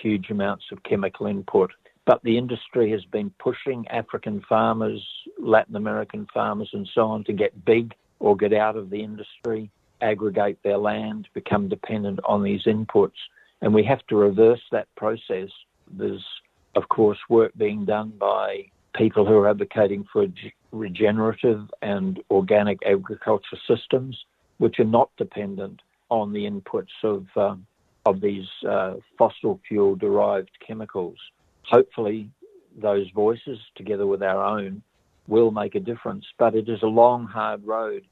[0.00, 1.70] huge amounts of chemical input.
[2.04, 5.00] But the industry has been pushing African farmers,
[5.38, 9.70] Latin American farmers, and so on to get big or get out of the industry,
[10.00, 13.18] aggregate their land, become dependent on these inputs.
[13.60, 15.48] And we have to reverse that process.
[15.90, 16.24] There's,
[16.74, 20.26] of course, work being done by people who are advocating for
[20.72, 24.18] regenerative and organic agriculture systems,
[24.58, 27.54] which are not dependent on the inputs of, uh,
[28.06, 31.16] of these uh, fossil fuel derived chemicals.
[31.72, 32.28] Hopefully,
[32.76, 34.82] those voices, together with our own,
[35.26, 36.26] will make a difference.
[36.38, 38.04] But it is a long, hard road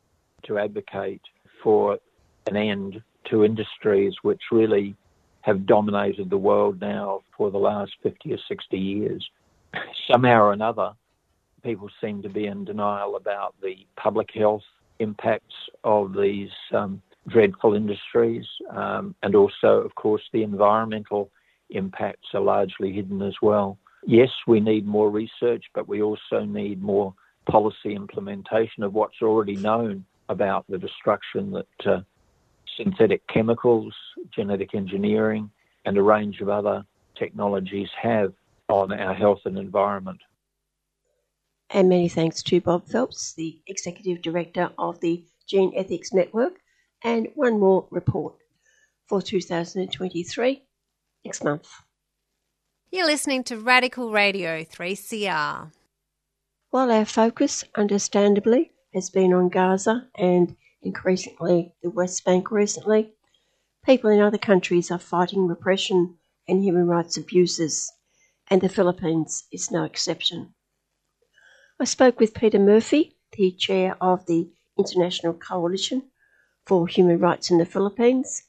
[0.44, 1.20] to advocate
[1.62, 1.98] for
[2.48, 4.96] an end to industries which really
[5.42, 9.28] have dominated the world now for the last 50 or 60 years.
[10.10, 10.92] Somehow or another,
[11.62, 14.62] people seem to be in denial about the public health
[15.00, 15.54] impacts
[15.84, 21.30] of these um, dreadful industries, um, and also, of course, the environmental
[21.70, 23.78] impacts are largely hidden as well.
[24.06, 27.14] Yes, we need more research, but we also need more
[27.48, 32.00] policy implementation of what's already known about the destruction that uh,
[32.76, 33.94] synthetic chemicals,
[34.34, 35.50] genetic engineering,
[35.84, 36.84] and a range of other
[37.18, 38.32] technologies have
[38.68, 40.20] on our health and environment.
[41.70, 46.60] And many thanks to Bob Phelps, the Executive Director of the GeneEthics Network,
[47.02, 48.34] and one more report
[49.08, 50.62] for 2023
[51.24, 51.68] next month.
[52.90, 55.70] You're listening to Radical Radio 3CR.
[56.70, 63.12] While our focus, understandably, has been on Gaza and increasingly the West Bank recently,
[63.84, 66.16] people in other countries are fighting repression
[66.48, 67.92] and human rights abuses,
[68.48, 70.54] and the Philippines is no exception.
[71.78, 76.10] I spoke with Peter Murphy, the chair of the International Coalition
[76.66, 78.42] for Human Rights in the Philippines,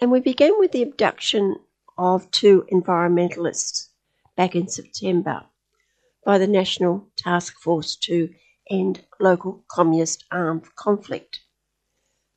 [0.00, 1.56] and we began with the abduction
[2.00, 3.88] of two environmentalists
[4.34, 5.44] back in September
[6.24, 8.30] by the National Task Force to
[8.70, 11.40] End Local Communist Armed Conflict,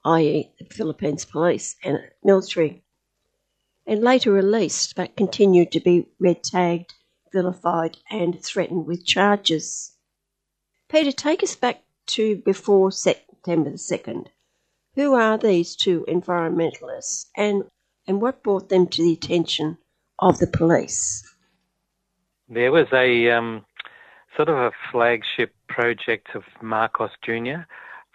[0.04, 2.84] i.e., the Philippines police and military,
[3.88, 6.94] and later released but continued to be red tagged,
[7.32, 9.96] vilified, and threatened with charges.
[10.90, 14.28] Peter, take us back to before September the 2nd.
[14.96, 17.64] Who are these two environmentalists and
[18.08, 19.78] and what brought them to the attention
[20.20, 21.24] of the police?
[22.50, 23.66] There was a um,
[24.36, 27.66] sort of a flagship project of Marcos Jr.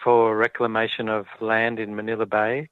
[0.02, 2.69] for reclamation of land in Manila Bay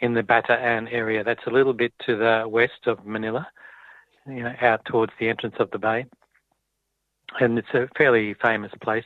[0.00, 1.24] in the Bataan area.
[1.24, 3.46] That's a little bit to the west of Manila,
[4.26, 6.06] you know, out towards the entrance of the bay.
[7.40, 9.04] And it's a fairly famous place,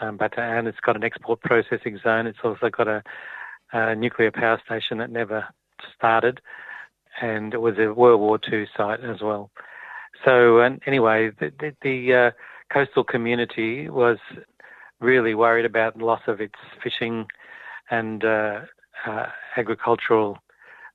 [0.00, 0.66] um, Bataan.
[0.66, 2.26] It's got an export processing zone.
[2.26, 3.02] It's also got a,
[3.72, 5.46] a nuclear power station that never
[5.96, 6.40] started,
[7.20, 9.50] and it was a World War II site as well.
[10.24, 12.30] So and anyway, the, the, the uh,
[12.72, 14.18] coastal community was
[15.00, 17.26] really worried about the loss of its fishing
[17.90, 18.60] and uh,
[19.06, 19.26] uh,
[19.56, 20.38] agricultural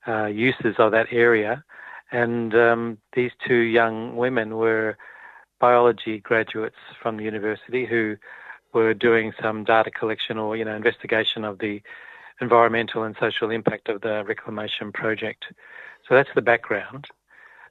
[0.08, 1.64] uh, uses of that area.
[2.12, 4.98] And um, these two young women were
[5.60, 8.16] biology graduates from the university who
[8.74, 11.82] were doing some data collection or you know investigation of the
[12.42, 15.46] environmental and social impact of the reclamation project.
[16.08, 17.06] So that's the background.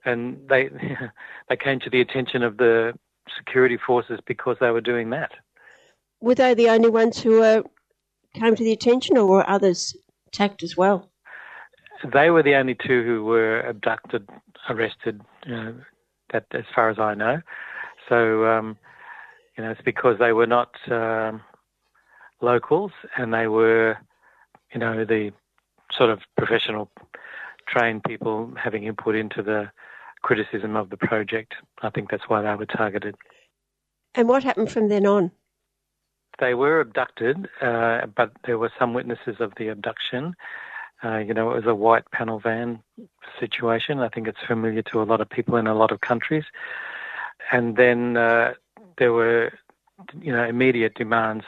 [0.05, 0.70] And they
[1.48, 2.94] they came to the attention of the
[3.36, 5.32] security forces because they were doing that.
[6.20, 7.62] Were they the only ones who uh,
[8.34, 9.97] came to the attention, or were others
[10.28, 11.10] attacked as well?
[12.12, 14.28] They were the only two who were abducted,
[14.68, 15.20] arrested.
[16.32, 17.40] That, as far as I know.
[18.09, 18.76] So, um,
[19.56, 21.40] you know, it's because they were not um,
[22.40, 23.97] locals and they were
[24.77, 25.32] you know, the
[25.90, 26.90] sort of professional
[27.66, 29.70] trained people having input into the
[30.20, 31.55] criticism of the project.
[31.81, 33.15] I think that's why they were targeted.
[34.15, 35.31] And what happened from then on?
[36.40, 40.35] They were abducted, uh, but there were some witnesses of the abduction.
[41.03, 42.82] Uh, you know, it was a white panel van
[43.40, 44.01] situation.
[44.01, 46.44] I think it's familiar to a lot of people in a lot of countries.
[47.51, 48.53] And then uh,
[48.98, 49.53] there were,
[50.20, 51.47] you know, immediate demands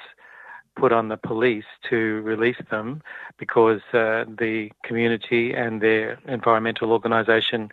[0.79, 3.03] put on the police to release them
[3.39, 7.71] because uh, the community and their environmental organisation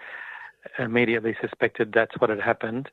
[0.79, 2.89] immediately suspected that's what had happened.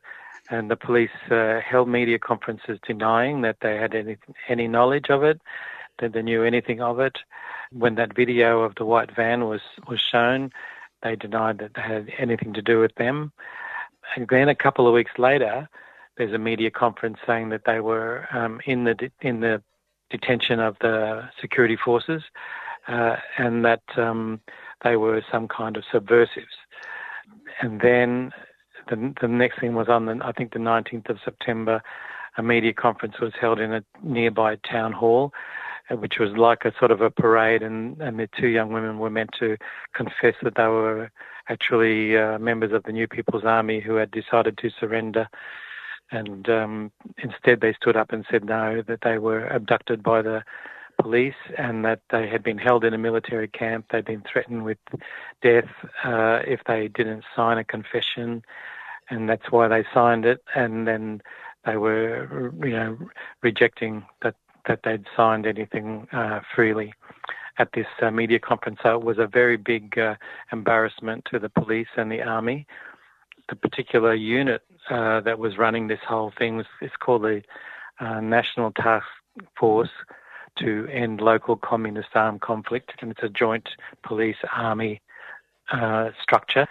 [0.51, 4.16] And the police uh, held media conferences denying that they had any,
[4.48, 5.40] any knowledge of it,
[6.01, 7.18] that they knew anything of it.
[7.72, 10.51] When that video of the white van was, was shown,
[11.02, 13.32] they denied that they had anything to do with them.
[14.14, 15.68] And then a couple of weeks later,
[16.16, 19.62] there's a media conference saying that they were um, in the in the
[20.12, 22.22] detention of the security forces
[22.86, 24.40] uh, and that um,
[24.84, 26.56] they were some kind of subversives.
[27.60, 28.32] And then
[28.89, 31.82] the, the next thing was on the, I think the 19th of September,
[32.36, 35.32] a media conference was held in a nearby town hall,
[35.90, 38.98] uh, which was like a sort of a parade, and, and the two young women
[38.98, 39.56] were meant to
[39.94, 41.10] confess that they were
[41.48, 45.28] actually uh, members of the New People's Army who had decided to surrender
[46.12, 50.44] and um, instead they stood up and said no, that they were abducted by the
[51.01, 53.86] police and that they had been held in a military camp.
[53.90, 54.78] They'd been threatened with
[55.43, 55.68] death
[56.05, 58.44] uh, if they didn't sign a confession,
[59.10, 60.43] and that's why they signed it.
[60.55, 61.22] And then
[61.64, 62.98] they were, you know,
[63.43, 64.36] rejecting that
[64.68, 66.94] that they'd signed anything uh, freely
[67.59, 68.78] at this uh, media conference.
[68.82, 70.14] So it was a very big uh,
[70.52, 72.66] embarrassment to the police and the army.
[73.48, 77.42] The particular unit uh, that was running this whole thing it's called the
[78.00, 79.06] uh, National Task
[79.56, 79.90] Force
[80.59, 83.68] to end local communist armed conflict, and it's a joint
[84.02, 85.00] police army
[85.72, 86.66] uh, structure,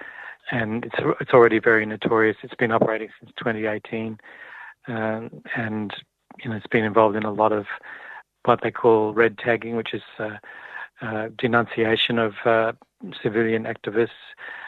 [0.52, 2.38] and it's it's already very notorious.
[2.44, 4.20] It's been operating since 2018,
[4.88, 5.94] um, and
[6.44, 7.66] you know it's been involved in a lot of
[8.46, 10.38] what they call red tagging, which is uh,
[11.02, 12.74] uh, denunciation of uh,
[13.22, 14.10] civilian activists,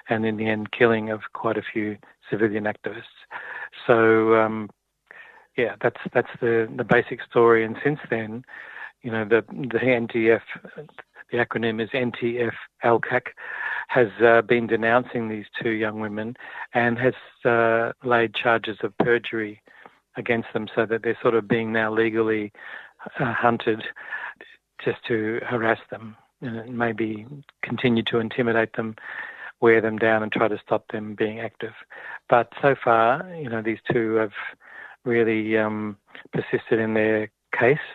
[0.10, 1.98] and in the end, killing of quite a few
[2.34, 3.20] civilian activists.
[3.86, 4.70] So, um,
[5.58, 7.64] yeah, that's that's the the basic story.
[7.64, 8.44] And since then,
[9.04, 10.42] you know, the the NTF,
[11.32, 12.54] the acronym is NTF
[12.84, 13.28] ELCAC,
[13.88, 16.36] has uh, been denouncing these two young women
[16.74, 17.14] and has
[17.46, 19.62] uh, laid charges of perjury
[20.18, 22.52] against them, so that they're sort of being now legally
[23.20, 23.84] uh, hunted
[24.84, 27.26] just to harass them and maybe
[27.62, 28.96] continue to intimidate them,
[29.64, 31.72] wear them down, and try to stop them being active.
[32.30, 34.34] But so far, you know, these two have
[35.06, 35.98] really um,
[36.34, 37.88] persisted in their case,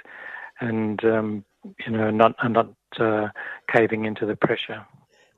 [0.61, 1.45] and um,
[1.85, 3.29] you know, not are not uh,
[3.71, 4.87] caving into the pressure.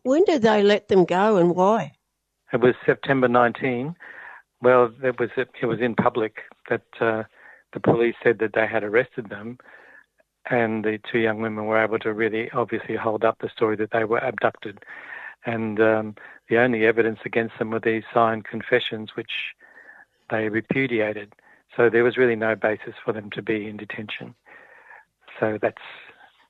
[0.04, 1.92] When did they let them go, and why?
[2.52, 3.96] It was September 19.
[4.62, 7.24] Well, it was it was in public that uh,
[7.72, 9.58] the police said that they had arrested them,
[10.48, 13.90] and the two young women were able to really obviously hold up the story that
[13.92, 14.78] they were abducted.
[15.46, 16.14] And um,
[16.48, 19.54] the only evidence against them were these signed confessions, which
[20.30, 21.34] they repudiated.
[21.76, 24.34] So there was really no basis for them to be in detention.
[25.38, 25.82] So that's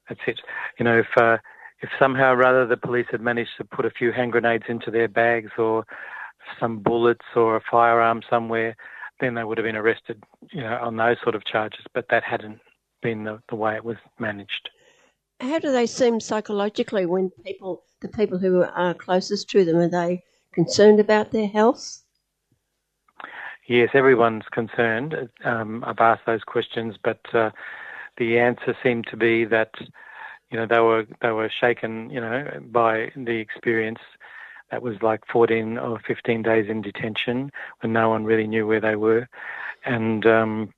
[0.08, 0.40] that's it.
[0.78, 1.38] You know, if uh,
[1.80, 4.90] if somehow or other the police had managed to put a few hand grenades into
[4.90, 5.84] their bags or
[6.58, 8.76] some bullets or a firearm somewhere,
[9.20, 11.84] then they would have been arrested, you know, on those sort of charges.
[11.94, 12.60] But that hadn't
[13.02, 14.70] been the, the way it was managed.
[15.40, 19.88] How do they seem psychologically when people, the people who are closest to them, are
[19.88, 20.22] they
[20.52, 22.02] concerned about their health?
[23.66, 25.14] Yes, everyone's concerned.
[25.44, 27.50] Um, I've asked those questions, but uh,
[28.18, 29.70] the answer seemed to be that
[30.50, 34.00] you know they were they were shaken, you know, by the experience.
[34.70, 37.50] That was like 14 or 15 days in detention
[37.80, 39.28] when no one really knew where they were,
[39.84, 40.74] and um,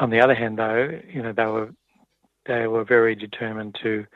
[0.00, 1.70] on the other hand, though, you know, they were
[2.46, 4.06] they were very determined to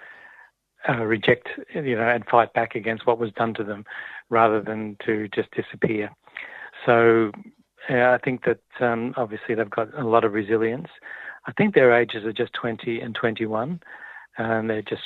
[0.88, 3.84] uh, reject, you know, and fight back against what was done to them,
[4.30, 6.10] rather than to just disappear.
[6.86, 7.32] So,
[7.88, 10.88] yeah, I think that um, obviously they've got a lot of resilience.
[11.46, 13.80] I think their ages are just 20 and 21,
[14.36, 15.02] and they're just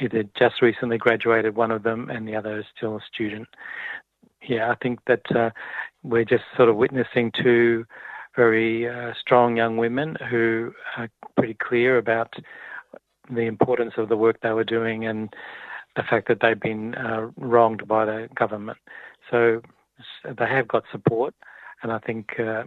[0.00, 3.48] either just recently graduated, one of them, and the other is still a student.
[4.46, 5.50] Yeah, I think that uh,
[6.02, 7.84] we're just sort of witnessing to
[8.36, 12.34] very uh, strong young women who are pretty clear about
[13.30, 15.34] the importance of the work they were doing and
[15.96, 18.78] the fact that they've been uh, wronged by the government.
[19.30, 19.62] So
[20.24, 21.34] they have got support,
[21.82, 22.64] and I think uh,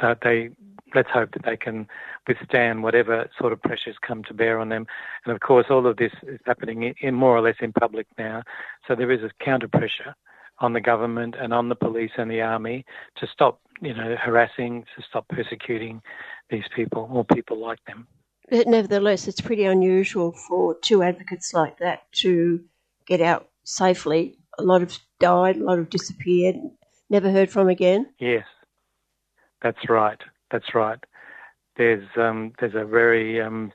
[0.00, 0.50] that they
[0.94, 1.86] let's hope that they can
[2.26, 4.86] withstand whatever sort of pressures come to bear on them.
[5.24, 8.42] And of course, all of this is happening in more or less in public now,
[8.86, 10.14] so there is a counter pressure
[10.60, 12.84] on the government and on the police and the army
[13.16, 16.02] to stop you know, harassing, to stop persecuting
[16.50, 18.06] these people or people like them.
[18.50, 22.64] But nevertheless, it's pretty unusual for two advocates like that to
[23.06, 24.38] get out safely.
[24.58, 26.56] A lot have died, a lot have disappeared,
[27.10, 28.06] never heard from again.
[28.18, 28.46] Yes,
[29.62, 30.18] that's right.
[30.50, 30.98] That's right.
[31.76, 33.70] There's um, there's a very um,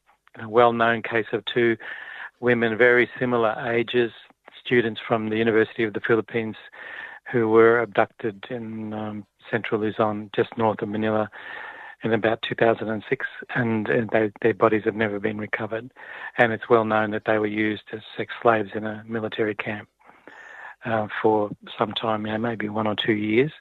[0.45, 1.77] well-known case of two
[2.39, 4.11] women, very similar ages,
[4.65, 6.55] students from the University of the Philippines,
[7.31, 11.29] who were abducted in um, central Luzon, just north of Manila,
[12.03, 13.25] in about 2006,
[13.55, 15.89] and, and they, their bodies have never been recovered.
[16.37, 19.87] And it's well known that they were used as sex slaves in a military camp
[20.85, 23.51] uh, for some time, you know, maybe one or two years.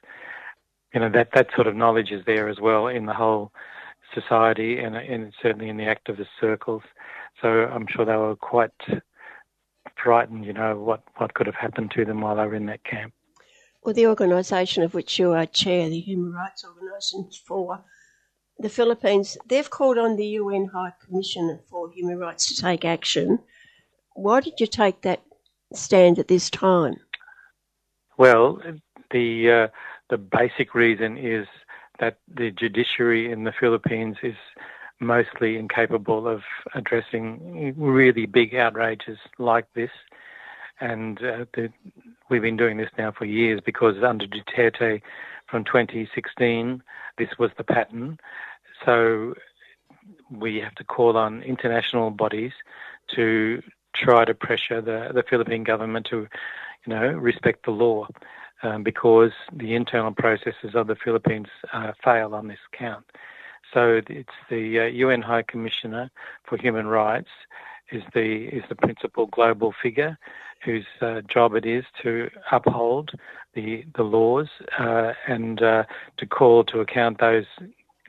[0.93, 3.51] You know that that sort of knowledge is there as well in the whole
[4.13, 6.83] society and, and certainly in the activist circles.
[7.41, 8.71] So I'm sure they were quite
[9.95, 12.83] frightened, you know, what, what could have happened to them while they were in that
[12.83, 13.13] camp.
[13.83, 17.83] Well, the organisation of which you are chair, the Human Rights Organisation for
[18.57, 23.39] the Philippines, they've called on the UN High Commissioner for Human Rights to take action.
[24.15, 25.23] Why did you take that
[25.73, 26.95] stand at this time?
[28.17, 28.61] Well,
[29.11, 29.67] the uh,
[30.09, 31.47] the basic reason is
[31.99, 34.35] that the judiciary in the Philippines is
[35.03, 36.41] mostly incapable of
[36.73, 39.91] addressing really big outrages like this
[40.79, 41.71] and uh, the,
[42.29, 45.01] we've been doing this now for years because under Duterte
[45.47, 46.83] from 2016,
[47.17, 48.19] this was the pattern.
[48.85, 49.35] So
[50.29, 52.51] we have to call on international bodies
[53.15, 53.61] to
[53.95, 56.27] try to pressure the, the Philippine government to,
[56.85, 58.07] you know, respect the law.
[58.61, 63.03] Um, because the internal processes of the Philippines uh, fail on this count.
[63.73, 66.11] So it's the uh, UN High Commissioner
[66.43, 67.29] for Human Rights
[67.91, 70.17] is the is the principal global figure
[70.63, 73.11] whose uh, job it is to uphold
[73.55, 74.47] the the laws
[74.79, 75.83] uh, and uh,
[76.17, 77.45] to call to account those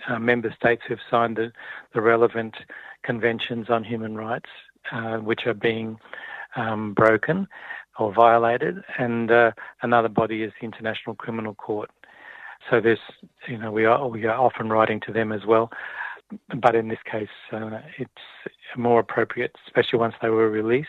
[0.09, 1.51] uh, member states who've signed the,
[1.95, 2.57] the relevant
[3.03, 4.51] conventions on human rights,
[4.93, 5.99] uh, which are being
[6.57, 7.49] um, broken
[7.99, 9.31] or violated, and
[9.83, 11.91] another body is the International Criminal Court.
[12.71, 12.81] So
[13.49, 15.71] you know, we are we are often writing to them as well,
[16.57, 18.13] but in this case, uh, it's
[18.77, 20.89] more appropriate, especially once they were released,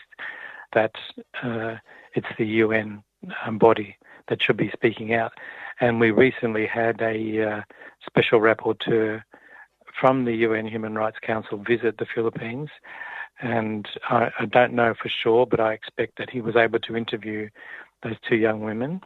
[0.72, 0.94] that
[1.42, 1.76] uh,
[2.14, 3.02] it's the UN
[3.44, 3.96] um, body
[4.28, 5.32] that should be speaking out.
[5.80, 7.62] And we recently had a uh,
[8.06, 9.22] special rapporteur
[10.00, 12.70] from the UN Human Rights Council visit the Philippines.
[13.40, 16.96] And I, I, don't know for sure, but I expect that he was able to
[16.96, 17.50] interview
[18.02, 19.02] those two young women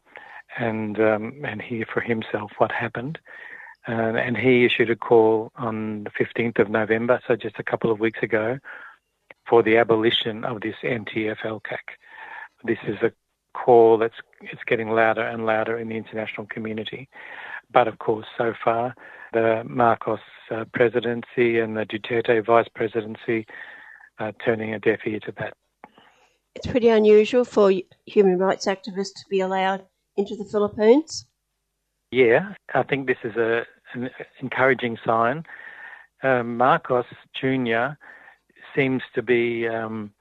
[0.58, 3.18] and um, and hear for himself what happened.
[3.88, 7.90] Uh, and he issued a call on the 15th of November, so just a couple
[7.90, 8.58] of weeks ago,
[9.48, 11.96] for the abolition of this NTF-ELCAC.
[12.62, 13.10] This is a
[13.54, 17.08] call that's it's getting louder and louder in the international community.
[17.72, 18.94] But of course, so far,
[19.32, 20.20] the Marcos
[20.50, 23.46] uh, presidency and the Duterte vice presidency
[24.18, 25.54] are turning a deaf ear to that.
[26.54, 27.72] It's pretty unusual for
[28.06, 29.84] human rights activists to be allowed
[30.16, 31.26] into the Philippines.
[32.10, 33.62] Yeah, I think this is a,
[33.94, 34.10] an
[34.40, 35.44] encouraging sign.
[36.22, 37.94] Um, Marcos Jr.
[38.74, 40.12] seems to be um,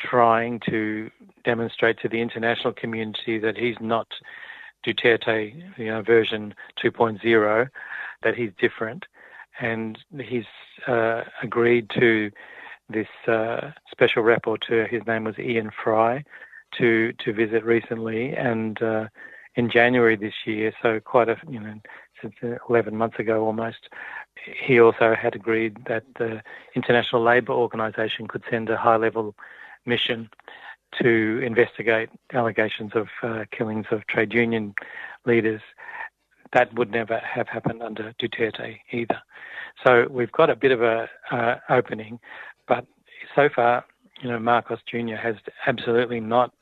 [0.00, 1.10] trying to
[1.44, 4.08] demonstrate to the international community that he's not
[4.86, 7.68] Duterte, you know, version 2.0,
[8.22, 9.06] that he's different,
[9.60, 10.44] and he's
[10.86, 12.30] uh, agreed to
[12.88, 14.88] this uh, special rapporteur.
[14.88, 16.24] His name was Ian Fry,
[16.76, 19.08] to to visit recently, and uh,
[19.54, 21.74] in January this year, so quite a you know
[22.20, 22.34] since
[22.68, 23.88] 11 months ago almost,
[24.44, 26.42] he also had agreed that the
[26.74, 29.34] International Labour Organization could send a high-level
[29.86, 30.28] mission
[31.00, 34.74] to investigate allegations of uh, killings of trade union
[35.26, 35.60] leaders.
[36.52, 39.20] That would never have happened under Duterte either.
[39.84, 42.20] So we've got a bit of a uh, opening,
[42.66, 42.86] but
[43.34, 43.84] so far,
[44.20, 45.16] you know, Marcos Jr.
[45.16, 45.36] has
[45.66, 46.52] absolutely not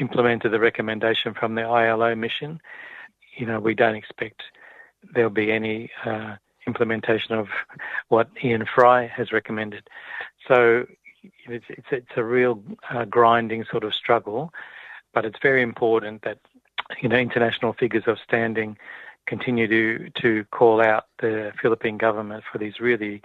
[0.00, 2.60] implemented the recommendation from the ILO mission.
[3.36, 4.42] You know, we don't expect
[5.14, 6.36] there'll be any uh,
[6.66, 7.48] implementation of
[8.08, 9.88] what Ian Fry has recommended.
[10.46, 10.86] So
[11.46, 14.52] it's, it's, it's a real uh, grinding sort of struggle,
[15.14, 16.38] but it's very important that
[17.00, 18.76] you know international figures of standing
[19.26, 23.22] continue to to call out the Philippine government for these really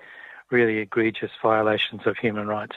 [0.49, 2.75] really egregious violations of human rights.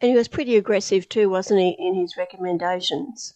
[0.00, 3.34] And he was pretty aggressive too, wasn't he, in his recommendations?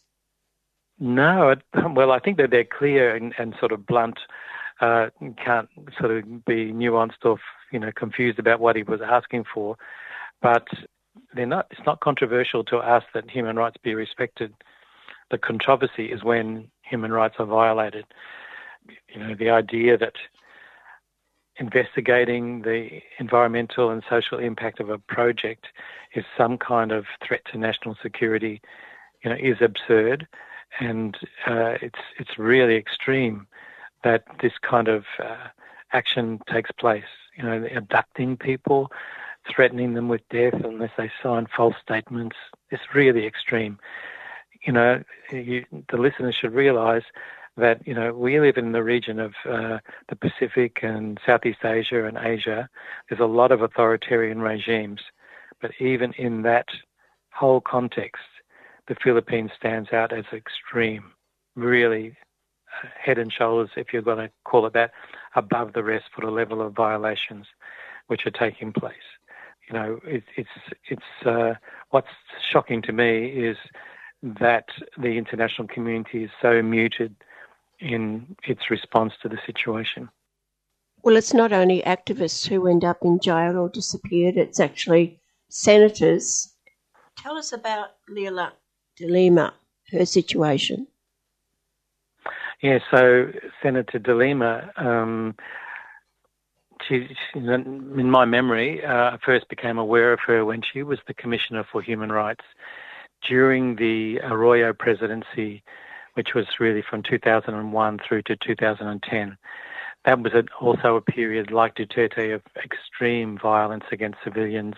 [0.99, 1.55] No,
[1.91, 4.19] well, I think that they're clear and, and sort of blunt.
[4.81, 5.11] Uh,
[5.45, 5.69] can't
[5.99, 7.39] sort of be nuanced or
[7.71, 9.77] you know confused about what he was asking for,
[10.41, 10.67] but
[11.35, 11.67] they're not.
[11.71, 14.53] It's not controversial to ask that human rights be respected.
[15.31, 18.07] The controversy is when human rights are violated.
[19.15, 20.15] You know, the idea that
[21.57, 25.67] investigating the environmental and social impact of a project
[26.15, 28.61] is some kind of threat to national security,
[29.23, 30.27] you know, is absurd,
[30.81, 31.17] and
[31.47, 33.47] uh, it's it's really extreme
[34.05, 35.49] that this kind of uh,
[35.93, 37.05] action takes place.
[37.37, 38.91] You know, abducting people,
[39.49, 42.37] threatening them with death unless they sign false statements.
[42.71, 43.79] It's really extreme.
[44.67, 47.05] You know, you, the listeners should realise
[47.57, 52.07] that you know we live in the region of uh, the Pacific and Southeast Asia
[52.07, 52.69] and Asia.
[53.09, 55.01] There's a lot of authoritarian regimes,
[55.61, 56.67] but even in that
[57.31, 58.23] whole context,
[58.89, 61.13] the Philippines stands out as extreme,
[61.55, 62.17] really
[62.83, 64.93] uh, head and shoulders, if you're going to call it that,
[65.35, 67.47] above the rest for the level of violations
[68.07, 68.95] which are taking place.
[69.69, 70.51] You know, it, it's
[70.89, 71.55] it's uh,
[71.91, 72.09] what's
[72.51, 73.57] shocking to me is
[74.23, 74.67] that
[74.99, 77.15] the international community is so muted
[77.83, 80.09] in its response to the situation.
[81.03, 85.19] Well, it's not only activists who end up in jail or disappeared, it's actually
[85.49, 86.55] senators.
[87.19, 88.53] Tell us about Leila
[88.97, 89.53] de Lima,
[89.91, 90.87] her situation.
[92.63, 95.35] Yeah, so Senator de Lima, um,
[96.89, 101.01] she, she, in my memory, uh, I first became aware of her when she was
[101.09, 102.45] the Commissioner for Human Rights
[103.29, 105.65] during the Arroyo presidency
[106.15, 109.37] which was really from 2001 through to 2010.
[110.05, 114.75] That was also a period like Duterte of extreme violence against civilians.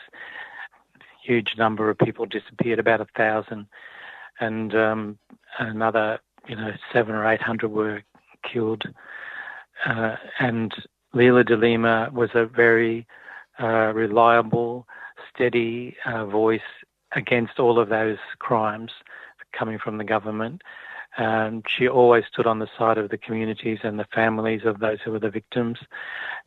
[1.23, 3.67] Huge number of people disappeared, about a thousand,
[4.41, 5.19] and um,
[5.59, 8.03] another, you know, seven or eight hundred were
[8.43, 8.85] killed.
[9.87, 10.75] Uh, and
[11.15, 13.07] Leila de Lima was a very
[13.61, 14.87] uh, reliable,
[15.33, 16.61] steady uh, voice
[17.17, 18.91] against all of those crimes
[19.57, 20.63] coming from the government.
[21.17, 24.99] Um, she always stood on the side of the communities and the families of those
[25.05, 25.79] who were the victims.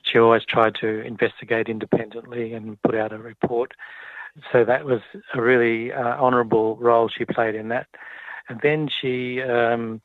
[0.03, 3.73] She always tried to investigate independently and put out a report.
[4.52, 5.02] So that was
[5.34, 7.88] a really uh, honourable role she played in that.
[8.49, 10.02] And then she um,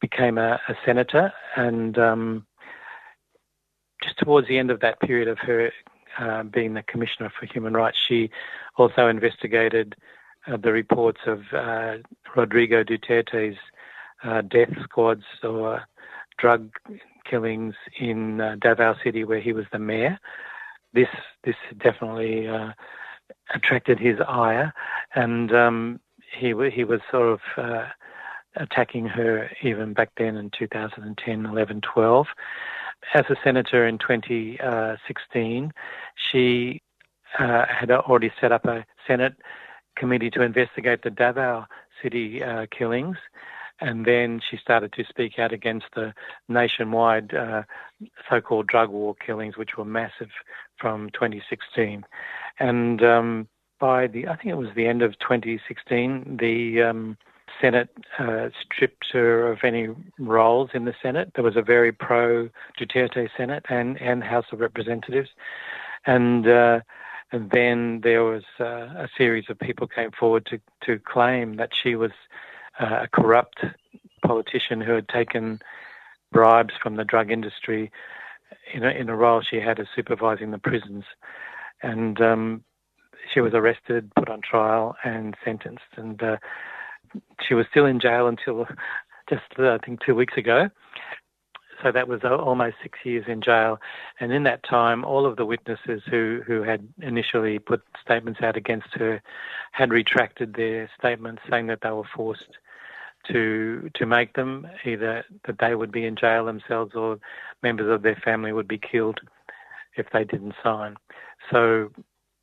[0.00, 2.46] became a, a, senator, and um,
[4.02, 5.72] just towards the end of that period of her
[6.18, 8.30] uh, being the Commissioner for Human Rights, she
[8.76, 9.96] also investigated
[10.46, 11.96] uh, the reports of uh,
[12.36, 13.58] Rodrigo Duterte's
[14.24, 15.82] uh, death squads or
[16.38, 16.70] drug
[17.28, 20.18] killings in uh, Davao City, where he was the mayor.
[20.92, 21.08] This
[21.44, 22.72] this definitely uh,
[23.54, 24.72] attracted his ire,
[25.14, 26.00] and um,
[26.38, 27.86] he he was sort of uh,
[28.56, 32.26] attacking her even back then in 2010, 11, 12.
[33.14, 35.72] As a senator in 2016,
[36.30, 36.82] she
[37.38, 39.34] uh, had already set up a Senate
[39.96, 41.66] committee to investigate the Davao
[42.02, 43.16] City uh, killings,
[43.80, 46.14] and then she started to speak out against the
[46.48, 47.62] nationwide uh,
[48.30, 50.30] so-called drug war killings, which were massive
[50.78, 52.04] from 2016.
[52.58, 53.48] And um,
[53.80, 57.16] by the, I think it was the end of 2016, the um,
[57.60, 59.88] Senate uh, stripped her of any
[60.18, 61.32] roles in the Senate.
[61.34, 65.30] There was a very pro Duterte Senate and, and House of Representatives.
[66.06, 66.80] And, uh,
[67.32, 71.70] and then there was uh, a series of people came forward to, to claim that
[71.74, 72.12] she was
[72.80, 73.64] a corrupt
[74.24, 75.60] politician who had taken
[76.32, 77.90] bribes from the drug industry
[78.72, 81.04] in a, in a role she had as supervising the prisons.
[81.82, 82.64] And um,
[83.32, 85.82] she was arrested, put on trial, and sentenced.
[85.96, 86.36] And uh,
[87.46, 88.66] she was still in jail until
[89.28, 90.68] just, uh, I think, two weeks ago.
[91.82, 93.80] So that was almost six years in jail.
[94.20, 98.56] And in that time, all of the witnesses who, who had initially put statements out
[98.56, 99.20] against her
[99.72, 102.58] had retracted their statements, saying that they were forced
[103.28, 107.18] to to make them either that they would be in jail themselves or
[107.62, 109.20] members of their family would be killed
[109.96, 110.96] if they didn't sign.
[111.50, 111.90] So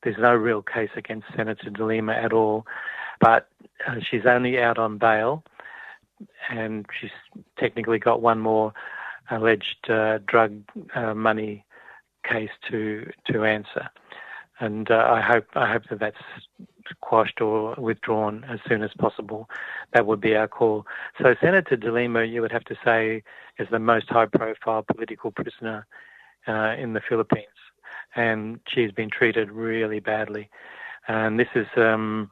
[0.03, 2.65] there's no real case against Senator De Lima at all,
[3.19, 3.49] but
[3.87, 5.43] uh, she's only out on bail,
[6.49, 7.11] and she's
[7.57, 8.73] technically got one more
[9.31, 10.61] alleged uh, drug
[10.95, 11.65] uh, money
[12.23, 13.89] case to to answer,
[14.59, 16.17] and uh, I hope I hope that that's
[17.01, 19.49] quashed or withdrawn as soon as possible.
[19.93, 20.85] That would be our call.
[21.21, 23.23] So Senator De Lima, you would have to say,
[23.59, 25.85] is the most high-profile political prisoner
[26.47, 27.45] uh, in the Philippines,
[28.15, 30.49] and she's been treated really badly.
[31.07, 32.31] And this is um,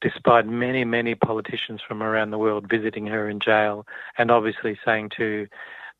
[0.00, 3.86] despite many, many politicians from around the world visiting her in jail,
[4.18, 5.46] and obviously saying to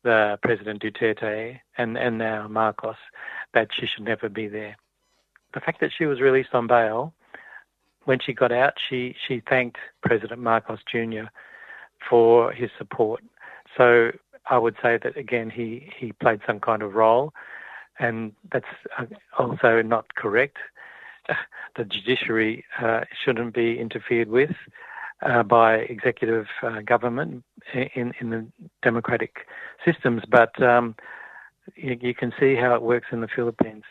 [0.03, 2.95] the President Duterte and, and now Marcos
[3.53, 4.75] that she should never be there.
[5.53, 7.13] The fact that she was released on bail
[8.05, 11.25] when she got out, she, she thanked President Marcos Jr.
[12.09, 13.23] for his support.
[13.77, 14.11] So
[14.49, 17.33] I would say that again, he, he played some kind of role,
[17.99, 18.65] and that's
[18.97, 19.05] uh,
[19.37, 20.57] also not correct.
[21.75, 24.51] The judiciary uh, shouldn't be interfered with
[25.21, 28.45] uh, by executive uh, government in, in the
[28.81, 29.47] democratic
[29.85, 30.95] systems, but um,
[31.75, 33.83] you, you can see how it works in the Philippines.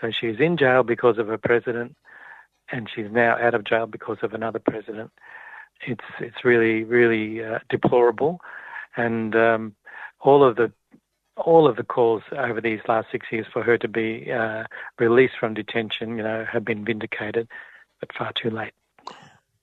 [0.00, 1.96] So she's in jail because of a president
[2.70, 5.10] and she's now out of jail because of another president.
[5.86, 8.40] It's it's really really uh, deplorable,
[8.96, 9.74] and um,
[10.20, 10.72] all of the
[11.36, 14.64] all of the calls over these last six years for her to be uh,
[14.98, 17.46] released from detention, you know, have been vindicated,
[18.00, 18.72] but far too late.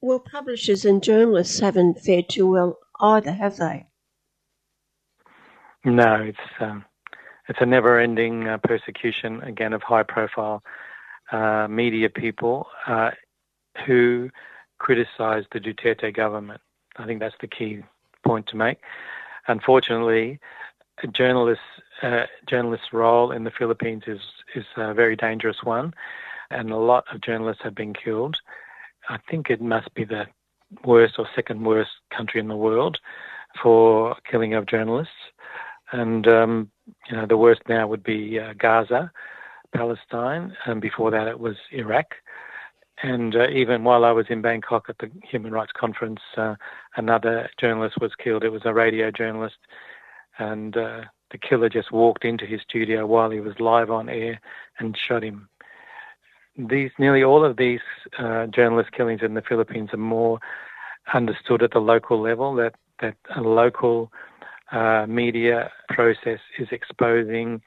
[0.02, 3.88] Well, publishers and journalists haven't fared too well either, have they?
[5.84, 6.86] No, it's um,
[7.48, 10.64] it's a never-ending uh, persecution again of high-profile
[11.32, 13.12] uh, media people uh,
[13.86, 14.30] who
[14.80, 16.62] criticise the Duterte government.
[16.98, 17.84] I think that's the key
[18.26, 18.80] point to make.
[19.48, 20.40] Unfortunately,
[21.04, 21.62] a journalist
[22.02, 24.22] uh, journalist's role in the Philippines is
[24.56, 25.94] is a very dangerous one,
[26.50, 28.38] and a lot of journalists have been killed.
[29.10, 30.26] I think it must be the
[30.84, 32.98] worst or second worst country in the world
[33.61, 35.14] for killing of journalists,
[35.91, 36.72] and um,
[37.10, 39.11] you know the worst now would be uh, Gaza,
[39.73, 42.15] Palestine, and before that it was Iraq.
[43.03, 46.56] And uh, even while I was in Bangkok at the Human Rights Conference, uh,
[46.95, 48.44] another journalist was killed.
[48.44, 49.57] It was a radio journalist,
[50.40, 51.02] and uh,
[51.32, 54.40] the killer just walked into his studio while he was live on air
[54.80, 55.49] and shot him.
[56.57, 57.82] These nearly all of these
[58.18, 60.40] uh, journalist killings in the Philippines are more
[61.14, 62.56] understood at the local level.
[62.56, 64.11] That that a local
[64.72, 67.61] uh, media process is exposing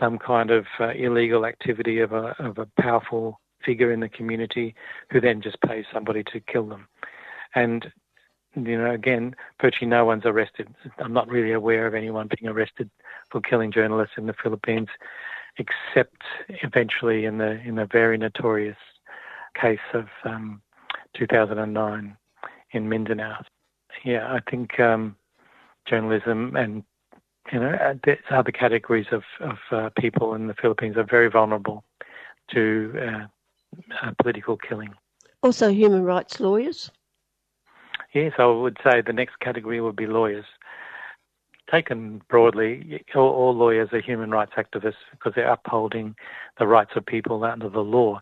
[0.00, 4.74] some kind of uh, illegal activity of a, of a powerful figure in the community
[5.10, 6.88] who then just pays somebody to kill them.
[7.54, 7.92] And,
[8.56, 10.68] you know, again, virtually no one's arrested.
[10.98, 12.90] I'm not really aware of anyone being arrested
[13.30, 14.88] for killing journalists in the Philippines,
[15.58, 18.76] except eventually in the in the very notorious
[19.60, 20.60] case of um,
[21.16, 22.16] 2009
[22.72, 23.44] in Mindanao.
[24.04, 25.16] Yeah, I think um,
[25.86, 26.82] journalism and
[27.52, 31.84] you know uh, other categories of of uh, people in the Philippines are very vulnerable
[32.50, 33.26] to uh,
[34.02, 34.92] uh, political killing.
[35.42, 36.90] Also, human rights lawyers.
[38.12, 40.46] Yes, I would say the next category would be lawyers.
[41.70, 46.14] Taken broadly, all, all lawyers are human rights activists because they're upholding
[46.58, 48.20] the rights of people under the law.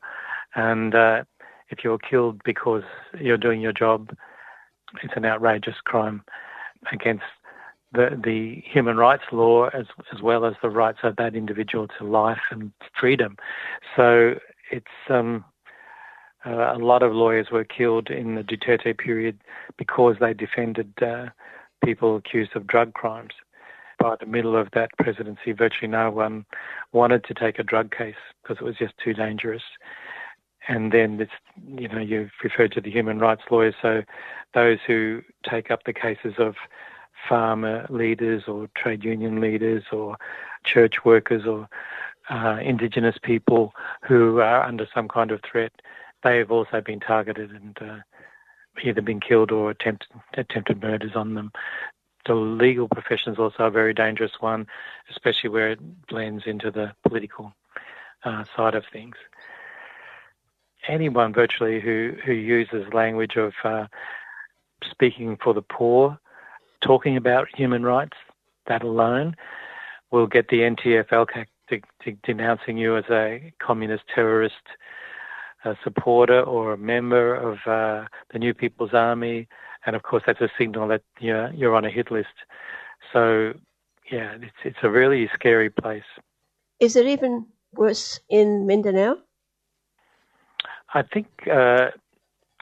[0.54, 1.24] And uh,
[1.68, 2.84] if you're killed because
[3.18, 4.16] you're doing your job,
[5.02, 6.22] it's an outrageous crime
[6.92, 7.24] against
[7.92, 12.04] the the human rights law as as well as the rights of that individual to
[12.04, 13.36] life and freedom.
[13.96, 14.36] So
[14.70, 15.44] it's um,
[16.44, 19.38] uh, a lot of lawyers were killed in the Duterte period
[19.76, 21.26] because they defended uh,
[21.84, 23.32] people accused of drug crimes.
[23.98, 26.44] By the middle of that presidency, virtually no one
[26.92, 29.62] wanted to take a drug case because it was just too dangerous.
[30.68, 31.32] And then it's,
[31.76, 34.02] you know, you've referred to the human rights lawyers, so
[34.54, 36.54] those who take up the cases of
[37.28, 40.16] farmer leaders or trade union leaders or
[40.64, 41.68] church workers or
[42.30, 43.72] uh, indigenous people
[44.02, 45.72] who are under some kind of threat,
[46.22, 47.98] they have also been targeted and uh,
[48.82, 51.52] either been killed or attempted, attempted murders on them.
[52.26, 54.66] The legal profession is also a very dangerous one,
[55.10, 57.52] especially where it blends into the political
[58.24, 59.16] uh, side of things.
[60.88, 63.86] Anyone virtually who, who uses language of uh,
[64.88, 66.18] speaking for the poor,
[66.80, 68.16] talking about human rights,
[68.66, 69.34] that alone
[70.10, 71.46] will get the NTF-ELCAC
[72.24, 74.54] denouncing you as a communist terrorist
[75.64, 79.48] a supporter or a member of uh, the New People's Army,
[79.86, 82.34] and of course that's a signal that you're, you're on a hit list.
[83.12, 83.52] So,
[84.10, 86.02] yeah, it's it's a really scary place.
[86.80, 89.18] Is it even worse in Mindanao?
[90.94, 91.90] I think uh,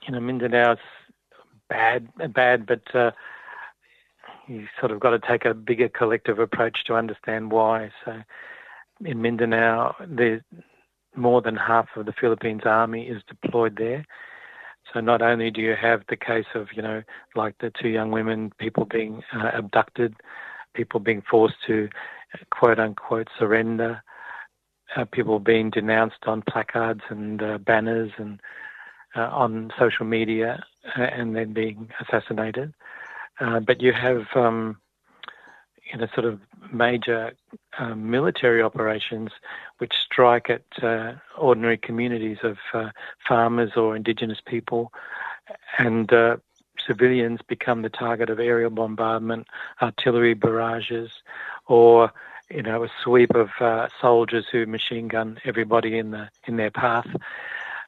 [0.06, 0.78] you know Mindanao's
[1.68, 3.12] bad, bad, but uh,
[4.46, 7.90] you sort of got to take a bigger collective approach to understand why.
[8.04, 8.20] So
[9.04, 10.42] in Mindanao, the
[11.16, 14.04] more than half of the Philippines army is deployed there.
[14.92, 17.02] So not only do you have the case of, you know,
[17.36, 20.14] like the two young women, people being uh, abducted,
[20.74, 21.88] people being forced to
[22.50, 24.02] quote unquote surrender,
[24.96, 28.40] uh, people being denounced on placards and uh, banners and
[29.16, 30.64] uh, on social media
[30.98, 32.72] uh, and then being assassinated.
[33.40, 34.76] Uh, but you have um,
[35.92, 36.40] you know, sort of
[36.72, 37.32] major
[37.78, 39.30] um, military operations
[39.78, 42.90] which strike at uh, ordinary communities of uh,
[43.26, 44.92] farmers or indigenous people,
[45.78, 46.36] and uh,
[46.86, 49.46] civilians become the target of aerial bombardment,
[49.82, 51.10] artillery barrages,
[51.66, 52.12] or
[52.50, 56.70] you know, a sweep of uh, soldiers who machine gun everybody in the in their
[56.70, 57.06] path.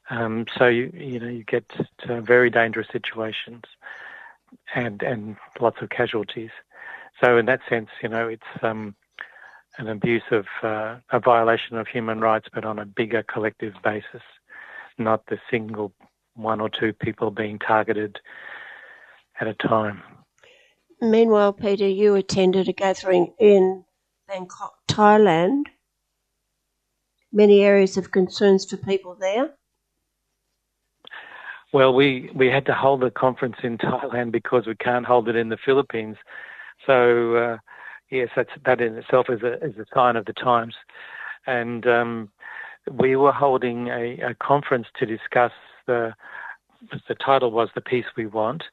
[0.09, 1.69] Um, so you you know you get
[1.99, 3.63] to very dangerous situations,
[4.73, 6.51] and and lots of casualties.
[7.23, 8.95] So in that sense, you know, it's um,
[9.77, 14.21] an abuse of uh, a violation of human rights, but on a bigger collective basis,
[14.97, 15.93] not the single
[16.35, 18.19] one or two people being targeted
[19.39, 20.01] at a time.
[21.01, 23.85] Meanwhile, Peter, you attended a gathering in
[24.27, 25.63] Bangkok, Thailand.
[27.31, 29.51] Many areas of concerns for people there.
[31.71, 35.37] Well, we, we had to hold the conference in Thailand because we can't hold it
[35.37, 36.17] in the Philippines
[36.85, 37.57] so uh,
[38.09, 40.75] yes, that's, that in itself is a, is a sign of the times.
[41.45, 42.29] And um,
[42.91, 45.51] we were holding a, a, conference to discuss
[45.87, 46.13] the
[47.07, 48.63] the title was the peace we want,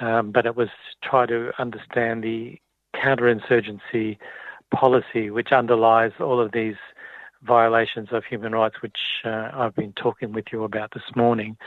[0.00, 2.58] um, but it was to try to understand the
[2.96, 4.16] counterinsurgency
[4.74, 6.76] policy which underlies all of these
[7.42, 11.58] violations of human rights, which uh, I've been talking with you about this morning.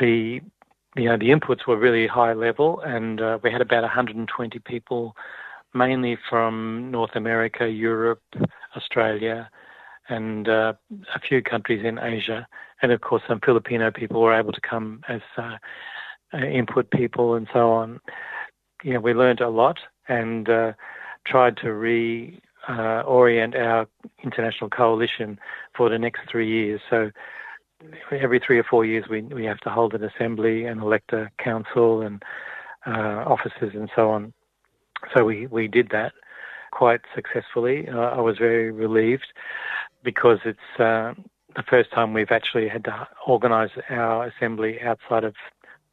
[0.00, 0.40] The
[0.96, 5.14] you know, the inputs were really high level, and uh, we had about 120 people,
[5.72, 8.22] mainly from North America, Europe,
[8.76, 9.48] Australia,
[10.08, 10.72] and uh,
[11.14, 12.46] a few countries in Asia.
[12.82, 15.56] And of course, some Filipino people were able to come as uh,
[16.32, 18.00] uh input people and so on.
[18.82, 20.72] You know, we learned a lot and uh,
[21.26, 23.86] tried to re uh, our
[24.22, 25.38] international coalition
[25.76, 26.80] for the next three years.
[26.90, 27.10] So
[28.12, 31.30] every three or four years we we have to hold an assembly and elect a
[31.42, 32.22] council and
[32.86, 34.32] uh, officers and so on.
[35.14, 36.12] So we we did that,
[36.72, 37.88] quite successfully.
[37.88, 39.26] Uh, I was very relieved
[40.02, 41.14] because it's uh,
[41.56, 45.34] the first time we've actually had to organise our assembly outside of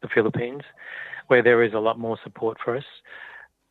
[0.02, 0.62] the Philippines,
[1.28, 2.84] where there is a lot more support for us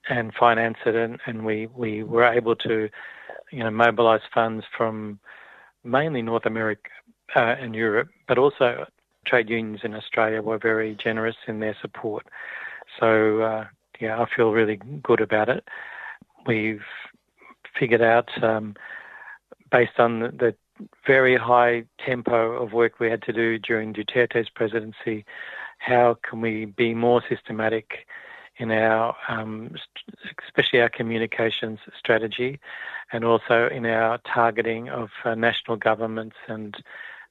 [0.08, 2.88] and finance it, and, and we, we were able to,
[3.50, 5.18] you know, mobilise funds from
[5.84, 6.90] mainly North America
[7.34, 8.86] uh, and Europe, but also
[9.26, 12.26] trade unions in Australia were very generous in their support.
[12.98, 13.66] So uh,
[14.00, 15.66] yeah, I feel really good about it.
[16.46, 16.84] We've
[17.78, 18.74] figured out, um,
[19.70, 20.54] based on the, the
[21.06, 25.24] very high tempo of work we had to do during Duterte's presidency,
[25.78, 28.06] how can we be more systematic
[28.58, 29.74] in our, um,
[30.46, 32.58] especially our communications strategy,
[33.12, 36.76] and also in our targeting of uh, national governments and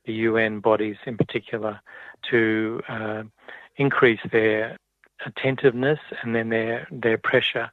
[0.06, 1.80] the UN bodies in particular
[2.30, 3.24] to uh,
[3.78, 4.78] increase their
[5.26, 7.72] attentiveness and then their their pressure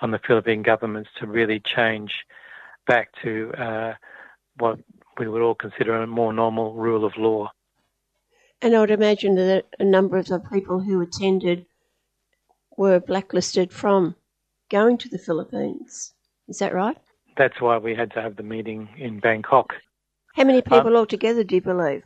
[0.00, 2.24] on the Philippine governments to really change
[2.86, 3.94] back to uh,
[4.58, 4.78] what
[5.18, 7.50] we would all consider a more normal rule of law.
[8.60, 11.66] And I would imagine that a number of the people who attended
[12.76, 14.16] were blacklisted from
[14.70, 16.14] going to the Philippines.
[16.48, 16.96] Is that right?
[17.36, 19.74] That's why we had to have the meeting in Bangkok.
[20.34, 22.02] How many people um, altogether do you believe?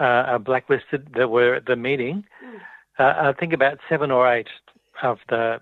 [0.00, 2.24] Uh, are blacklisted that were at the meeting.
[2.44, 2.60] Mm.
[2.98, 4.48] Uh, I think about seven or eight
[5.02, 5.60] of the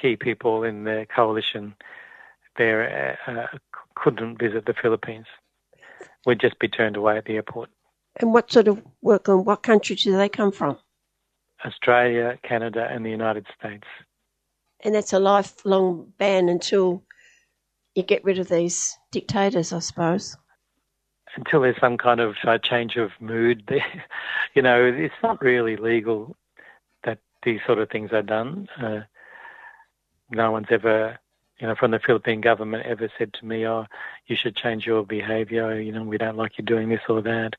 [0.00, 1.74] key people in the coalition
[2.56, 3.58] there uh, uh
[3.94, 5.26] couldn't visit the Philippines.
[6.24, 7.70] Would just be turned away at the airport.
[8.16, 10.78] And what sort of work and what countries do they come from?
[11.64, 13.86] Australia, Canada, and the United States.
[14.84, 17.02] And that's a lifelong ban until
[17.94, 20.36] you get rid of these dictators, I suppose.
[21.36, 24.04] Until there's some kind of uh, change of mood, there,
[24.54, 26.36] you know, it's not really legal
[27.04, 28.68] that these sort of things are done.
[28.78, 29.00] Uh,
[30.30, 31.18] no one's ever,
[31.58, 33.86] you know, from the Philippine government ever said to me, "Oh,
[34.26, 37.52] you should change your behaviour." You know, we don't like you doing this or that,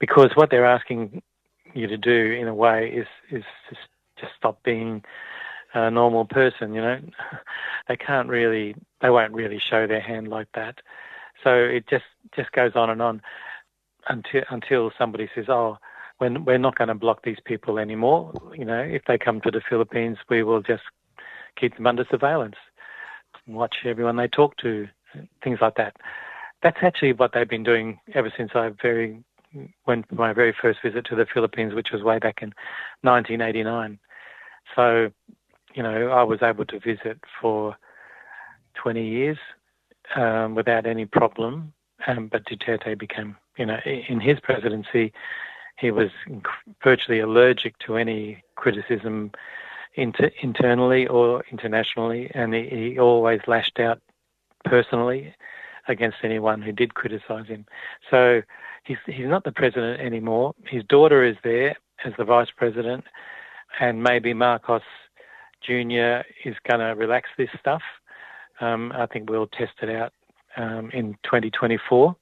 [0.00, 1.22] because what they're asking
[1.72, 5.02] you to do, in a way, is is just just stop being
[5.74, 6.74] a normal person.
[6.74, 7.00] You know,
[7.88, 10.80] they can't really, they won't really show their hand like that.
[11.42, 13.22] So it just just goes on and on
[14.08, 15.78] until until somebody says, "Oh,
[16.20, 19.50] we're we're not going to block these people anymore." You know, if they come to
[19.50, 20.82] the Philippines, we will just
[21.56, 22.56] keep them under surveillance,
[23.46, 24.88] watch everyone they talk to,
[25.42, 25.96] things like that.
[26.62, 29.22] That's actually what they've been doing ever since I very
[29.86, 32.52] went for my very first visit to the Philippines, which was way back in
[33.02, 33.98] 1989.
[34.76, 35.10] So
[35.74, 37.76] you know, I was able to visit for
[38.74, 39.38] 20 years
[40.16, 41.72] um, without any problem.
[42.06, 45.12] Um, but Duterte became, you know, in his presidency,
[45.78, 46.10] he was
[46.82, 49.32] virtually allergic to any criticism
[49.94, 54.00] inter- internally or internationally, and he, he always lashed out
[54.64, 55.34] personally
[55.88, 57.66] against anyone who did criticize him.
[58.10, 58.42] So
[58.84, 60.54] he's he's not the president anymore.
[60.66, 63.04] His daughter is there as the vice president,
[63.78, 64.82] and maybe Marcos
[65.66, 67.82] Junior is going to relax this stuff.
[68.60, 70.12] Um, I think we'll test it out
[70.56, 72.16] um, in 2024.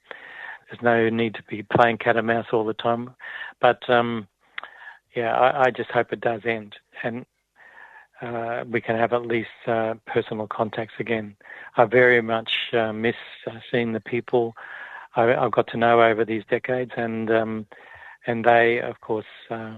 [0.70, 3.14] There's no need to be playing cat and mouse all the time,
[3.60, 4.28] but um,
[5.16, 7.24] yeah, I, I, just hope it does end and
[8.20, 11.36] uh, we can have at least uh, personal contacts again.
[11.76, 13.14] I very much uh, miss
[13.46, 14.54] uh, seeing the people
[15.16, 17.66] I, have got to know over these decades, and um,
[18.26, 19.76] and they, of course, uh,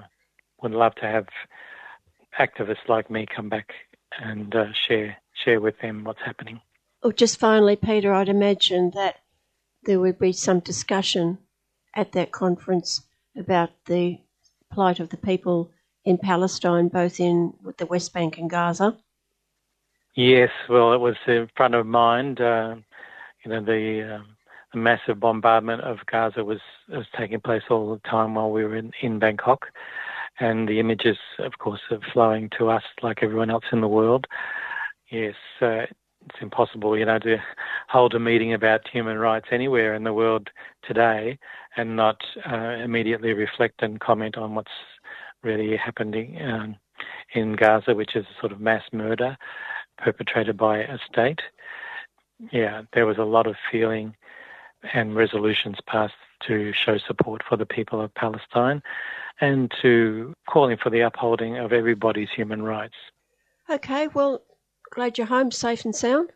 [0.63, 1.27] would love to have
[2.39, 3.73] activists like me come back
[4.19, 6.61] and uh, share share with them what's happening.
[7.03, 9.17] Oh, just finally, Peter, I'd imagine that
[9.85, 11.39] there would be some discussion
[11.95, 13.03] at that conference
[13.37, 14.19] about the
[14.71, 15.71] plight of the people
[16.05, 18.97] in Palestine, both in the West Bank and Gaza.
[20.15, 22.41] Yes, well, it was in front of mind.
[22.41, 22.77] Uh,
[23.45, 24.23] you know, the, uh,
[24.73, 28.77] the, massive bombardment of Gaza was, was taking place all the time while we were
[28.77, 29.67] in, in Bangkok
[30.41, 34.27] and the images, of course, are flowing to us like everyone else in the world.
[35.11, 35.87] Yes, uh,
[36.27, 37.37] it's impossible, you know, to
[37.89, 40.49] hold a meeting about human rights anywhere in the world
[40.83, 41.39] today
[41.77, 44.71] and not uh, immediately reflect and comment on what's
[45.43, 46.77] really happening um,
[47.35, 49.37] in Gaza, which is a sort of mass murder
[49.99, 51.41] perpetrated by a state.
[52.51, 54.15] Yeah, there was a lot of feeling
[54.95, 56.15] and resolutions passed
[56.47, 58.83] to show support for the people of Palestine
[59.41, 62.95] and to calling for the upholding of everybody's human rights.
[63.69, 64.43] Okay, well,
[64.93, 66.31] glad you're home safe and sound.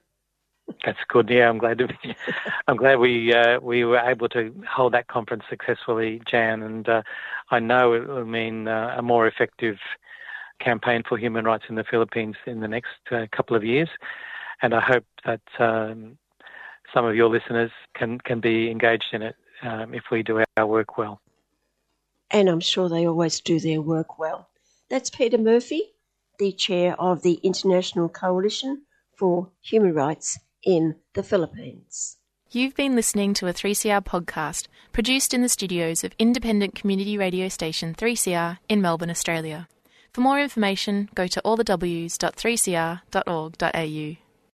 [0.84, 1.28] That's good.
[1.28, 2.16] Yeah, I'm glad to be.
[2.68, 7.02] I'm glad we uh, we were able to hold that conference successfully, Jan, and uh,
[7.50, 9.76] I know it will mean uh, a more effective
[10.60, 13.88] campaign for human rights in the Philippines in the next uh, couple of years.
[14.62, 16.16] And I hope that um,
[16.92, 20.66] some of your listeners can, can be engaged in it um, if we do our
[20.66, 21.20] work well.
[22.30, 24.48] And I'm sure they always do their work well.
[24.90, 25.92] That's Peter Murphy,
[26.38, 28.82] the chair of the International Coalition
[29.16, 32.18] for Human Rights in the Philippines.
[32.50, 37.48] You've been listening to a 3CR podcast produced in the studios of independent community radio
[37.48, 39.68] station 3CR in Melbourne, Australia.
[40.12, 44.23] For more information, go to allthews.3cr.org.au.